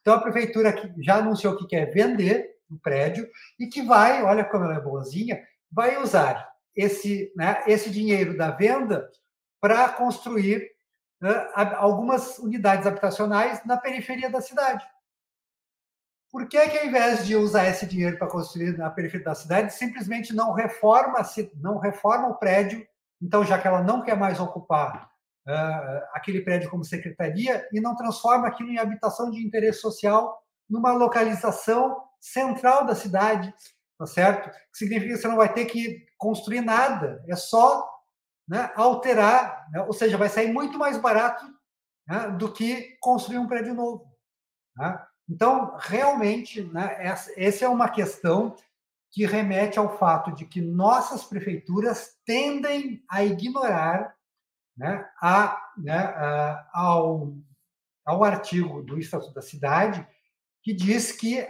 Então, 0.01 0.15
a 0.15 0.21
prefeitura 0.21 0.75
já 0.99 1.17
anunciou 1.17 1.55
que 1.55 1.67
quer 1.67 1.85
vender 1.93 2.52
o 2.73 2.79
prédio 2.79 3.29
e 3.59 3.67
que 3.67 3.81
vai, 3.81 4.23
olha 4.23 4.43
como 4.43 4.65
ela 4.65 4.75
é 4.75 4.81
boazinha, 4.81 5.41
vai 5.71 6.01
usar 6.01 6.51
esse, 6.75 7.31
né, 7.35 7.63
esse 7.67 7.89
dinheiro 7.89 8.37
da 8.37 8.51
venda 8.51 9.09
para 9.61 9.89
construir 9.89 10.71
né, 11.21 11.49
algumas 11.77 12.37
unidades 12.39 12.85
habitacionais 12.85 13.63
na 13.65 13.77
periferia 13.77 14.29
da 14.29 14.41
cidade. 14.41 14.85
Por 16.31 16.47
que, 16.47 16.67
que, 16.67 16.79
ao 16.79 16.85
invés 16.87 17.25
de 17.25 17.35
usar 17.35 17.67
esse 17.67 17.85
dinheiro 17.85 18.17
para 18.17 18.27
construir 18.27 18.75
na 18.75 18.89
periferia 18.89 19.25
da 19.25 19.35
cidade, 19.35 19.71
simplesmente 19.71 20.33
não 20.33 20.51
reforma, 20.51 21.19
não 21.55 21.77
reforma 21.77 22.27
o 22.27 22.35
prédio? 22.35 22.85
Então, 23.21 23.45
já 23.45 23.59
que 23.59 23.67
ela 23.67 23.83
não 23.83 24.01
quer 24.01 24.17
mais 24.17 24.39
ocupar 24.39 25.11
uh, 25.47 26.05
aquele 26.11 26.41
prédio 26.41 26.71
como 26.71 26.83
secretaria 26.83 27.67
e 27.71 27.79
não 27.79 27.95
transforma 27.95 28.47
aquilo 28.47 28.69
em 28.69 28.79
habitação 28.79 29.29
de 29.29 29.45
interesse 29.45 29.79
social 29.79 30.41
numa 30.67 30.91
localização 30.91 32.01
central 32.23 32.85
da 32.85 32.95
cidade, 32.95 33.53
tá 33.99 34.05
certo? 34.05 34.49
Que 34.49 34.77
significa 34.77 35.13
que 35.13 35.19
você 35.19 35.27
não 35.27 35.35
vai 35.35 35.53
ter 35.53 35.65
que 35.65 36.05
construir 36.17 36.61
nada, 36.61 37.21
é 37.27 37.35
só 37.35 37.85
né, 38.47 38.71
alterar, 38.75 39.67
né? 39.71 39.81
ou 39.81 39.91
seja, 39.91 40.17
vai 40.17 40.29
sair 40.29 40.51
muito 40.51 40.77
mais 40.77 40.97
barato 40.97 41.45
né, 42.07 42.29
do 42.31 42.51
que 42.51 42.97
construir 43.01 43.39
um 43.39 43.47
prédio 43.47 43.73
novo. 43.73 44.09
Né? 44.77 45.05
Então, 45.29 45.75
realmente, 45.79 46.63
né, 46.63 46.95
essa 47.35 47.65
é 47.65 47.67
uma 47.67 47.89
questão 47.89 48.55
que 49.11 49.25
remete 49.25 49.77
ao 49.77 49.97
fato 49.97 50.31
de 50.31 50.45
que 50.45 50.61
nossas 50.61 51.25
prefeituras 51.25 52.17
tendem 52.25 53.03
a 53.09 53.23
ignorar 53.23 54.15
né, 54.77 55.07
a, 55.21 55.71
né, 55.77 55.97
a, 55.97 56.69
ao, 56.73 57.33
ao 58.05 58.23
artigo 58.23 58.81
do 58.81 58.97
Estatuto 58.97 59.33
da 59.33 59.41
Cidade 59.41 60.07
que 60.63 60.73
diz 60.73 61.11
que 61.11 61.47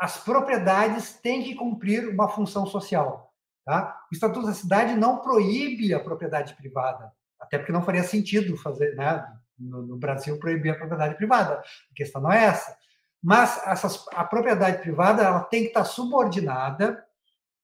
as 0.00 0.16
propriedades 0.16 1.12
têm 1.12 1.42
que 1.42 1.54
cumprir 1.54 2.08
uma 2.08 2.26
função 2.26 2.64
social. 2.64 3.34
Tá? 3.66 4.02
O 4.10 4.14
Estatuto 4.14 4.46
da 4.46 4.54
Cidade 4.54 4.94
não 4.94 5.18
proíbe 5.18 5.92
a 5.92 6.00
propriedade 6.00 6.54
privada, 6.54 7.12
até 7.38 7.58
porque 7.58 7.70
não 7.70 7.84
faria 7.84 8.02
sentido 8.02 8.56
fazer, 8.56 8.96
né, 8.96 9.30
no, 9.58 9.82
no 9.82 9.98
Brasil 9.98 10.38
proibir 10.38 10.70
a 10.70 10.76
propriedade 10.76 11.16
privada. 11.16 11.62
A 11.90 11.94
questão 11.94 12.22
não 12.22 12.32
é 12.32 12.46
essa. 12.46 12.74
Mas 13.22 13.60
essas, 13.66 14.06
a 14.14 14.24
propriedade 14.24 14.78
privada 14.78 15.22
ela 15.22 15.40
tem 15.40 15.64
que 15.64 15.68
estar 15.68 15.84
subordinada 15.84 17.04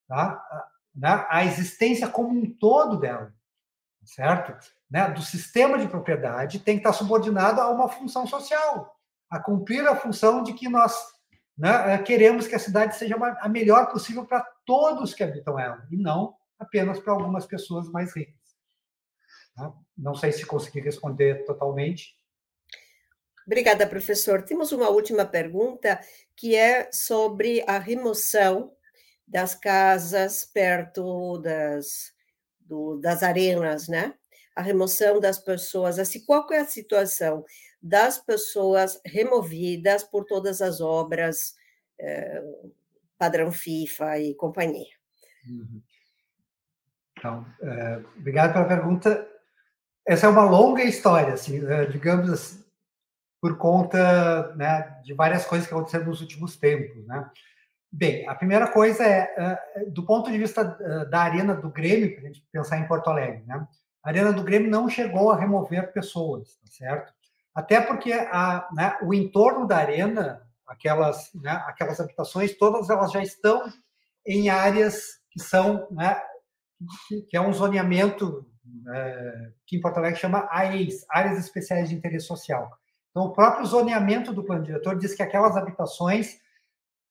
tá, 0.07 0.69
né, 0.95 1.27
à 1.31 1.43
existência 1.43 2.07
como 2.07 2.39
um 2.39 2.55
todo 2.59 2.99
dela, 2.99 3.33
certo? 4.05 4.55
Né, 4.91 5.09
do 5.09 5.23
sistema 5.23 5.79
de 5.79 5.89
propriedade 5.89 6.59
tem 6.59 6.77
que 6.77 6.81
estar 6.81 6.93
subordinado 6.93 7.63
a 7.63 7.71
uma 7.71 7.89
função 7.89 8.27
social, 8.27 8.95
a 9.31 9.41
cumprir 9.41 9.89
a 9.89 9.97
função 9.97 10.43
de 10.43 10.53
que 10.53 10.69
nós 10.69 11.16
né, 11.57 11.99
queremos 11.99 12.47
que 12.47 12.55
a 12.55 12.59
cidade 12.59 12.97
seja 12.97 13.17
a 13.17 13.49
melhor 13.49 13.91
possível 13.91 14.27
para 14.27 14.43
todos 14.65 15.15
que 15.15 15.25
habitam 15.25 15.59
ela, 15.59 15.87
e 15.91 15.97
não 15.97 16.35
apenas 16.59 16.99
para 16.99 17.13
algumas 17.13 17.47
pessoas 17.47 17.89
mais 17.91 18.15
ricas. 18.15 18.35
Tá? 19.55 19.73
Não 19.97 20.15
sei 20.15 20.33
se 20.33 20.45
consegui 20.45 20.81
responder 20.81 21.45
totalmente. 21.45 22.15
Obrigada, 23.47 23.87
professor. 23.87 24.43
Temos 24.43 24.73
uma 24.73 24.91
última 24.91 25.25
pergunta 25.25 26.01
que 26.35 26.57
é 26.57 26.91
sobre 26.93 27.65
a 27.67 27.79
remoção 27.79 28.73
das 29.27 29.55
casas 29.55 30.45
perto 30.45 31.39
das, 31.39 32.13
do, 32.61 32.99
das 32.99 33.23
arenas, 33.23 33.89
né? 33.89 34.15
A 34.55 34.63
remoção 34.63 35.21
das 35.21 35.39
pessoas. 35.39 35.99
Assim, 35.99 36.25
qual 36.25 36.47
é 36.53 36.59
a 36.59 36.67
situação 36.67 37.45
das 37.83 38.19
pessoas 38.19 39.01
removidas 39.05 40.03
por 40.03 40.25
todas 40.25 40.61
as 40.61 40.81
obras 40.81 41.55
eh, 42.01 42.43
padrão 43.19 43.53
FIFA 43.53 44.19
e 44.19 44.35
companhia? 44.35 44.95
Uhum. 45.49 45.83
Então, 47.19 47.47
é, 47.63 48.03
obrigado 48.19 48.53
pela 48.53 48.67
pergunta. 48.67 49.27
Essa 50.07 50.27
é 50.27 50.29
uma 50.29 50.45
longa 50.45 50.85
história, 50.85 51.35
assim, 51.35 51.65
é, 51.67 51.87
digamos 51.87 52.31
assim, 52.31 52.65
por 53.41 53.57
conta 53.57 54.55
né, 54.55 55.01
de 55.03 55.15
várias 55.15 55.45
coisas 55.45 55.67
que 55.67 55.75
aconteceram 55.75 56.07
nos 56.07 56.21
últimos 56.21 56.57
tempos. 56.57 57.07
Né? 57.07 57.31
Bem, 57.91 58.29
a 58.29 58.35
primeira 58.35 58.71
coisa 58.71 59.05
é 59.05 59.87
do 59.89 60.05
ponto 60.05 60.31
de 60.31 60.39
vista 60.39 60.65
da 61.11 61.21
arena 61.21 61.55
do 61.55 61.71
Grêmio, 61.71 62.15
para 62.15 62.25
a 62.25 62.27
gente 62.27 62.47
pensar 62.53 62.79
em 62.79 62.87
Porto 62.87 63.09
Alegre, 63.09 63.45
né? 63.47 63.67
a 64.03 64.09
arena 64.09 64.33
do 64.33 64.45
Grêmio 64.45 64.71
não 64.71 64.89
chegou 64.89 65.31
a 65.31 65.37
remover 65.37 65.93
pessoas, 65.93 66.57
tá 66.57 66.67
certo? 66.71 67.13
Até 67.57 67.81
porque 67.81 68.13
a, 68.13 68.69
né, 68.75 68.99
o 69.01 69.15
entorno 69.15 69.67
da 69.67 69.79
arena, 69.79 70.47
aquelas, 70.67 71.31
né, 71.35 71.53
aquelas 71.67 71.99
habitações, 71.99 72.55
todas 72.59 72.91
elas 72.91 73.11
já 73.11 73.23
estão 73.23 73.73
em 74.27 74.51
áreas 74.51 75.23
que 75.31 75.41
são, 75.41 75.89
né, 75.91 76.21
que 77.31 77.35
é 77.35 77.41
um 77.41 77.55
zoneamento 77.55 78.47
é, 78.93 79.53
que 79.65 79.77
em 79.77 79.81
Porto 79.81 79.97
Alegre 79.97 80.21
chama 80.21 80.47
AES, 80.51 81.07
Áreas 81.09 81.39
Especiais 81.39 81.89
de 81.89 81.95
Interesse 81.95 82.27
Social. 82.27 82.71
Então, 83.11 83.25
o 83.25 83.33
próprio 83.33 83.65
zoneamento 83.65 84.35
do 84.35 84.45
plano 84.45 84.63
diretor 84.63 84.99
diz 84.99 85.15
que 85.15 85.23
aquelas 85.23 85.57
habitações 85.57 86.39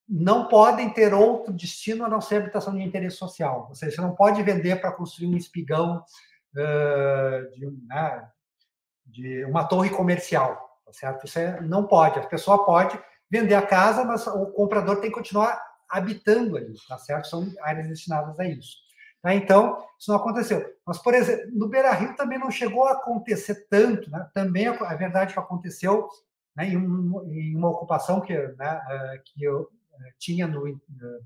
não 0.08 0.46
podem 0.46 0.90
ter 0.90 1.12
outro 1.12 1.52
destino 1.52 2.04
a 2.04 2.08
não 2.08 2.20
ser 2.20 2.36
habitação 2.36 2.72
de 2.72 2.84
interesse 2.84 3.16
social. 3.16 3.66
Ou 3.68 3.74
seja, 3.74 3.96
você 3.96 4.00
não 4.00 4.14
pode 4.14 4.40
vender 4.44 4.80
para 4.80 4.92
construir 4.92 5.26
um 5.26 5.36
espigão 5.36 6.04
uh, 6.54 7.50
de, 7.50 7.66
né, 7.88 8.30
de, 9.06 9.44
uma 9.44 9.64
torre 9.64 9.90
comercial, 9.90 10.80
tá 10.84 10.92
certo? 10.92 11.26
Isso 11.26 11.38
é, 11.38 11.60
não 11.60 11.86
pode. 11.86 12.18
A 12.18 12.26
pessoa 12.26 12.64
pode 12.64 12.98
vender 13.30 13.54
a 13.54 13.66
casa, 13.66 14.04
mas 14.04 14.26
o 14.26 14.46
comprador 14.46 14.96
tem 14.96 15.10
que 15.10 15.16
continuar 15.16 15.60
habitando 15.88 16.56
ali, 16.56 16.74
tá 16.88 16.98
certo? 16.98 17.28
São 17.28 17.46
áreas 17.62 17.88
destinadas 17.88 18.38
a 18.38 18.44
isso. 18.44 18.76
Tá? 19.22 19.34
Então, 19.34 19.84
isso 19.98 20.10
não 20.10 20.18
aconteceu. 20.18 20.64
Mas, 20.86 20.98
por 20.98 21.14
exemplo, 21.14 21.46
no 21.52 21.68
Beira 21.68 21.92
Rio 21.92 22.14
também 22.16 22.38
não 22.38 22.50
chegou 22.50 22.86
a 22.86 22.92
acontecer 22.92 23.66
tanto, 23.68 24.10
né? 24.10 24.28
também 24.32 24.68
a 24.68 24.94
verdade 24.94 25.32
que 25.32 25.38
aconteceu 25.38 26.08
né, 26.56 26.68
em, 26.68 26.74
em, 26.74 27.56
uma 27.56 27.68
ocupação 27.68 28.20
que, 28.20 28.32
né, 28.32 28.82
eh, 28.88 29.20
que 29.24 29.44
eu 29.44 29.68
eh, 30.00 30.12
tinha 30.18 30.46
no, 30.46 30.66
eh, 30.66 30.74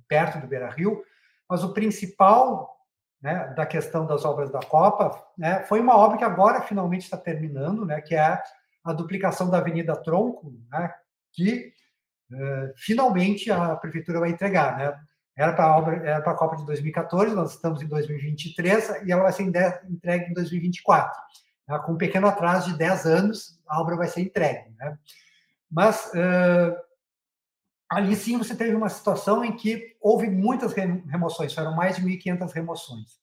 perto 0.09 0.41
do 0.41 0.47
Beira 0.47 0.69
Rio, 0.69 1.05
mas 1.49 1.63
o 1.63 1.73
principal 1.73 2.80
né, 3.21 3.53
da 3.55 3.67
questão 3.67 4.07
das 4.07 4.25
obras 4.25 4.51
da 4.51 4.61
Copa 4.61 5.23
né, 5.37 5.61
foi 5.65 5.81
uma 5.81 5.97
obra 5.97 6.17
que 6.17 6.25
agora 6.25 6.63
finalmente 6.63 7.03
está 7.03 7.17
terminando, 7.17 7.85
né, 7.85 8.01
que 8.01 8.15
é 8.15 8.41
a 8.83 8.93
duplicação 8.93 9.51
da 9.51 9.59
Avenida 9.59 9.95
Tronco, 9.95 10.53
né, 10.71 10.93
que 11.33 11.73
uh, 12.33 12.73
finalmente 12.77 13.51
a 13.51 13.77
prefeitura 13.77 14.21
vai 14.21 14.31
entregar. 14.31 14.79
Né? 14.79 14.99
Era 15.37 15.53
para 15.53 15.65
a 15.65 15.77
obra, 15.77 15.97
era 15.97 16.21
para 16.23 16.33
a 16.33 16.37
Copa 16.37 16.57
de 16.57 16.65
2014, 16.67 17.35
nós 17.35 17.55
estamos 17.55 17.83
em 17.83 17.87
2023 17.87 19.03
e 19.05 19.13
ela 19.13 19.23
vai 19.23 19.33
ser 19.33 19.43
entregue 19.43 20.31
em 20.31 20.35
2024. 20.35 21.21
Tá? 21.67 21.79
Com 21.79 21.93
um 21.93 21.99
pequeno 21.99 22.27
atraso 22.27 22.73
de 22.73 22.79
10 22.79 23.07
anos, 23.07 23.61
a 23.67 23.81
obra 23.81 23.97
vai 23.97 24.09
ser 24.09 24.23
entregue. 24.23 24.75
Né? 24.79 24.99
Mas 25.71 26.07
uh, 26.15 26.77
ali 27.91 28.15
sim 28.17 28.39
você 28.39 28.55
teve 28.55 28.75
uma 28.75 28.89
situação 28.89 29.45
em 29.45 29.57
que 29.57 29.97
houve 30.01 30.31
muitas 30.31 30.73
remoções, 30.73 31.53
foram 31.53 31.75
mais 31.75 31.97
de 31.97 32.03
1.500 32.03 32.53
remoções, 32.53 33.20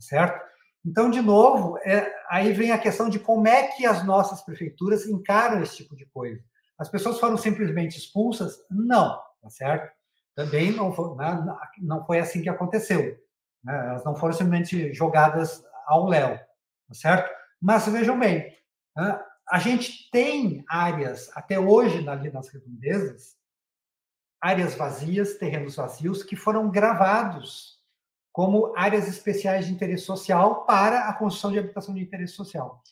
certo? 0.00 0.42
Então, 0.84 1.10
de 1.10 1.20
novo, 1.20 1.78
é, 1.78 2.12
aí 2.28 2.52
vem 2.52 2.70
a 2.70 2.78
questão 2.78 3.08
de 3.08 3.18
como 3.18 3.48
é 3.48 3.68
que 3.68 3.86
as 3.86 4.04
nossas 4.04 4.42
prefeituras 4.42 5.06
encaram 5.06 5.62
esse 5.62 5.76
tipo 5.76 5.96
de 5.96 6.04
coisa. 6.06 6.42
As 6.78 6.88
pessoas 6.88 7.18
foram 7.18 7.36
simplesmente 7.36 7.96
expulsas? 7.96 8.58
Não, 8.70 9.18
tá 9.40 9.48
certo? 9.48 9.90
também 10.34 10.72
não 10.72 10.92
foi, 10.92 11.14
né, 11.16 11.44
não 11.78 12.04
foi 12.04 12.18
assim 12.18 12.42
que 12.42 12.48
aconteceu. 12.48 13.18
Né? 13.62 13.88
Elas 13.88 14.04
não 14.04 14.16
foram 14.16 14.34
simplesmente 14.34 14.92
jogadas 14.92 15.64
ao 15.86 16.06
léu, 16.06 16.36
tá 16.36 16.94
certo? 16.94 17.30
Mas 17.60 17.86
vejam 17.86 18.18
bem, 18.18 18.56
né, 18.96 19.20
a 19.48 19.58
gente 19.58 20.10
tem 20.10 20.64
áreas, 20.68 21.30
até 21.34 21.58
hoje, 21.58 22.06
ali 22.08 22.30
nas 22.30 22.48
redondezas, 22.48 23.36
áreas 24.40 24.74
vazias, 24.74 25.34
terrenos 25.34 25.76
vazios, 25.76 26.22
que 26.22 26.36
foram 26.36 26.70
gravados 26.70 27.73
como 28.34 28.72
áreas 28.76 29.06
especiais 29.06 29.64
de 29.64 29.72
interesse 29.72 30.02
social 30.02 30.64
para 30.64 31.08
a 31.08 31.14
construção 31.14 31.52
de 31.52 31.60
habitação 31.60 31.94
de 31.94 32.02
interesse 32.02 32.32
social. 32.32 32.82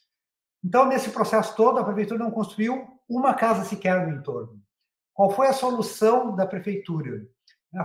Então, 0.64 0.86
nesse 0.86 1.10
processo 1.10 1.56
todo, 1.56 1.80
a 1.80 1.84
prefeitura 1.84 2.22
não 2.22 2.30
construiu 2.30 2.86
uma 3.08 3.34
casa 3.34 3.64
sequer 3.64 4.06
no 4.06 4.16
entorno. 4.16 4.62
Qual 5.12 5.32
foi 5.32 5.48
a 5.48 5.52
solução 5.52 6.36
da 6.36 6.46
prefeitura? 6.46 7.26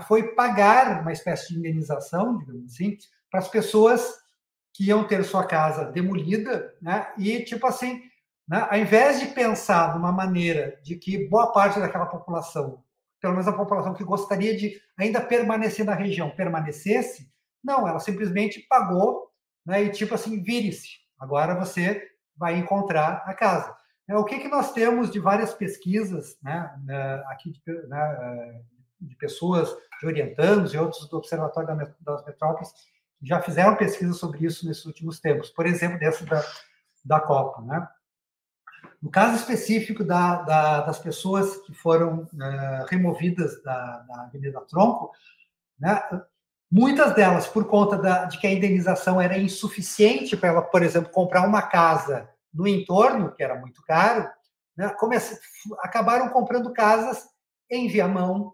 Foi 0.07 0.35
pagar 0.35 1.01
uma 1.01 1.11
espécie 1.11 1.47
de 1.49 1.57
indenização, 1.57 2.37
digamos 2.37 2.71
assim, 2.71 2.95
para 3.31 3.39
as 3.39 3.47
pessoas 3.47 4.13
que 4.71 4.85
iam 4.85 5.07
ter 5.07 5.23
sua 5.23 5.43
casa 5.43 5.85
demolida, 5.85 6.75
né? 6.79 7.11
E 7.17 7.43
tipo 7.43 7.65
assim, 7.65 8.03
né? 8.47 8.67
ao 8.69 8.77
invés 8.77 9.19
de 9.19 9.29
pensar 9.29 9.93
de 9.93 9.97
uma 9.97 10.11
maneira 10.11 10.79
de 10.83 10.95
que 10.95 11.27
boa 11.27 11.51
parte 11.51 11.79
daquela 11.79 12.05
população 12.05 12.83
pelo 13.19 13.33
menos 13.33 13.47
a 13.47 13.53
população 13.53 13.95
que 13.95 14.03
gostaria 14.03 14.55
de 14.55 14.79
ainda 14.95 15.19
permanecer 15.19 15.83
na 15.83 15.95
região, 15.95 16.29
permanecesse, 16.29 17.27
não, 17.67 17.87
ela 17.87 17.99
simplesmente 17.99 18.65
pagou, 18.69 19.29
né, 19.65 19.83
e 19.83 19.91
tipo 19.91 20.15
assim, 20.15 20.41
vire-se, 20.41 20.87
agora 21.19 21.53
você 21.53 22.01
vai 22.35 22.57
encontrar 22.57 23.23
a 23.25 23.33
casa. 23.33 23.75
É, 24.07 24.15
o 24.15 24.23
que, 24.23 24.39
que 24.39 24.47
nós 24.47 24.71
temos 24.71 25.11
de 25.11 25.19
várias 25.19 25.53
pesquisas, 25.53 26.37
né, 26.41 26.71
aqui 27.27 27.51
de, 27.51 27.61
né, 27.87 28.63
de 29.01 29.15
pessoas, 29.17 29.69
de 29.99 30.07
orientandos 30.07 30.73
e 30.73 30.77
outros 30.77 31.09
do 31.09 31.17
Observatório 31.17 31.93
das 32.01 32.25
Metrópoles, 32.25 32.71
já 33.21 33.41
fizeram 33.41 33.75
pesquisa 33.75 34.13
sobre 34.13 34.45
isso 34.45 34.65
nesses 34.65 34.85
últimos 34.85 35.19
tempos, 35.19 35.49
por 35.49 35.65
exemplo, 35.65 35.99
dessa 35.99 36.25
da, 36.25 36.41
da 37.03 37.19
Copa. 37.19 37.61
Né? 37.63 37.87
No 39.01 39.09
caso 39.09 39.35
específico 39.35 40.03
da, 40.03 40.43
da, 40.43 40.81
das 40.81 40.99
pessoas 40.99 41.57
que 41.65 41.73
foram 41.73 42.21
uh, 42.21 42.85
removidas 42.87 43.61
da, 43.63 43.99
da 43.99 44.21
Avenida 44.23 44.61
Tronco, 44.61 45.11
né, 45.79 46.01
muitas 46.71 47.13
delas, 47.13 47.47
por 47.47 47.65
conta 47.65 47.97
da, 47.97 48.25
de 48.25 48.39
que 48.39 48.47
a 48.47 48.51
indenização 48.51 49.19
era 49.21 49.37
insuficiente 49.37 50.35
para 50.35 50.49
ela, 50.49 50.61
por 50.61 50.83
exemplo, 50.83 51.11
comprar 51.11 51.47
uma 51.47 51.61
casa 51.61 52.29
no 52.53 52.67
entorno, 52.67 53.33
que 53.33 53.43
era 53.43 53.55
muito 53.55 53.81
caro, 53.83 54.29
né, 54.75 54.93
acabaram 55.79 56.29
comprando 56.29 56.73
casas 56.73 57.27
em 57.69 57.87
Viamão 57.87 58.53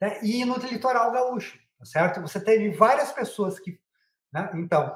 né, 0.00 0.18
e 0.22 0.44
no 0.44 0.56
litoral 0.56 1.10
gaúcho, 1.12 1.58
tá 1.78 1.84
certo? 1.84 2.20
Você 2.20 2.40
teve 2.40 2.70
várias 2.70 3.12
pessoas 3.12 3.58
que, 3.58 3.78
né, 4.32 4.50
então, 4.54 4.92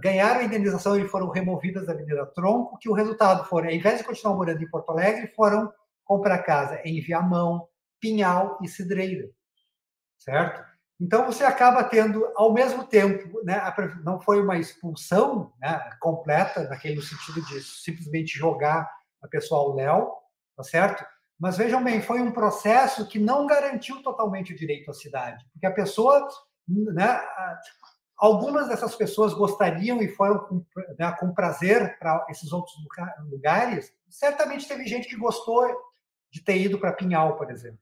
ganharam 0.00 0.40
a 0.40 0.44
indenização 0.44 0.98
e 0.98 1.08
foram 1.08 1.28
removidas 1.30 1.86
da 1.86 1.92
Avenida 1.92 2.26
Tronco, 2.26 2.78
que 2.78 2.88
o 2.88 2.94
resultado 2.94 3.44
foi, 3.44 3.64
ao 3.66 3.72
invés 3.72 3.98
de 3.98 4.04
continuar 4.04 4.36
morando 4.36 4.62
em 4.62 4.70
Porto 4.70 4.90
Alegre, 4.90 5.32
foram 5.34 5.72
comprar 6.04 6.38
casa 6.42 6.80
em 6.84 7.00
Viamão, 7.00 7.66
Pinhal 7.98 8.58
e 8.62 8.68
Cidreira, 8.68 9.28
certo? 10.18 10.73
Então 11.04 11.26
você 11.26 11.44
acaba 11.44 11.84
tendo, 11.84 12.26
ao 12.34 12.50
mesmo 12.50 12.82
tempo, 12.82 13.38
né, 13.44 13.60
não 14.02 14.18
foi 14.18 14.40
uma 14.40 14.56
expulsão 14.56 15.52
né, 15.60 15.78
completa, 16.00 16.66
naquele 16.66 17.02
sentido 17.02 17.44
de 17.44 17.62
simplesmente 17.62 18.38
jogar 18.38 18.90
a 19.20 19.28
pessoa 19.28 19.60
ao 19.60 19.74
léu, 19.74 20.14
tá 20.56 20.62
certo? 20.62 21.04
Mas 21.38 21.58
vejam 21.58 21.84
bem, 21.84 22.00
foi 22.00 22.22
um 22.22 22.32
processo 22.32 23.06
que 23.06 23.18
não 23.18 23.46
garantiu 23.46 24.02
totalmente 24.02 24.54
o 24.54 24.56
direito 24.56 24.90
à 24.90 24.94
cidade, 24.94 25.44
porque 25.52 25.66
a 25.66 25.74
pessoa, 25.74 26.26
né, 26.66 27.20
algumas 28.16 28.68
dessas 28.68 28.96
pessoas 28.96 29.34
gostariam 29.34 30.00
e 30.00 30.08
foram 30.08 30.38
com, 30.38 30.64
né, 30.98 31.14
com 31.20 31.34
prazer 31.34 31.98
para 31.98 32.24
esses 32.30 32.50
outros 32.50 32.74
lugares. 33.30 33.92
Certamente 34.08 34.66
teve 34.66 34.86
gente 34.86 35.06
que 35.06 35.16
gostou 35.16 35.70
de 36.32 36.42
ter 36.42 36.56
ido 36.56 36.78
para 36.78 36.94
Pinhal, 36.94 37.36
por 37.36 37.50
exemplo, 37.50 37.78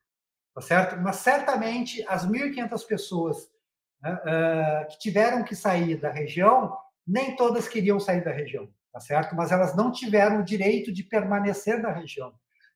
tá 0.55 0.61
certo? 0.61 1.01
Mas 1.01 1.17
certamente 1.17 2.05
as 2.09 2.27
1.500 2.27 2.87
pessoas 2.87 3.51
né, 4.01 4.13
uh, 4.13 4.89
que 4.89 4.99
tiveram 4.99 5.45
que 5.45 5.55
sair 5.55 5.97
da 5.97 6.11
região, 6.11 6.77
nem 7.07 7.37
todas 7.37 7.69
queriam 7.69 7.99
sair 7.99 8.25
da 8.25 8.33
região, 8.33 8.69
tá 8.93 9.01
certo? 9.01 9.35
Mas 9.35 9.53
elas 9.53 9.75
não 9.77 9.91
tiveram 9.91 10.41
o 10.41 10.45
direito 10.45 10.93
de 10.93 11.03
permanecer 11.03 11.81
na 11.81 11.91
região 11.91 12.33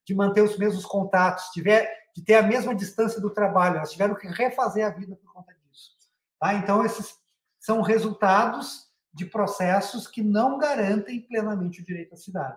de 0.06 0.14
manter 0.14 0.40
os 0.40 0.56
mesmos 0.56 0.86
contatos, 0.86 1.46
tiver, 1.46 1.92
de 2.14 2.22
ter 2.22 2.36
a 2.36 2.42
mesma 2.42 2.74
distância 2.74 3.20
do 3.20 3.28
trabalho. 3.28 3.76
Elas 3.76 3.90
tiveram 3.90 4.14
que 4.14 4.28
refazer 4.28 4.86
a 4.86 4.90
vida 4.90 5.16
por 5.16 5.32
conta 5.32 5.52
disso. 5.52 5.90
Tá? 6.38 6.54
Então, 6.54 6.84
esses 6.84 7.16
são 7.58 7.82
resultados 7.82 8.86
de 9.12 9.26
processos 9.26 10.06
que 10.06 10.22
não 10.22 10.58
garantem 10.58 11.20
plenamente 11.20 11.80
o 11.80 11.84
direito 11.84 12.14
à 12.14 12.16
cidade. 12.16 12.56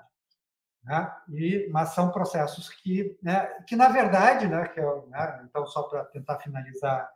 Né? 0.83 1.11
E, 1.29 1.69
mas 1.71 1.89
são 1.89 2.11
processos 2.11 2.69
que, 2.69 3.17
né, 3.21 3.45
que 3.67 3.75
na 3.75 3.89
verdade, 3.89 4.47
né, 4.47 4.67
que 4.67 4.79
eu, 4.79 5.07
né, 5.07 5.45
então 5.47 5.65
só 5.67 5.83
para 5.83 6.05
tentar 6.05 6.39
finalizar 6.39 7.09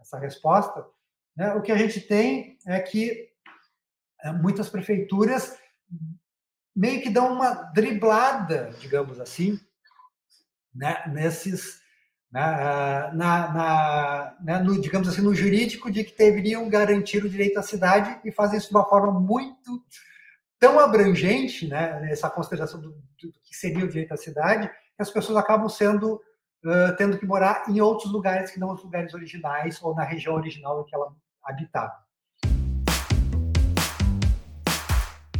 essa 0.00 0.18
resposta, 0.18 0.84
né, 1.36 1.54
o 1.54 1.62
que 1.62 1.70
a 1.70 1.76
gente 1.76 2.00
tem 2.00 2.58
é 2.66 2.80
que 2.80 3.30
é, 4.22 4.32
muitas 4.32 4.68
prefeituras 4.68 5.58
meio 6.74 7.02
que 7.02 7.10
dão 7.10 7.32
uma 7.32 7.52
driblada, 7.72 8.70
digamos 8.80 9.20
assim, 9.20 9.60
né, 10.74 11.04
nesses, 11.12 11.80
né, 12.32 13.10
na, 13.12 13.52
na, 13.52 14.36
né, 14.40 14.58
no, 14.58 14.80
digamos 14.80 15.06
assim, 15.06 15.20
no 15.20 15.34
jurídico 15.34 15.90
de 15.90 16.02
que 16.02 16.16
deveriam 16.16 16.68
garantir 16.68 17.24
o 17.24 17.30
direito 17.30 17.58
à 17.58 17.62
cidade 17.62 18.18
e 18.24 18.32
fazem 18.32 18.58
isso 18.58 18.68
de 18.68 18.74
uma 18.74 18.88
forma 18.88 19.20
muito 19.20 19.84
tão 20.64 20.80
abrangente, 20.80 21.68
né, 21.68 22.10
essa 22.10 22.30
consideração 22.30 22.80
do, 22.80 22.88
do, 22.88 23.30
que 23.42 23.54
seria 23.54 23.84
o 23.84 23.88
direito 23.88 24.14
à 24.14 24.16
cidade, 24.16 24.66
que 24.66 25.02
as 25.02 25.10
pessoas 25.10 25.36
acabam 25.36 25.68
sendo 25.68 26.14
uh, 26.14 26.96
tendo 26.96 27.18
que 27.18 27.26
morar 27.26 27.64
em 27.68 27.82
outros 27.82 28.10
lugares 28.10 28.50
que 28.50 28.58
não 28.58 28.72
os 28.72 28.82
lugares 28.82 29.12
originais 29.12 29.78
ou 29.82 29.94
na 29.94 30.04
região 30.04 30.34
original 30.34 30.80
em 30.80 30.84
que 30.86 30.94
ela 30.94 31.14
habitava. 31.44 31.92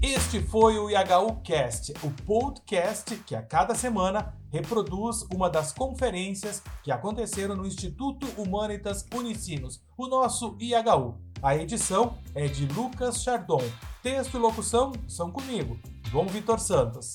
Este 0.03 0.43
foi 0.43 0.79
o 0.79 0.91
IHU 0.91 1.41
Cast, 1.43 1.95
o 2.03 2.11
podcast 2.27 3.17
que 3.25 3.35
a 3.35 3.41
cada 3.41 3.75
semana 3.75 4.35
reproduz 4.53 5.23
uma 5.33 5.49
das 5.49 5.73
conferências 5.73 6.63
que 6.83 6.93
aconteceram 6.93 7.57
no 7.57 7.65
Instituto 7.65 8.27
Humanitas 8.39 9.07
Unicinos, 9.15 9.83
o 9.97 10.07
nosso 10.07 10.55
IHU. 10.61 11.19
A 11.45 11.55
edição 11.55 12.19
é 12.35 12.49
de 12.49 12.65
Lucas 12.65 13.23
Chardon. 13.23 13.61
Texto 14.03 14.39
e 14.39 14.41
locução 14.41 14.93
são 15.07 15.31
comigo, 15.31 15.79
João 16.11 16.27
Vitor 16.27 16.59
Santos. 16.59 17.15